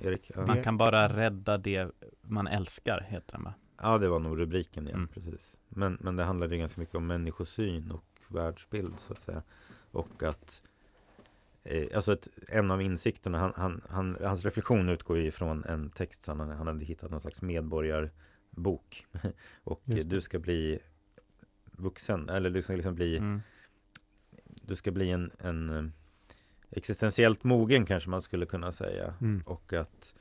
Erik? 0.00 0.30
Ja. 0.34 0.46
Man 0.46 0.62
kan 0.62 0.76
bara 0.76 1.16
rädda 1.16 1.58
det 1.58 1.90
man 2.22 2.46
älskar, 2.46 3.06
heter 3.08 3.32
den 3.32 3.44
va? 3.44 3.54
Ja, 3.82 3.98
det 3.98 4.08
var 4.08 4.18
nog 4.18 4.38
rubriken, 4.40 4.86
ja, 4.86 4.94
Mm. 4.94 5.08
precis. 5.08 5.58
Men, 5.68 5.98
men 6.00 6.16
det 6.16 6.24
handlade 6.24 6.54
ju 6.54 6.58
ganska 6.60 6.80
mycket 6.80 6.94
om 6.94 7.06
människosyn 7.06 7.90
och 7.90 8.04
världsbild, 8.28 8.98
så 8.98 9.12
att 9.12 9.20
säga. 9.20 9.42
Och 9.90 10.22
att, 10.22 10.62
eh, 11.62 11.96
alltså 11.96 12.12
ett, 12.12 12.28
en 12.48 12.70
av 12.70 12.82
insikterna, 12.82 13.38
han, 13.38 13.52
han, 13.56 13.82
han, 13.88 14.16
hans 14.20 14.44
reflektion 14.44 14.88
utgår 14.88 15.18
ju 15.18 15.30
från 15.30 15.64
en 15.64 15.90
text, 15.90 16.26
han, 16.26 16.40
han 16.40 16.66
hade 16.66 16.84
hittat 16.84 17.10
någon 17.10 17.20
slags 17.20 17.42
medborgarbok. 17.42 19.06
och 19.64 19.82
eh, 19.86 19.96
du 20.06 20.20
ska 20.20 20.38
bli 20.38 20.78
vuxen, 21.76 22.28
eller 22.28 22.50
du 22.50 22.62
ska 22.62 22.76
liksom 22.76 22.94
bli, 22.94 23.16
Mm. 23.16 23.42
du 24.62 24.76
ska 24.76 24.90
bli 24.90 25.10
en, 25.10 25.30
en 25.38 25.70
eh, 25.70 25.84
existentiellt 26.70 27.44
mogen 27.44 27.86
kanske 27.86 28.10
man 28.10 28.22
skulle 28.22 28.46
kunna 28.46 28.72
säga. 28.72 29.14
Mm. 29.20 29.42
Och 29.46 29.72
att 29.72 30.14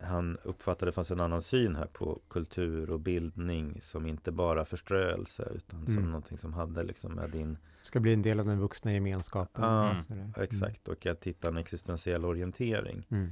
han 0.00 0.38
uppfattade 0.42 0.88
det 0.90 0.94
fanns 0.94 1.10
en 1.10 1.20
annan 1.20 1.42
syn 1.42 1.76
här 1.76 1.86
på 1.86 2.20
kultur 2.28 2.90
och 2.90 3.00
bildning 3.00 3.80
som 3.80 4.06
inte 4.06 4.32
bara 4.32 4.64
förströelse 4.64 5.52
utan 5.54 5.86
som 5.86 5.96
Mm. 5.96 6.06
någonting 6.10 6.38
som 6.38 6.52
hade 6.52 6.82
liksom 6.82 7.12
med 7.12 7.30
din, 7.30 7.58
Ska 7.82 8.00
bli 8.00 8.12
en 8.12 8.22
del 8.22 8.40
av 8.40 8.46
den 8.46 8.58
vuxna 8.60 8.92
gemenskapen. 8.92 9.64
Ja, 9.64 9.96
Mm. 10.10 10.32
Exakt, 10.36 10.88
och 10.88 11.06
att 11.06 11.24
hitta 11.26 11.48
en 11.48 11.56
existentiell 11.56 12.24
orientering. 12.24 13.06
Mm. 13.10 13.30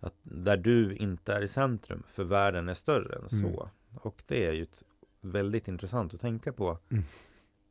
Att 0.00 0.14
där 0.22 0.56
du 0.56 0.94
inte 0.96 1.32
är 1.34 1.42
i 1.42 1.48
centrum, 1.48 2.02
för 2.08 2.24
världen 2.24 2.68
är 2.68 2.74
större 2.74 3.14
än 3.16 3.26
Mm. 3.42 3.52
så. 3.52 3.70
Och 3.94 4.22
det 4.26 4.46
är 4.46 4.52
ju 4.52 4.62
ett, 4.62 4.82
väldigt 5.30 5.68
intressant 5.68 6.14
att 6.14 6.20
tänka 6.20 6.52
på. 6.52 6.78
Mm. 6.88 7.04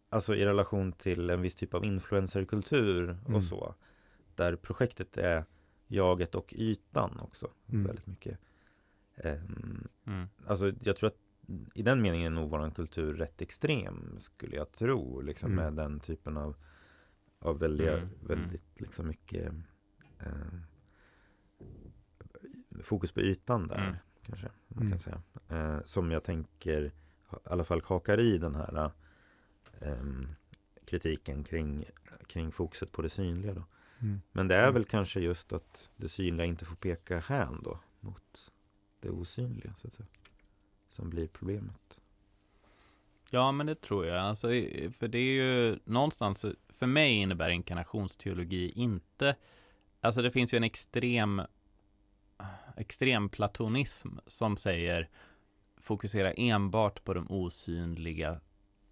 Alltså 0.10 0.36
i 0.36 0.46
relation 0.46 0.92
till 0.92 1.30
en 1.30 1.42
viss 1.42 1.56
typ 1.56 1.74
av 1.74 1.86
influencerkultur 1.86 3.04
Mm. 3.10 3.36
och 3.36 3.44
så. 3.44 3.76
Där 4.36 4.56
projektet 4.56 5.18
är 5.18 5.46
jaget 5.88 6.36
och 6.36 6.54
ytan 6.58 7.20
också. 7.20 7.50
Mm. 7.70 7.84
Väldigt 7.88 8.08
mycket. 8.08 8.40
Mm. 9.16 10.28
Alltså 10.48 10.72
jag 10.82 10.96
tror 10.98 11.08
att 11.08 11.18
i 11.74 11.82
den 11.82 12.02
meningen 12.02 12.34
är 12.34 12.36
nog 12.42 12.50
vår 12.50 12.72
kultur 12.72 13.14
rätt 13.14 13.42
extrem 13.42 14.20
skulle 14.20 14.56
jag 14.56 14.72
tro. 14.72 15.22
Liksom 15.22 15.52
Mm. 15.52 15.64
med 15.64 15.74
den 15.86 16.00
typen 16.00 16.38
av, 16.38 16.56
av 17.40 17.60
väldiga, 17.60 17.92
Mm, 17.98 18.04
mm. 18.04 18.18
väldigt 18.28 18.82
liksom 18.82 19.08
mycket 19.08 19.54
eh, 20.20 20.60
fokus 22.84 23.12
på 23.12 23.20
ytan 23.22 23.68
där. 23.68 23.78
Mm. 23.88 23.96
Kanske 24.26 24.50
man 24.68 24.78
Mm. 24.80 24.90
kan 24.92 25.00
säga. 25.00 25.22
Eh, 25.50 25.84
som 25.84 26.12
jag 26.12 26.24
tänker 26.24 26.92
i 27.32 27.36
alla 27.44 27.64
fall 27.64 27.82
hakar 27.86 28.20
i 28.20 28.38
den 28.38 28.56
här 28.56 28.92
ehm, 29.82 30.28
kritiken 30.86 31.44
kring, 31.44 31.86
kring 32.28 32.52
fokuset 32.52 32.92
på 32.92 33.02
det 33.02 33.10
synliga. 33.10 33.54
Då. 33.54 33.64
Mm. 34.02 34.22
Men 34.32 34.48
det 34.48 34.56
är 34.56 34.64
Mm. 34.64 34.74
väl 34.74 34.86
kanske 34.86 35.20
just 35.20 35.54
att 35.54 35.90
det 35.96 36.08
synliga 36.08 36.46
inte 36.46 36.66
får 36.66 36.76
peka 36.76 37.20
hän 37.20 37.62
då 37.64 37.80
mot 38.00 38.52
det 39.00 39.10
osynliga 39.10 39.74
så 39.76 39.88
att 39.88 39.94
säga. 39.94 40.08
Som 40.90 41.10
blir 41.10 41.28
problemet. 41.28 42.00
Ja, 43.30 43.52
men 43.52 43.66
det 43.66 43.82
tror 43.82 44.06
jag. 44.06 44.18
Alltså, 44.18 44.48
för 44.98 45.08
det 45.08 45.18
är 45.18 45.34
ju 45.44 45.80
någonstans, 45.84 46.46
för 46.70 46.88
mig 46.88 47.14
innebär 47.14 47.50
inkarnationsteologi 47.50 48.70
inte, 48.76 49.36
alltså 50.02 50.22
det 50.22 50.32
finns 50.32 50.54
ju 50.54 50.58
en 50.58 50.64
extrem, 50.64 51.42
extrem 52.78 53.30
platonism 53.30 54.10
som 54.28 54.58
säger 54.58 55.10
fokusera 55.86 56.32
enbart 56.32 57.04
på 57.04 57.14
de 57.14 57.28
osynliga, 57.30 58.40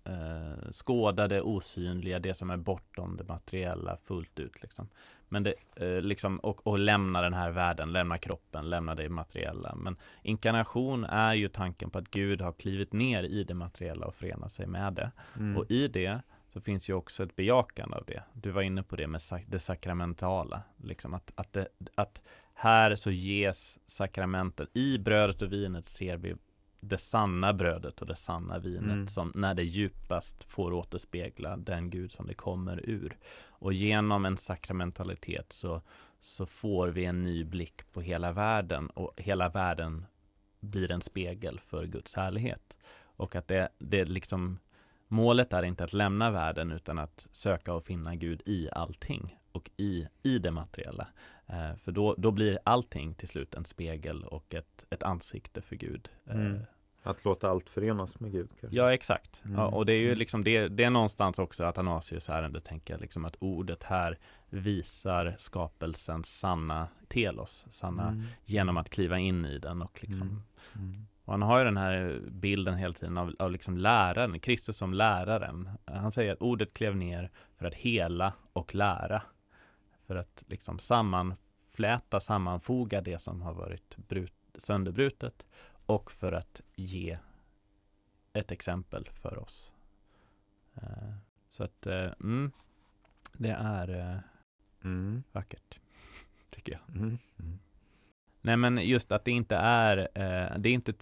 eh, 0.03 0.71
skådade 0.71 1.41
osynliga, 1.41 2.19
det 2.19 2.33
som 2.33 2.49
är 2.49 2.57
bortom 2.57 3.17
det 3.17 3.23
materiella 3.23 3.97
fullt 3.97 4.39
ut 4.39 4.61
liksom. 4.61 4.89
Men 5.29 5.43
det, 5.43 5.53
eh, 5.75 6.01
liksom, 6.01 6.37
och, 6.37 6.67
och 6.67 6.79
lämna 6.79 7.21
den 7.21 7.33
här 7.33 7.51
världen, 7.51 7.91
lämna 7.91 8.17
kroppen, 8.17 8.69
lämna 8.69 8.95
det 8.95 9.09
materiella. 9.09 9.75
Men 9.75 9.95
inkarnation 10.23 11.03
är 11.03 11.33
ju 11.33 11.49
tanken 11.49 11.89
på 11.89 11.97
att 11.97 12.11
Gud 12.11 12.41
har 12.41 12.53
klivit 12.53 12.93
ner 12.93 13.23
i 13.23 13.43
det 13.43 13.53
materiella 13.53 14.05
och 14.05 14.15
förenat 14.15 14.53
sig 14.53 14.67
med 14.67 14.93
det. 14.93 15.11
Mm. 15.37 15.57
Och 15.57 15.71
i 15.71 15.87
det 15.87 16.21
så 16.49 16.61
finns 16.61 16.89
ju 16.89 16.93
också 16.93 17.23
ett 17.23 17.35
bejakande 17.35 17.97
av 17.97 18.03
det. 18.05 18.23
Du 18.33 18.51
var 18.51 18.61
inne 18.61 18.83
på 18.83 18.95
det 18.95 19.07
med 19.07 19.21
sak- 19.21 19.45
det 19.47 19.59
sakramentala. 19.59 20.61
Liksom 20.77 21.13
att, 21.13 21.31
att, 21.35 21.53
det, 21.53 21.67
att 21.95 22.21
här 22.53 22.95
så 22.95 23.11
ges 23.11 23.79
sakramenten. 23.85 24.67
I 24.73 24.97
brödet 24.97 25.41
och 25.41 25.53
vinet 25.53 25.85
ser 25.85 26.17
vi 26.17 26.35
det 26.83 26.97
sanna 26.97 27.53
brödet 27.53 28.01
och 28.01 28.07
det 28.07 28.15
sanna 28.15 28.59
vinet 28.59 28.83
Mm. 28.83 29.07
som 29.07 29.31
när 29.35 29.53
det 29.53 29.63
djupast 29.63 30.43
får 30.43 30.73
återspegla 30.73 31.57
den 31.57 31.89
Gud 31.89 32.11
som 32.11 32.27
det 32.27 32.33
kommer 32.33 32.89
ur. 32.89 33.17
Och 33.45 33.73
genom 33.73 34.25
en 34.25 34.37
sakramentalitet 34.37 35.51
så, 35.53 35.81
så 36.19 36.45
får 36.45 36.87
vi 36.87 37.05
en 37.05 37.23
ny 37.23 37.43
blick 37.43 37.91
på 37.93 38.01
hela 38.01 38.31
världen 38.31 38.89
och 38.89 39.13
hela 39.17 39.49
världen 39.49 40.05
blir 40.59 40.91
en 40.91 41.01
spegel 41.01 41.59
för 41.59 41.85
Guds 41.85 42.15
härlighet. 42.15 42.77
Och 43.15 43.35
att 43.35 43.47
det, 43.47 43.69
det 43.77 44.05
liksom 44.05 44.59
Målet 45.07 45.53
är 45.53 45.63
inte 45.63 45.83
att 45.83 45.93
lämna 45.93 46.31
världen 46.31 46.71
utan 46.71 46.99
att 46.99 47.27
söka 47.31 47.73
och 47.73 47.83
finna 47.83 48.15
Gud 48.15 48.41
i 48.45 48.69
allting 48.71 49.39
och 49.51 49.69
i, 49.77 50.07
i 50.23 50.39
det 50.39 50.51
materiella. 50.51 51.07
Eh, 51.47 51.75
för 51.83 51.91
då, 51.91 52.15
då 52.17 52.31
blir 52.31 52.59
allting 52.63 53.13
till 53.13 53.27
slut 53.27 53.53
en 53.55 53.65
spegel 53.65 54.23
och 54.23 54.53
ett, 54.53 54.85
ett 54.89 55.03
ansikte 55.03 55.61
för 55.61 55.75
Gud. 55.75 56.09
Eh, 56.25 56.35
Mm. 56.35 56.59
Att 57.05 57.25
låta 57.25 57.49
allt 57.49 57.69
förenas 57.69 58.19
med 58.19 58.31
Gud 58.31 58.49
kanske. 58.61 58.77
Ja, 58.77 58.93
exakt. 58.93 59.41
Mm. 59.45 59.57
Ja, 59.59 59.65
och 59.67 59.85
det 59.85 59.93
är 59.93 59.97
ju 59.99 60.05
Mm. 60.07 60.17
liksom 60.19 60.43
det, 60.43 60.67
det 60.67 60.83
är 60.83 60.89
någonstans 60.89 61.39
också 61.39 61.63
Athanasius 61.63 62.29
ärende, 62.29 62.59
tänker 62.59 62.93
jag, 62.93 63.01
liksom 63.01 63.25
att 63.25 63.35
ordet 63.39 63.83
här 63.83 64.17
visar 64.49 65.35
skapelsens 65.39 66.39
sanna 66.39 66.87
telos, 67.07 67.65
sanna 67.69 68.07
Mm. 68.07 68.23
genom 68.45 68.77
att 68.77 68.89
kliva 68.89 69.19
in 69.19 69.45
i 69.45 69.59
den 69.59 69.81
och 69.81 69.99
liksom 70.01 70.21
Mm. 70.21 70.43
Mm. 70.75 71.05
och 71.25 71.33
han 71.33 71.41
har 71.41 71.59
ju 71.59 71.65
den 71.65 71.77
här 71.77 72.21
bilden 72.31 72.75
hela 72.75 72.93
tiden 72.93 73.17
av, 73.17 73.35
av 73.39 73.51
liksom 73.51 73.77
läraren, 73.77 74.39
Kristus 74.39 74.77
som 74.77 74.93
läraren. 74.93 75.69
Han 75.85 76.11
säger 76.11 76.33
att 76.33 76.41
ordet 76.41 76.73
klev 76.73 76.95
ner 76.95 77.31
för 77.57 77.65
att 77.65 77.73
hela 77.73 78.33
och 78.53 78.75
lära. 78.75 79.21
För 80.13 80.19
att 80.19 80.43
liksom 80.47 80.79
sammanfläta, 80.79 82.19
sammanfoga 82.19 83.01
det 83.01 83.19
som 83.19 83.41
har 83.41 83.53
varit 83.53 83.97
brut, 83.97 84.33
sönderbrutet 84.55 85.45
och 85.85 86.11
för 86.11 86.31
att 86.31 86.61
ge 86.75 87.17
ett 88.33 88.51
exempel 88.51 89.09
för 89.21 89.37
oss. 89.37 89.71
Eh, 90.75 91.13
Så 91.49 91.63
att, 91.63 91.85
eh, 91.87 92.11
mm, 92.19 92.51
det 93.33 93.49
är 93.49 93.89
eh, 93.89 94.17
Mm. 94.83 95.23
vackert, 95.31 95.79
tycker 96.49 96.71
jag. 96.71 96.95
Mm. 96.95 97.17
Mm. 97.39 97.59
Nej 98.41 98.57
men 98.57 98.77
just 98.77 99.11
att 99.11 99.25
det 99.25 99.31
inte 99.31 99.55
är, 99.55 99.95
det 100.57 100.69
är 100.69 100.73
inte 100.73 100.93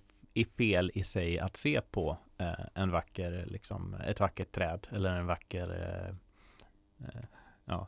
fel 0.57 0.91
i 0.93 1.03
sig 1.03 1.39
att 1.39 1.57
se 1.57 1.81
på 1.81 2.17
en 2.73 2.91
vacker, 2.91 3.45
liksom, 3.45 3.93
ett 3.93 4.19
vackert 4.19 4.51
träd 4.51 4.87
eller 4.91 5.15
en 5.15 5.25
vacker, 5.25 6.15
ja, 7.65 7.87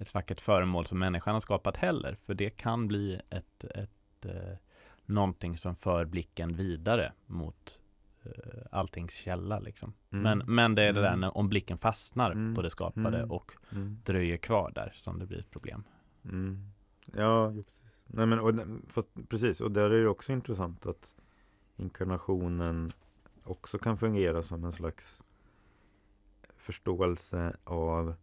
ett 0.00 0.14
vackert 0.14 0.40
föremål 0.40 0.86
som 0.86 0.98
människan 0.98 1.32
har 1.34 1.40
skapat 1.40 1.76
heller. 1.76 2.16
För 2.26 2.34
det 2.34 2.50
kan 2.50 2.88
bli 2.88 3.20
ett, 3.30 3.64
ett 3.64 4.24
eh, 4.24 4.56
någonting 5.06 5.56
som 5.56 5.74
för 5.74 6.04
blicken 6.04 6.56
vidare 6.56 7.12
mot 7.26 7.80
eh, 8.24 8.30
alltings 8.70 9.14
källa 9.14 9.58
liksom. 9.60 9.92
Mm. 10.10 10.22
Men, 10.38 10.54
men 10.54 10.74
det 10.74 10.82
är 10.82 10.92
det 10.92 11.00
där 11.00 11.08
Mm. 11.08 11.20
när, 11.20 11.36
om 11.36 11.48
blicken 11.48 11.78
fastnar 11.78 12.30
Mm. 12.30 12.54
på 12.54 12.62
det 12.62 12.70
skapade 12.70 13.18
Mm. 13.18 13.30
och 13.30 13.52
Mm. 13.72 13.98
dröjer 14.04 14.36
kvar 14.36 14.72
där 14.74 14.92
som 14.96 15.18
det 15.18 15.26
blir 15.26 15.38
ett 15.38 15.50
problem. 15.50 15.84
Ja, 17.16 17.52
precis. 17.66 18.02
Nej, 18.06 18.26
men, 18.26 18.38
och, 18.40 18.54
fast, 18.88 19.08
precis, 19.28 19.60
och 19.60 19.70
där 19.72 19.90
är 19.90 20.02
det 20.02 20.08
också 20.08 20.32
intressant 20.32 20.86
att 20.86 21.14
inkarnationen 21.76 22.92
också 23.44 23.78
kan 23.78 23.98
fungera 23.98 24.42
som 24.42 24.64
en 24.64 24.72
slags 24.72 25.22
förståelse 26.56 27.56
av 27.64 28.14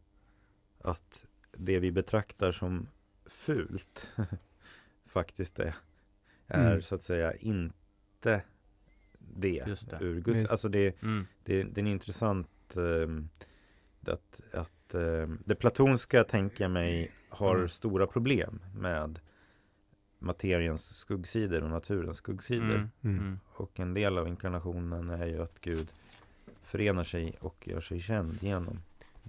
att 0.82 1.26
det 1.52 1.80
vi 1.80 1.92
betraktar 1.92 2.52
som 2.52 2.88
fult 3.26 4.08
faktiskt 5.06 5.60
är, 5.60 5.76
är 6.48 6.68
Mm. 6.72 6.82
så 6.82 6.96
att 6.96 7.04
säga 7.04 7.34
inte 7.36 8.42
det, 9.20 9.64
Just 9.68 9.90
det. 9.90 9.98
ur 10.02 10.22
Guds, 10.22 10.38
Just. 10.40 10.52
alltså 10.52 10.70
det, 10.70 11.02
Mm. 11.04 11.26
det, 11.44 11.64
det 11.64 11.78
är 11.78 11.84
en 11.84 11.88
intressant 11.88 12.78
ehm, 12.78 13.30
att, 14.02 14.42
att 14.54 14.96
ehm, 14.96 15.40
det 15.46 15.56
platonska 15.56 16.24
tänker 16.24 16.64
jag 16.64 16.72
mig 16.72 17.12
har 17.30 17.56
Mm. 17.56 17.68
stora 17.70 18.08
problem 18.08 18.62
med 18.76 19.20
materiens 20.20 20.98
skuggsidor 20.98 21.64
och 21.64 21.70
naturens 21.70 22.18
skuggsidor. 22.18 22.76
Mm. 22.76 22.90
Mm. 23.02 23.18
Mm. 23.20 23.40
Och 23.48 23.80
en 23.80 23.94
del 23.94 24.18
av 24.18 24.28
inkarnationen 24.28 25.10
är 25.10 25.26
ju 25.26 25.42
att 25.42 25.60
Gud 25.60 25.94
förenar 26.64 27.04
sig 27.04 27.36
och 27.40 27.68
gör 27.68 27.80
sig 27.82 28.00
känd 28.00 28.44
genom 28.44 28.80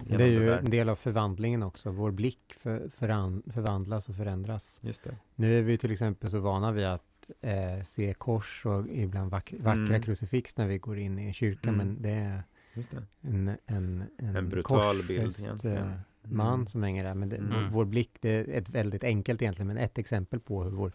Det 0.05 0.23
är 0.23 0.27
ju 0.27 0.53
en 0.53 0.69
del 0.69 0.89
av 0.89 0.95
förvandlingen 0.95 1.63
också. 1.63 1.91
Vår 1.91 2.11
blick 2.11 2.53
för, 2.57 2.89
föran, 2.89 3.43
förvandlas 3.53 4.09
och 4.09 4.15
förändras. 4.15 4.79
Just 4.83 5.03
det. 5.03 5.15
Nu 5.35 5.59
är 5.59 5.63
vi 5.63 5.77
till 5.77 5.91
exempel 5.91 6.29
så 6.29 6.39
vana 6.39 6.71
vid 6.71 6.85
att 6.85 7.31
eh, 7.41 7.83
se 7.83 8.13
kors 8.13 8.65
och 8.65 8.87
ibland 8.87 9.31
vack, 9.31 9.53
vackra 9.59 9.83
mm. 9.83 10.01
krucifix 10.01 10.57
när 10.57 10.67
vi 10.67 10.77
går 10.77 10.99
in 10.99 11.19
i 11.19 11.25
en 11.25 11.33
kyrka, 11.33 11.69
mm. 11.69 11.77
men 11.77 12.01
det 12.01 12.09
är 12.09 12.43
det. 12.73 13.03
En, 13.21 13.49
en, 13.65 14.03
en, 14.17 14.35
en 14.35 14.49
brutal 14.49 14.95
bild 15.07 15.39
egentligen. 15.39 15.77
Eh, 15.77 15.93
man 16.21 16.53
mm. 16.53 16.67
som 16.67 16.83
hänger 16.83 17.03
där. 17.03 17.13
Men 17.13 17.29
det, 17.29 17.37
mm. 17.37 17.69
vår 17.69 17.85
blick, 17.85 18.17
det 18.21 18.29
är 18.29 18.57
ett 18.57 18.69
väldigt 18.69 19.03
enkelt 19.03 19.41
egentligen, 19.41 19.67
men 19.67 19.77
ett 19.77 19.97
exempel 19.97 20.39
på 20.39 20.63
hur 20.63 20.71
vår 20.71 20.91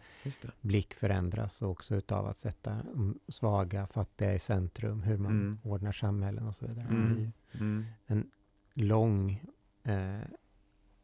blick 0.60 0.94
förändras 0.94 1.62
och 1.62 1.70
också 1.70 1.94
utav 1.94 2.26
att 2.26 2.36
sätta 2.36 2.76
svaga, 3.28 3.86
fattiga 3.86 4.34
i 4.34 4.38
centrum, 4.38 5.02
hur 5.02 5.18
man 5.18 5.32
mm. 5.32 5.58
ordnar 5.62 5.92
samhällen 5.92 6.46
och 6.46 6.54
så 6.54 6.66
vidare. 6.66 6.86
Mm. 6.90 7.32
mm. 7.52 7.84
En 8.06 8.30
lång, 8.74 9.42
eh, 9.82 10.20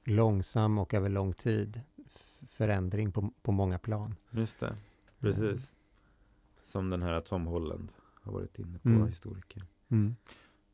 långsam 0.04 0.78
och 0.78 0.94
över 0.94 1.08
lång 1.08 1.32
tid 1.32 1.80
förändring 2.46 3.12
på, 3.12 3.32
på 3.42 3.52
många 3.52 3.78
plan. 3.78 4.14
Just 4.30 4.60
det, 4.60 4.76
precis. 5.20 5.42
Mm. 5.42 5.58
Som 6.62 6.90
den 6.90 7.02
här 7.02 7.20
Tom 7.20 7.46
Holland 7.46 7.92
har 8.22 8.32
varit 8.32 8.58
inne 8.58 8.78
på, 8.78 8.88
mm. 8.88 9.08
historiker. 9.08 9.62
Mm. 9.88 10.16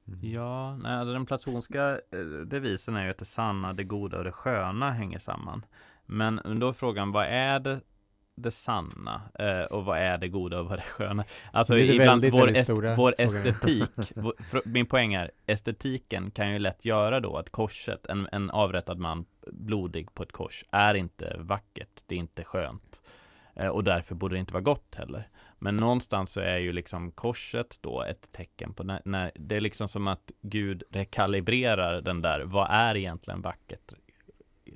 Mm. 0.08 0.30
Ja, 0.30 0.76
nej, 0.76 0.92
alltså 0.92 1.12
den 1.12 1.26
platonska 1.26 2.00
eh, 2.10 2.20
devisen 2.46 2.96
är 2.96 3.04
ju 3.04 3.10
att 3.10 3.18
det 3.18 3.24
sanna, 3.24 3.72
det 3.72 3.84
goda 3.84 4.18
och 4.18 4.24
det 4.24 4.32
sköna 4.32 4.90
hänger 4.90 5.18
samman. 5.18 5.64
Men 6.06 6.60
då 6.60 6.68
är 6.68 6.72
frågan, 6.72 7.12
vad 7.12 7.26
är 7.26 7.60
det, 7.60 7.80
det 8.36 8.50
sanna 8.50 9.22
eh, 9.38 9.60
och 9.60 9.84
vad 9.84 9.98
är 9.98 10.18
det 10.18 10.28
goda 10.28 10.60
och 10.60 10.64
vad 10.64 10.72
är 10.72 10.76
det 10.76 10.82
sköna? 10.82 11.24
Alltså 11.52 11.74
det 11.74 11.86
ibland 11.86 12.22
väldigt, 12.22 12.34
vår, 12.34 12.46
väldigt 12.46 12.68
est 12.68 12.98
vår 12.98 13.14
estetik, 13.18 14.12
vår, 14.14 14.34
min 14.64 14.86
poäng 14.86 15.14
är 15.14 15.30
estetiken 15.46 16.30
kan 16.30 16.52
ju 16.52 16.58
lätt 16.58 16.84
göra 16.84 17.20
då 17.20 17.36
att 17.36 17.50
korset, 17.50 18.06
en, 18.06 18.28
en 18.32 18.50
avrättad 18.50 18.98
man 18.98 19.26
blodig 19.46 20.14
på 20.14 20.22
ett 20.22 20.32
kors, 20.32 20.64
är 20.70 20.94
inte 20.94 21.36
vackert, 21.38 22.02
det 22.06 22.14
är 22.14 22.18
inte 22.18 22.44
skönt. 22.44 23.02
Eh, 23.54 23.68
och 23.68 23.84
därför 23.84 24.14
borde 24.14 24.34
det 24.34 24.40
inte 24.40 24.52
vara 24.52 24.62
gott 24.62 24.94
heller. 24.94 25.28
Men 25.58 25.76
någonstans 25.76 26.32
så 26.32 26.40
är 26.40 26.58
ju 26.58 26.72
liksom 26.72 27.10
korset 27.12 27.78
då 27.80 28.02
ett 28.02 28.32
tecken 28.32 28.74
på 28.74 28.84
när, 28.84 29.02
när 29.04 29.32
det 29.34 29.56
är 29.56 29.60
liksom 29.60 29.88
som 29.88 30.08
att 30.08 30.30
Gud 30.42 30.82
rekalibrerar 30.90 32.00
den 32.00 32.22
där, 32.22 32.40
vad 32.40 32.66
är 32.70 32.96
egentligen 32.96 33.40
vackert, 33.40 33.92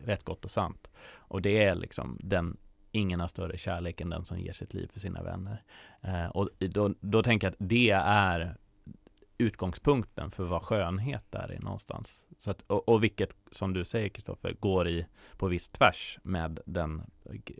rätt 0.04 0.24
gott 0.24 0.44
och 0.44 0.50
sant? 0.50 0.90
Och 1.30 1.42
det 1.42 1.64
är 1.64 1.74
liksom 1.74 2.18
den 2.22 2.56
ingen 2.92 3.20
har 3.20 3.26
större 3.26 3.58
kärlek 3.58 4.00
än 4.00 4.10
den 4.10 4.24
som 4.24 4.38
ger 4.38 4.52
sitt 4.52 4.74
liv 4.74 4.90
för 4.92 5.00
sina 5.00 5.22
vänner. 5.22 5.62
Eh, 6.00 6.26
och 6.26 6.48
då, 6.58 6.94
då 7.00 7.22
tänker 7.22 7.46
jag 7.46 7.52
att 7.52 7.68
det 7.68 7.90
är 8.04 8.56
utgångspunkten 9.38 10.30
för 10.30 10.44
vad 10.44 10.62
skönhet 10.62 11.34
är 11.34 11.58
någonstans. 11.60 12.22
Så 12.38 12.50
att, 12.50 12.62
och, 12.66 12.88
och 12.88 13.04
vilket, 13.04 13.36
som 13.52 13.72
du 13.72 13.84
säger 13.84 14.08
Kristoffer, 14.08 14.56
går 14.60 14.88
i 14.88 15.06
på 15.36 15.48
viss 15.48 15.68
tvärs 15.68 16.18
med 16.22 16.60
den, 16.66 17.02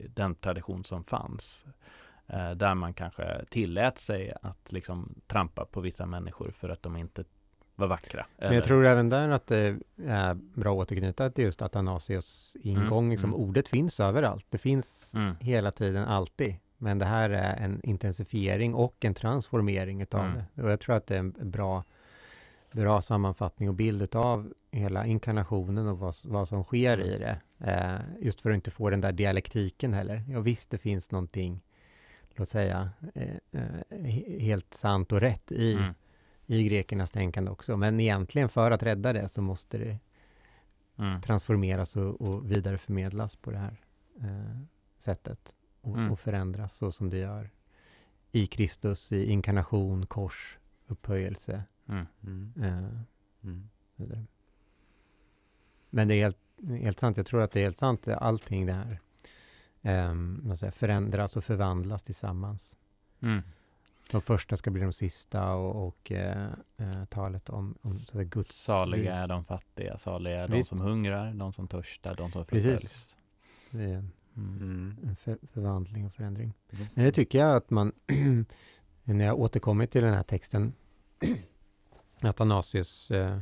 den 0.08 0.34
tradition 0.34 0.84
som 0.84 1.04
fanns. 1.04 1.64
Eh, 2.26 2.50
där 2.50 2.74
man 2.74 2.94
kanske 2.94 3.44
tillät 3.50 3.98
sig 3.98 4.32
att 4.42 4.72
liksom 4.72 5.14
trampa 5.26 5.64
på 5.64 5.80
vissa 5.80 6.06
människor 6.06 6.50
för 6.50 6.68
att 6.68 6.82
de 6.82 6.96
inte 6.96 7.24
var 7.80 7.88
vackra. 7.88 8.26
Men 8.38 8.54
jag 8.54 8.64
tror 8.64 8.86
även 8.86 9.08
där 9.08 9.28
att 9.28 9.46
det 9.46 9.78
är 10.06 10.34
bra 10.34 10.72
att 10.72 10.78
återknyta 10.78 11.30
till 11.30 11.44
just 11.44 11.62
Athanasios 11.62 12.56
ingång. 12.62 12.98
Mm, 12.98 13.10
liksom, 13.10 13.30
mm. 13.30 13.40
Ordet 13.40 13.68
finns 13.68 14.00
överallt. 14.00 14.46
Det 14.50 14.58
finns 14.58 15.14
mm. 15.14 15.34
hela 15.40 15.70
tiden, 15.70 16.04
alltid. 16.04 16.54
Men 16.78 16.98
det 16.98 17.04
här 17.04 17.30
är 17.30 17.56
en 17.56 17.80
intensifiering 17.82 18.74
och 18.74 19.04
en 19.04 19.14
transformering 19.14 20.00
utav 20.00 20.24
mm. 20.24 20.42
det. 20.54 20.62
Och 20.62 20.70
jag 20.70 20.80
tror 20.80 20.96
att 20.96 21.06
det 21.06 21.14
är 21.14 21.18
en 21.18 21.50
bra, 21.50 21.84
bra 22.72 23.02
sammanfattning 23.02 23.68
och 23.68 23.74
bild 23.74 24.16
av 24.16 24.52
hela 24.70 25.06
inkarnationen 25.06 25.88
och 25.88 25.98
vad, 25.98 26.14
vad 26.24 26.48
som 26.48 26.64
sker 26.64 27.00
i 27.00 27.18
det. 27.18 27.40
Eh, 27.58 28.24
just 28.24 28.40
för 28.40 28.50
att 28.50 28.54
inte 28.54 28.70
få 28.70 28.90
den 28.90 29.00
där 29.00 29.12
dialektiken 29.12 29.94
heller. 29.94 30.24
Ja 30.28 30.40
visst, 30.40 30.70
det 30.70 30.78
finns 30.78 31.10
någonting 31.10 31.60
låt 32.34 32.48
säga, 32.48 32.90
eh, 33.14 33.36
eh, 33.52 34.04
helt 34.40 34.74
sant 34.74 35.12
och 35.12 35.20
rätt 35.20 35.52
i, 35.52 35.72
mm. 35.74 35.94
I 36.50 36.64
grekernas 36.64 37.10
tänkande 37.10 37.50
också. 37.50 37.76
Men 37.76 38.00
egentligen 38.00 38.48
för 38.48 38.70
att 38.70 38.82
rädda 38.82 39.12
det 39.12 39.28
så 39.28 39.42
måste 39.42 39.78
det 39.78 39.98
mm. 40.98 41.20
transformeras 41.20 41.96
och, 41.96 42.20
och 42.20 42.50
vidareförmedlas 42.50 43.36
på 43.36 43.50
det 43.50 43.58
här 43.58 43.80
eh, 44.20 44.60
sättet 44.98 45.54
och, 45.80 45.96
mm. 45.96 46.12
och, 46.12 46.20
förändras 46.20 46.76
så 46.76 46.92
som 46.92 47.10
det 47.10 47.16
gör 47.16 47.50
i 48.32 48.46
Kristus, 48.46 49.12
i 49.12 49.30
inkarnation, 49.30 50.06
kors, 50.06 50.58
upphöjelse. 50.86 51.62
Mm. 51.88 52.06
Mm. 52.22 52.52
Eh, 52.62 53.00
mm. 53.44 53.68
Men 55.90 56.08
det 56.08 56.14
är 56.14 56.22
helt, 56.22 56.38
helt 56.82 57.00
sant, 57.00 57.16
jag 57.16 57.26
tror 57.26 57.42
att 57.42 57.52
det 57.52 57.60
är 57.60 57.64
helt 57.64 57.78
sant, 57.78 58.08
allting 58.08 58.66
det 58.66 58.72
här 58.72 58.98
säga, 60.56 60.70
förändras 60.70 61.36
och 61.36 61.44
förvandlas 61.44 62.02
tillsammans. 62.02 62.76
Mm. 64.10 64.20
De 64.20 64.22
första 64.22 64.56
ska 64.56 64.70
bli 64.70 64.82
de 64.82 64.92
sista 64.92 65.54
och, 65.54 65.86
och 65.86 66.10
uh, 66.10 66.18
uh, 66.80 67.04
talet 67.04 67.48
om, 67.48 67.74
om 67.82 67.94
så 67.94 68.20
att 68.20 68.26
Guds 68.26 68.56
Saliga 68.56 69.14
är 69.14 69.28
de 69.28 69.44
fattiga, 69.44 69.98
saliga 69.98 70.40
är 70.44 70.48
de 70.48 70.64
som 70.64 70.80
hungrar, 70.80 71.34
de 71.34 71.52
som 71.52 71.68
törstar, 71.68 72.14
de 72.14 72.30
som 72.30 72.44
förföljs. 72.44 72.82
Precis. 72.82 73.14
Så 73.70 73.76
det 73.76 73.84
är 73.84 73.94
en, 73.94 74.12
mm. 74.36 74.96
en 75.02 75.16
för, 75.16 75.38
förvandling 75.52 76.06
och 76.06 76.14
förändring. 76.14 76.54
Men 76.94 77.04
det 77.04 77.12
tycker 77.12 77.38
jag 77.38 77.56
att 77.56 77.70
man, 77.70 77.92
när 79.04 79.24
jag 79.24 79.38
återkommit 79.38 79.90
till 79.90 80.02
den 80.02 80.14
här 80.14 80.22
texten, 80.22 80.72
Athanasius 82.22 83.10
uh, 83.10 83.38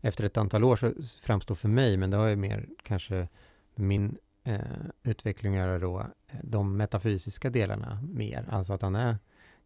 efter 0.00 0.24
ett 0.24 0.36
antal 0.36 0.64
år 0.64 0.76
så 0.76 0.92
framstår 1.20 1.54
för 1.54 1.68
mig, 1.68 1.96
men 1.96 2.10
det 2.10 2.16
har 2.16 2.26
ju 2.26 2.36
mer 2.36 2.68
kanske 2.82 3.28
min 3.74 4.18
eh, 4.44 4.60
utveckling 5.02 5.54
göra 5.54 5.78
då 5.78 6.00
eh, 6.00 6.38
de 6.42 6.76
metafysiska 6.76 7.50
delarna 7.50 8.00
mer. 8.02 8.46
Alltså 8.50 8.72
att 8.72 8.82
han 8.82 8.96
är 8.96 9.18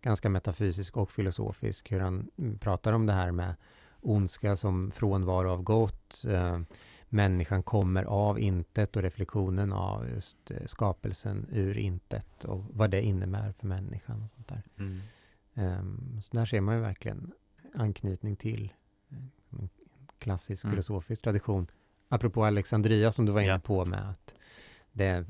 ganska 0.05 0.29
metafysisk 0.29 0.97
och 0.97 1.11
filosofisk. 1.11 1.93
Hur 1.93 2.01
han 2.01 2.31
mm, 2.39 2.59
pratar 2.59 2.93
om 2.93 3.07
det 3.07 3.13
här 3.13 3.31
med 3.31 3.55
ondska 4.01 4.57
som 4.57 4.91
frånvaro 4.91 5.51
av 5.51 5.63
gott. 5.63 6.25
Eh, 6.29 6.61
människan 7.09 7.63
kommer 7.63 8.05
av 8.05 8.39
intet 8.39 8.97
och 8.97 9.03
reflektionen 9.03 9.73
av 9.73 10.09
just 10.09 10.51
eh, 10.51 10.67
skapelsen 10.67 11.47
ur 11.53 11.79
intet 11.79 12.45
och 12.45 12.65
vad 12.71 12.91
det 12.91 13.03
innebär 13.03 13.53
för 13.53 13.67
människan. 13.67 14.23
och 14.23 14.31
sånt 14.31 14.49
där. 14.49 14.63
Mm. 14.79 15.01
Um, 15.55 16.21
så 16.23 16.37
där 16.37 16.45
ser 16.47 16.61
man 16.61 16.75
ju 16.75 16.81
verkligen 16.81 17.33
anknytning 17.75 18.37
till 18.37 18.73
eh, 19.11 19.19
en 19.51 19.69
klassisk 20.19 20.65
mm. 20.65 20.73
filosofisk 20.73 21.23
tradition. 21.23 21.67
Apropå 22.09 22.45
Alexandria 22.45 23.13
som 23.13 23.27
du 23.27 23.33
var 23.33 23.41
inne 23.41 23.51
ja. 23.51 23.59
på 23.59 23.85
med 23.85 24.11
att 24.11 24.35
det, 24.93 25.25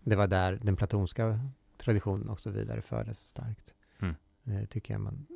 det 0.00 0.16
var 0.16 0.26
där 0.26 0.58
den 0.62 0.76
platonska 0.76 1.40
traditionen 1.78 2.28
också 2.28 2.50
vidare 2.50 2.82
fördes 2.82 3.18
starkt. 3.18 3.72
Mm. 4.46 4.60
Det 4.60 4.66
tycker 4.66 4.94
jag 4.94 5.00
man 5.00 5.26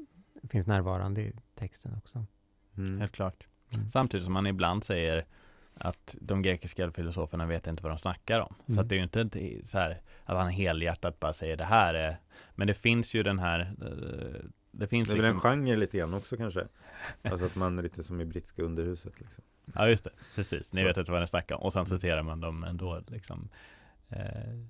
finns 0.48 0.66
närvarande 0.66 1.20
i 1.20 1.32
texten 1.54 1.94
också. 1.98 2.26
Mm. 2.76 3.00
Helt 3.00 3.12
klart. 3.12 3.46
Mm. 3.74 3.88
Samtidigt 3.88 4.24
som 4.24 4.34
man 4.34 4.46
ibland 4.46 4.84
säger 4.84 5.26
att 5.74 6.16
de 6.20 6.42
grekiska 6.42 6.90
filosoferna 6.90 7.46
vet 7.46 7.66
inte 7.66 7.82
vad 7.82 7.92
de 7.92 7.98
snackar 7.98 8.40
om. 8.40 8.54
Så 8.66 8.72
mm. 8.72 8.82
att 8.82 8.88
det 8.88 8.94
är 8.94 8.96
ju 8.96 9.02
inte 9.02 9.68
så 9.68 9.78
här 9.78 10.00
att 10.24 10.36
han 10.36 10.50
helhjärtat 10.50 11.20
bara 11.20 11.32
säger 11.32 11.56
det 11.56 11.64
här 11.64 11.94
är 11.94 12.20
Men 12.54 12.66
det 12.66 12.74
finns 12.74 13.14
ju 13.14 13.22
den 13.22 13.38
här 13.38 13.60
eh, 13.60 14.50
Det 14.70 14.86
finns 14.86 15.08
Det 15.08 15.14
är 15.14 15.16
liksom... 15.16 15.16
väl 15.16 15.24
en 15.24 15.34
liksom- 15.34 15.50
genre 15.50 15.76
lite 15.76 15.98
grann 15.98 16.14
också 16.14 16.36
kanske 16.36 16.66
Alltså 17.22 17.46
att 17.46 17.56
man 17.56 17.78
är 17.78 17.82
lite 17.82 18.02
som 18.02 18.20
i 18.20 18.24
brittiska 18.24 18.62
underhuset 18.62 19.20
liksom. 19.20 19.44
Ja 19.74 19.88
just 19.88 20.04
det, 20.04 20.10
precis. 20.34 20.72
Ni 20.72 20.80
så. 20.80 20.86
vet 20.86 20.96
inte 20.96 21.12
vad 21.12 21.20
ni 21.20 21.26
snackar 21.26 21.56
om. 21.56 21.62
Och 21.62 21.72
sen 21.72 21.86
citerar 21.86 22.22
man 22.22 22.40
dem 22.40 22.64
ändå 22.64 23.02
liksom. 23.06 23.48
Eh, 24.08 24.64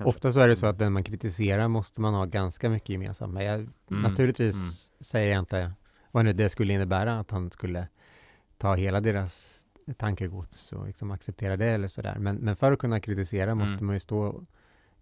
Ofta 0.00 0.32
så 0.32 0.40
är 0.40 0.48
det 0.48 0.56
så 0.56 0.66
att 0.66 0.78
den 0.78 0.92
man 0.92 1.04
kritiserar 1.04 1.68
måste 1.68 2.00
man 2.00 2.14
ha 2.14 2.24
ganska 2.24 2.70
mycket 2.70 2.88
gemensamt 2.88 3.34
med. 3.34 3.44
Jag, 3.44 3.54
mm. 3.54 4.02
Naturligtvis 4.02 4.54
mm. 4.54 5.00
säger 5.00 5.32
jag 5.32 5.38
inte 5.38 5.72
vad 6.10 6.24
nu 6.24 6.32
det 6.32 6.48
skulle 6.48 6.72
innebära, 6.72 7.18
att 7.18 7.30
han 7.30 7.50
skulle 7.50 7.86
ta 8.58 8.74
hela 8.74 9.00
deras 9.00 9.60
tankegods 9.96 10.72
och 10.72 10.86
liksom 10.86 11.10
acceptera 11.10 11.56
det 11.56 11.66
eller 11.66 11.88
sådär. 11.88 12.16
Men, 12.18 12.36
men 12.36 12.56
för 12.56 12.72
att 12.72 12.78
kunna 12.78 13.00
kritisera 13.00 13.50
mm. 13.50 13.58
måste 13.58 13.84
man 13.84 13.94
ju 13.94 14.00
stå 14.00 14.42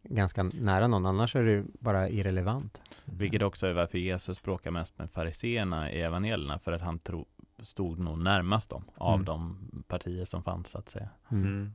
ganska 0.03 0.43
nära 0.43 0.87
någon, 0.87 1.07
annars 1.07 1.37
är 1.37 1.45
det 1.45 1.51
ju 1.51 1.65
bara 1.81 2.09
irrelevant. 2.09 2.83
Vilket 3.05 3.43
också 3.43 3.67
är 3.67 3.73
varför 3.73 3.99
Jesus 3.99 4.43
bråkar 4.43 4.71
mest 4.71 4.99
med 4.99 5.11
fariseerna 5.11 5.93
i 5.93 6.01
evangelierna, 6.01 6.59
för 6.59 6.73
att 6.73 6.81
han 6.83 6.99
tro, 6.99 7.27
stod 7.63 7.99
nog 7.99 8.19
närmast 8.19 8.71
dem 8.71 8.85
av 8.95 9.15
mm. 9.15 9.25
de 9.25 9.59
partier 9.89 10.25
som 10.25 10.43
fanns 10.43 10.69
så 10.69 10.79
att 10.79 10.89
säga. 10.89 11.09
Mm. 11.31 11.75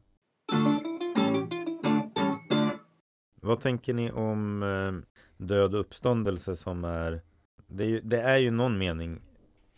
Vad 3.47 3.59
tänker 3.61 3.93
ni 3.93 4.11
om 4.11 4.63
eh, 4.63 5.09
död 5.45 5.75
och 5.75 5.79
uppståndelse 5.81 6.55
som 6.55 6.83
är 6.83 7.21
det, 7.67 7.83
är 7.83 7.87
ju, 7.87 8.01
det 8.01 8.21
är 8.21 8.37
ju 8.37 8.51
någon 8.51 8.77
mening 8.77 9.21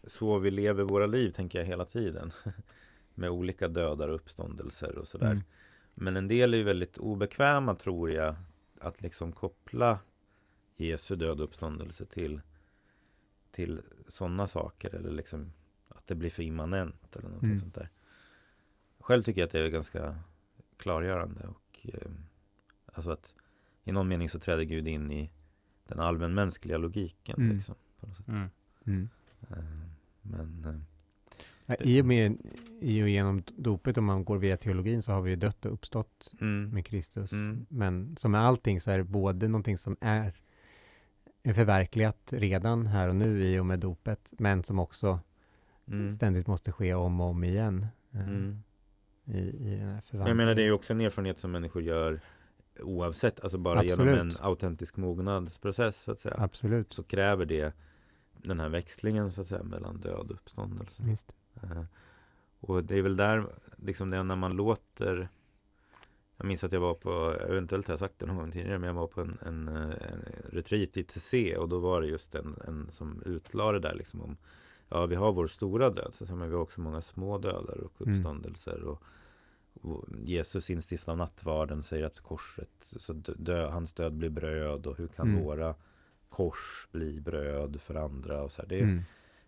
så 0.03 0.39
vi 0.39 0.51
lever 0.51 0.84
våra 0.84 1.05
liv 1.05 1.30
tänker 1.30 1.59
jag 1.59 1.65
hela 1.65 1.86
tiden. 1.86 2.32
Med 3.13 3.30
olika 3.30 3.67
dödar 3.67 4.07
och 4.07 4.15
uppståndelser 4.15 4.97
och 4.97 5.07
sådär. 5.07 5.32
Mm. 5.32 5.43
Men 5.93 6.17
en 6.17 6.28
del 6.28 6.53
är 6.53 6.57
ju 6.57 6.63
väldigt 6.63 6.97
obekväma 6.97 7.76
tror 7.76 8.11
jag 8.11 8.36
att 8.80 9.01
liksom 9.01 9.32
koppla 9.32 9.99
Jesu 10.78 11.15
död 11.15 11.39
och 11.39 11.43
uppståndelse 11.45 12.05
till 12.05 12.41
till 13.51 13.82
sådana 14.07 14.47
saker 14.47 14.95
eller 14.95 15.11
liksom 15.11 15.53
att 15.88 16.07
det 16.07 16.15
blir 16.15 16.30
för 16.30 16.43
immanent 16.43 17.15
eller 17.15 17.28
någonting 17.28 17.49
Mm. 17.49 17.59
sånt 17.59 17.76
där. 17.76 17.89
Själv 18.99 19.24
tycker 19.24 19.41
jag 19.41 19.45
att 19.47 19.51
det 19.51 19.59
är 19.59 19.67
ganska 19.70 20.15
klargörande 20.78 21.47
och 21.47 21.88
eh, 21.93 22.11
alltså 22.86 23.11
att 23.11 23.36
i 23.90 23.92
någon 23.92 24.08
mening 24.08 24.30
så 24.30 24.40
träder 24.40 24.64
Gud 24.64 24.88
in 24.88 25.12
i 25.12 25.32
den 25.88 26.00
allmänmänskliga 26.00 26.78
logiken. 26.78 27.36
Mm. 27.38 27.56
Liksom, 27.56 27.76
på 28.00 28.08
något 28.08 28.18
sätt. 28.18 28.28
Mm. 28.28 28.50
Mm. 28.86 29.10
Eh, 29.50 29.58
men 30.22 30.66
eh, 30.66 30.82
Ja, 31.70 31.76
I 31.80 32.02
och 32.02 32.06
med 32.06 32.38
i 32.80 33.04
och 33.04 33.10
genom 33.10 33.44
dopet, 33.56 33.98
om 33.98 34.06
man 34.06 34.26
går 34.26 34.38
via 34.38 34.58
teologin, 34.58 35.02
så 35.02 35.12
har 35.12 35.22
vi 35.22 35.30
ju 35.30 35.36
dött 35.36 35.66
och 35.66 35.74
uppstått 35.74 36.34
mm, 36.42 36.70
med 36.70 36.86
Kristus. 36.86 37.32
Mm. 37.32 37.66
Men 37.70 38.16
som 38.18 38.32
med 38.32 38.42
allting 38.42 38.82
så 38.82 38.92
är 38.92 38.98
det 38.98 39.04
både 39.04 39.48
någonting 39.48 39.78
som 39.78 39.98
är 40.02 40.34
förverkligat 41.54 42.34
redan 42.34 42.86
här 42.86 43.10
och 43.10 43.16
nu 43.16 43.44
i 43.44 43.60
och 43.60 43.66
med 43.66 43.80
dopet, 43.80 44.34
men 44.38 44.64
som 44.64 44.80
också 44.80 45.20
mm, 45.88 46.12
ständigt 46.12 46.48
måste 46.48 46.72
ske 46.72 46.94
om 46.94 47.22
och 47.22 47.28
om 47.28 47.44
igen 47.44 47.88
eh, 48.12 48.28
mm. 48.28 48.64
i, 49.26 49.40
i 49.40 49.76
den 49.76 49.88
här 49.88 49.94
Men 49.94 50.02
förvandlingen. 50.02 50.28
jag 50.28 50.38
menar 50.38 50.56
det 50.56 50.62
är 50.62 50.66
ju 50.66 50.72
också 50.72 50.94
en 50.94 51.02
erfarenhet 51.02 51.40
som 51.40 51.52
människor 51.52 51.82
gör 51.82 52.22
oavsett, 52.82 53.40
alltså 53.40 53.58
bara 53.58 53.84
genom 53.84 54.08
Absolut. 54.08 54.36
en 54.40 54.46
autentisk 54.46 54.98
mognadsprocess 54.98 56.04
så 56.04 56.12
att 56.12 56.20
säga. 56.20 56.36
Absolut, 56.38 56.94
Så 56.94 57.04
kräver 57.04 57.46
det 57.46 57.74
den 58.38 58.60
här 58.60 58.70
växlingen 58.70 59.32
så 59.32 59.42
att 59.42 59.48
säga 59.48 59.64
mellan 59.64 59.98
död 60.00 60.26
och 60.26 60.32
uppståndelse. 60.32 61.04
visst. 61.04 61.34
Eh, 61.64 61.84
Och 62.60 62.84
det 62.84 62.98
är 62.98 63.02
väl 63.02 63.18
där, 63.18 63.46
liksom 63.78 64.10
det 64.10 64.24
när 64.24 64.36
man 64.36 64.52
låter 64.56 65.30
Jag 66.38 66.46
minns 66.48 66.64
att 66.64 66.72
jag 66.72 66.80
var 66.82 66.94
på, 66.94 67.36
eventuellt 67.50 67.88
har 67.88 67.92
jag 67.94 68.00
sagt 68.00 68.14
det 68.20 68.26
någon 68.26 68.36
gång 68.38 68.52
tidigare, 68.52 68.80
men 68.80 68.88
jag 68.88 68.94
var 68.94 69.08
på 69.08 69.22
en, 69.22 69.38
en, 69.42 69.68
en 69.68 70.22
retreat 70.50 70.98
i 70.98 71.04
TC 71.04 71.58
och 71.58 71.70
då 71.70 71.80
var 71.80 72.02
det 72.02 72.08
just 72.08 72.36
en, 72.36 72.56
en 72.68 72.92
som 72.92 73.22
utlade 73.26 73.80
det 73.80 73.88
där 73.90 73.96
liksom 73.96 74.22
om 74.22 74.38
Ja, 74.92 75.06
vi 75.06 75.16
har 75.16 75.32
vår 75.32 75.48
stora 75.48 75.90
död, 75.90 76.10
så 76.14 76.36
men 76.36 76.50
vi 76.50 76.56
har 76.56 76.62
också 76.62 76.82
många 76.82 77.02
små 77.02 77.38
dödar 77.38 77.78
och 77.78 78.02
Mm. 78.02 78.14
uppståndelser 78.14 78.84
och, 78.84 78.92
och 78.92 79.04
Jesus 80.26 80.70
instiftar 80.70 81.15
nattvarden, 81.15 81.84
säger 81.84 82.05
att 82.05 82.20
korset, 82.20 82.70
så 82.80 83.13
dö, 83.13 83.67
hans 83.70 83.93
död 83.93 84.13
blir 84.13 84.30
bröd 84.30 84.86
och 84.88 84.97
hur 84.97 85.07
kan 85.07 85.30
Mm. 85.30 85.43
våra 85.43 85.76
kors 86.30 86.88
bli 86.91 87.22
bröd 87.22 87.82
för 87.82 87.95
andra 87.95 88.43
och 88.43 88.51
så 88.51 88.61
här. 88.61 88.70
Det, 88.70 88.80
Mm. 88.80 89.01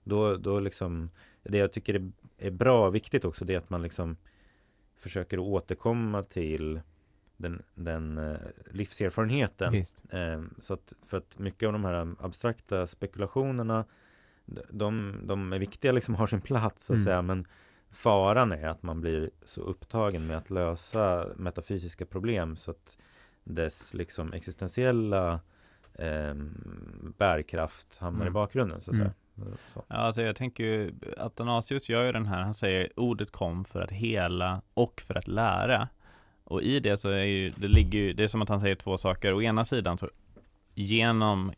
då, 0.03 0.35
då 0.37 0.59
liksom, 0.59 1.09
det 1.43 1.57
jag 1.57 1.71
tycker 1.73 1.93
är, 1.93 2.11
är 2.37 2.51
bra 2.51 2.87
och 2.87 2.95
viktigt 2.95 3.25
också 3.25 3.45
det 3.45 3.53
är 3.53 3.57
att 3.57 3.69
man 3.69 3.81
liksom 3.81 4.17
försöker 4.97 5.39
återkomma 5.39 6.23
till 6.23 6.81
den, 7.37 7.61
den 7.75 8.17
eh, 8.17 8.37
livserfarenheten. 8.71 9.73
Eh, 10.09 10.41
så 10.59 10.73
att, 10.73 10.93
för 11.05 11.17
att 11.17 11.39
mycket 11.39 11.67
av 11.67 11.73
de 11.73 11.85
här 11.85 12.15
abstrakta 12.19 12.87
spekulationerna 12.87 13.85
de, 14.69 15.15
de 15.23 15.53
är 15.53 15.59
viktiga, 15.59 15.91
liksom 15.91 16.15
har 16.15 16.27
sin 16.27 16.41
plats 16.41 16.85
så 16.85 16.93
att 16.93 16.97
Mm. 16.97 17.05
säga, 17.05 17.21
men 17.21 17.47
faran 17.91 18.51
är 18.51 18.67
att 18.67 18.83
man 18.83 19.01
blir 19.01 19.29
så 19.45 19.61
upptagen 19.61 20.27
med 20.27 20.37
att 20.37 20.49
lösa 20.49 21.27
metafysiska 21.35 22.05
problem 22.05 22.55
så 22.55 22.71
att 22.71 22.97
dess 23.43 23.93
liksom 23.93 24.33
existentiella 24.33 25.39
eh, 25.93 26.33
bärkraft 27.17 27.97
hamnar 27.97 28.21
i 28.21 28.27
Mm. 28.27 28.33
bakgrunden 28.33 28.81
så 28.81 28.91
att 28.91 28.97
Mm. 28.97 29.07
säga. 29.07 29.57
Så. 29.67 29.83
Ja, 29.87 29.95
alltså 29.95 30.21
jag 30.21 30.35
tänker 30.35 30.63
ju, 30.63 30.93
Athanasius 31.17 31.89
gör 31.89 32.05
ju 32.05 32.11
den 32.11 32.25
här, 32.25 32.41
han 32.41 32.53
säger 32.53 32.89
ordet 32.99 33.31
kom 33.31 33.65
för 33.65 33.81
att 33.81 33.91
hela 33.91 34.61
och 34.73 35.01
för 35.01 35.17
att 35.17 35.27
lära. 35.27 35.87
Och 36.43 36.61
i 36.61 36.79
det 36.79 36.97
så 36.97 37.09
är 37.09 37.23
ju, 37.23 37.49
det 37.49 37.67
ligger 37.67 37.99
ju, 37.99 38.13
det 38.13 38.23
är 38.23 38.27
som 38.27 38.41
att 38.41 38.49
han 38.49 38.61
säger 38.61 38.75
två 38.75 38.97
saker. 38.97 39.33
Å 39.33 39.41
ena 39.41 39.65
sidan 39.65 39.97
så 39.97 40.09
genom 40.75 41.51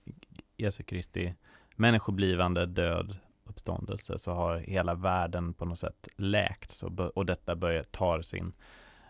Jesu 0.58 0.84
Kristi 0.84 1.36
människoblivande 1.76 2.66
död, 2.66 3.16
uppståndelse, 3.54 4.20
så 4.20 4.32
har 4.32 4.58
hela 4.58 4.96
världen 4.96 5.54
på 5.54 5.66
något 5.66 5.80
sätt 5.80 6.08
läkts 6.16 6.84
och, 6.84 7.00
och 7.00 7.26
detta 7.26 7.56
börjar, 7.56 7.84
tar 7.84 8.22
sin, 8.22 8.54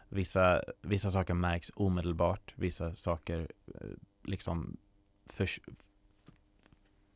vissa, 0.10 0.64
vissa 0.82 1.12
saker 1.12 1.34
märks 1.34 1.72
omedelbart, 1.76 2.54
vissa 2.56 2.96
saker 2.96 3.48
eh, 3.68 3.88
liksom 4.24 4.78
förs, 5.26 5.60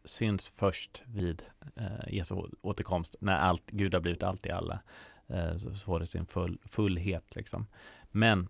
syns 0.04 0.50
först 0.50 1.04
vid 1.06 1.44
eh, 1.76 2.14
Jesu 2.14 2.36
återkomst, 2.62 3.16
när 3.20 3.38
allt, 3.38 3.66
Gud 3.66 3.94
har 3.94 4.02
blivit 4.02 4.24
allt 4.24 4.46
i 4.46 4.52
alla, 4.52 4.80
eh, 5.28 5.56
så 5.56 5.74
får 5.74 6.00
det 6.00 6.08
sin 6.08 6.26
full, 6.26 6.60
fullhet 6.66 7.36
liksom. 7.36 7.68
Men 8.12 8.50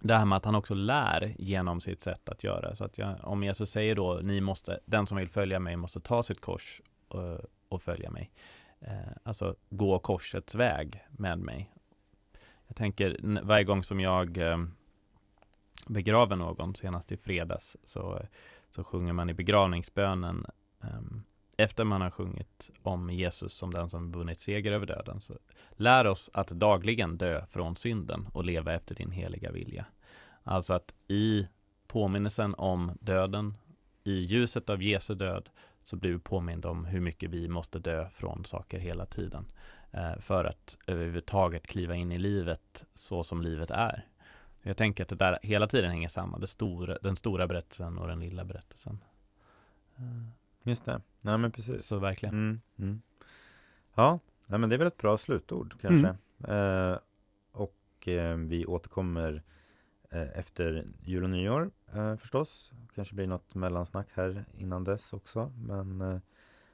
det 0.00 0.14
här 0.14 0.24
med 0.24 0.36
att 0.36 0.44
han 0.44 0.54
också 0.54 0.74
lär 0.74 1.34
genom 1.38 1.80
sitt 1.80 2.00
sätt 2.00 2.28
att 2.28 2.44
göra, 2.44 2.74
så 2.74 2.84
att 2.84 2.98
jag, 2.98 3.16
om 3.22 3.42
Jesus 3.42 3.70
säger 3.70 3.94
då, 3.94 4.20
ni 4.22 4.40
måste, 4.40 4.80
den 4.86 5.06
som 5.06 5.16
vill 5.16 5.28
följa 5.28 5.60
mig 5.60 5.76
måste 5.76 6.00
ta 6.00 6.22
sitt 6.22 6.40
kors 6.40 6.80
och, 7.08 7.40
och 7.72 7.82
följa 7.82 8.10
mig. 8.10 8.30
Eh, 8.80 9.12
alltså 9.22 9.56
gå 9.70 9.98
korsets 9.98 10.54
väg 10.54 11.04
med 11.10 11.38
mig. 11.38 11.74
Jag 12.66 12.76
tänker 12.76 13.40
varje 13.42 13.64
gång 13.64 13.84
som 13.84 14.00
jag 14.00 14.38
eh, 14.38 14.64
begraver 15.86 16.36
någon, 16.36 16.74
senast 16.74 17.12
i 17.12 17.16
fredags, 17.16 17.76
så, 17.84 18.22
så 18.70 18.84
sjunger 18.84 19.12
man 19.12 19.30
i 19.30 19.34
begravningsbönen 19.34 20.46
ehm, 20.82 21.22
efter 21.56 21.84
man 21.84 22.00
har 22.00 22.10
sjungit 22.10 22.70
om 22.82 23.10
Jesus 23.10 23.54
som 23.54 23.74
den 23.74 23.90
som 23.90 24.12
vunnit 24.12 24.40
seger 24.40 24.72
över 24.72 24.86
döden, 24.86 25.20
så 25.20 25.38
lär 25.70 26.06
oss 26.06 26.30
att 26.32 26.48
dagligen 26.48 27.18
dö 27.18 27.46
från 27.46 27.76
synden 27.76 28.28
och 28.32 28.44
leva 28.44 28.72
efter 28.72 28.94
din 28.94 29.10
heliga 29.10 29.52
vilja. 29.52 29.84
Alltså 30.42 30.74
att 30.74 30.94
i 31.08 31.48
påminnelsen 31.86 32.54
om 32.54 32.92
döden, 33.00 33.54
i 34.04 34.12
ljuset 34.12 34.70
av 34.70 34.82
Jesu 34.82 35.14
död, 35.14 35.48
så 35.84 35.96
blir 35.96 36.12
vi 36.12 36.18
påminda 36.18 36.68
om 36.68 36.84
hur 36.84 37.00
mycket 37.00 37.30
vi 37.30 37.48
måste 37.48 37.78
dö 37.78 38.08
från 38.10 38.44
saker 38.44 38.78
hela 38.78 39.06
tiden. 39.06 39.46
Eh, 39.90 40.18
för 40.18 40.44
att 40.44 40.78
överhuvudtaget 40.86 41.66
kliva 41.66 41.94
in 41.94 42.12
i 42.12 42.18
livet 42.18 42.84
så 42.94 43.24
som 43.24 43.42
livet 43.42 43.70
är. 43.70 44.06
Jag 44.62 44.76
tänker 44.76 45.02
att 45.02 45.08
det 45.08 45.16
där 45.16 45.38
hela 45.42 45.66
tiden 45.66 45.90
hänger 45.90 46.08
samman, 46.08 46.40
det 46.40 46.46
stora, 46.46 46.98
den 47.02 47.16
stora 47.16 47.46
berättelsen 47.46 47.98
och 47.98 48.08
den 48.08 48.20
lilla 48.20 48.44
berättelsen. 48.44 48.98
Eh, 49.96 50.02
Just 50.62 50.84
det, 50.84 51.00
nej 51.20 51.38
men 51.38 51.52
precis. 51.52 51.86
Så 51.86 51.98
verkligen. 51.98 52.34
Mm, 52.34 52.60
mm. 52.78 53.02
Ja, 53.94 54.18
nej, 54.46 54.58
men 54.58 54.68
det 54.68 54.76
är 54.76 54.78
väl 54.78 54.86
ett 54.86 54.96
bra 54.96 55.18
slutord 55.18 55.74
kanske. 55.80 56.16
Mm. 56.38 56.92
Eh, 56.92 56.98
och 57.52 58.08
eh, 58.08 58.36
vi 58.36 58.66
återkommer 58.66 59.42
efter 60.12 60.86
jul 61.02 61.24
och 61.24 61.30
nyår 61.30 61.70
eh, 61.94 62.16
förstås. 62.16 62.72
Kanske 62.94 63.14
blir 63.14 63.26
något 63.26 63.54
mellansnack 63.54 64.08
här 64.14 64.44
innan 64.58 64.84
dess 64.84 65.12
också. 65.12 65.52
Men 65.56 66.00
eh, 66.00 66.18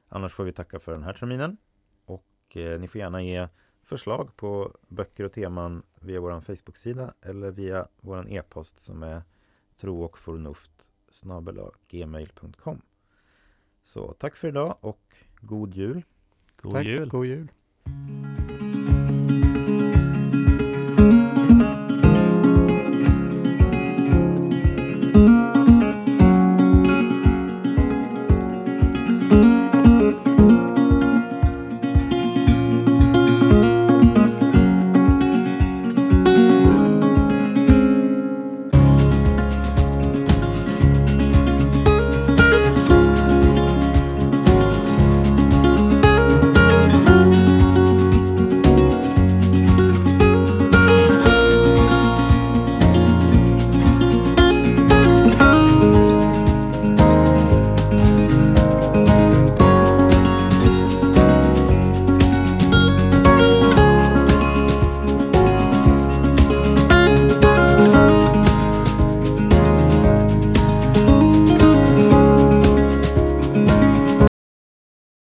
annars 0.09 0.33
får 0.33 0.45
vi 0.45 0.53
tacka 0.53 0.79
för 0.79 0.93
den 0.93 1.03
här 1.03 1.13
terminen. 1.13 1.57
Och 2.05 2.57
eh, 2.57 2.81
ni 2.81 2.89
får 2.89 2.99
gärna 2.99 3.23
ge 3.23 3.49
förslag 3.83 4.37
på 4.37 4.77
böcker 4.89 5.25
och 5.25 5.33
teman 5.33 5.83
via 6.01 6.21
vår 6.21 6.41
Facebook-sida 6.41 7.15
eller 7.21 7.51
via 7.51 7.89
vår 8.01 8.29
e-post 8.29 8.81
som 8.81 9.03
är 9.03 9.23
tro 9.77 10.03
och 10.03 10.19
förnuft 10.19 10.91
gmail.com. 11.89 12.83
Så 13.85 14.13
tack 14.13 14.37
för 14.37 14.49
idag 14.49 14.77
och 14.81 15.15
god 15.41 15.75
jul! 15.75 16.05
God 16.57 16.73
Tack, 16.73 16.87
jul! 16.87 17.09
god 17.09 17.27
jul. 17.27 17.49